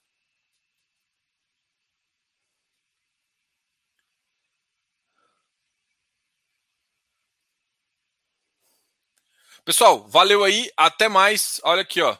[9.64, 11.60] Pessoal, valeu aí, até mais.
[11.64, 12.16] Olha aqui, ó.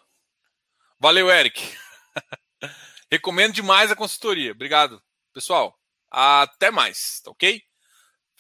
[0.99, 1.63] Valeu, Eric.
[3.11, 4.51] Recomendo demais a consultoria.
[4.51, 5.01] Obrigado.
[5.33, 5.79] pessoal,
[6.11, 7.63] até mais, tá ok?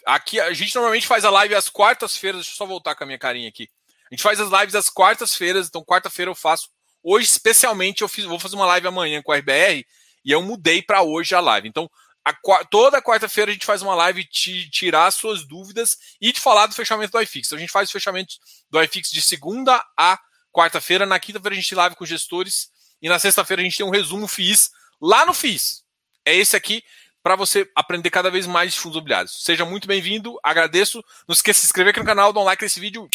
[0.06, 2.40] Aqui a gente normalmente faz a live às quartas-feiras.
[2.40, 3.68] Deixa eu só voltar com a minha carinha aqui.
[4.10, 6.68] A gente faz as lives às quartas-feiras, então quarta-feira eu faço.
[7.08, 9.86] Hoje, especialmente, eu fiz, vou fazer uma live amanhã com a RBR
[10.24, 11.68] e eu mudei para hoje a live.
[11.68, 11.88] Então,
[12.24, 12.34] a,
[12.64, 16.74] toda quarta-feira a gente faz uma live de tirar suas dúvidas e de falar do
[16.74, 17.46] fechamento do iFix.
[17.46, 18.34] Então, a gente faz o fechamento
[18.68, 20.18] do iFix de segunda a
[20.52, 21.06] quarta-feira.
[21.06, 22.70] Na quinta-feira a gente live com gestores
[23.00, 25.84] e na sexta-feira a gente tem um resumo FIIs lá no FIIs.
[26.24, 26.82] É esse aqui
[27.22, 29.44] para você aprender cada vez mais de fundos imobiliários.
[29.44, 31.04] Seja muito bem-vindo, agradeço.
[31.28, 33.08] Não esqueça de se inscrever aqui no canal, dar um like nesse vídeo.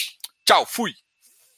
[0.45, 0.95] Tchau, fui!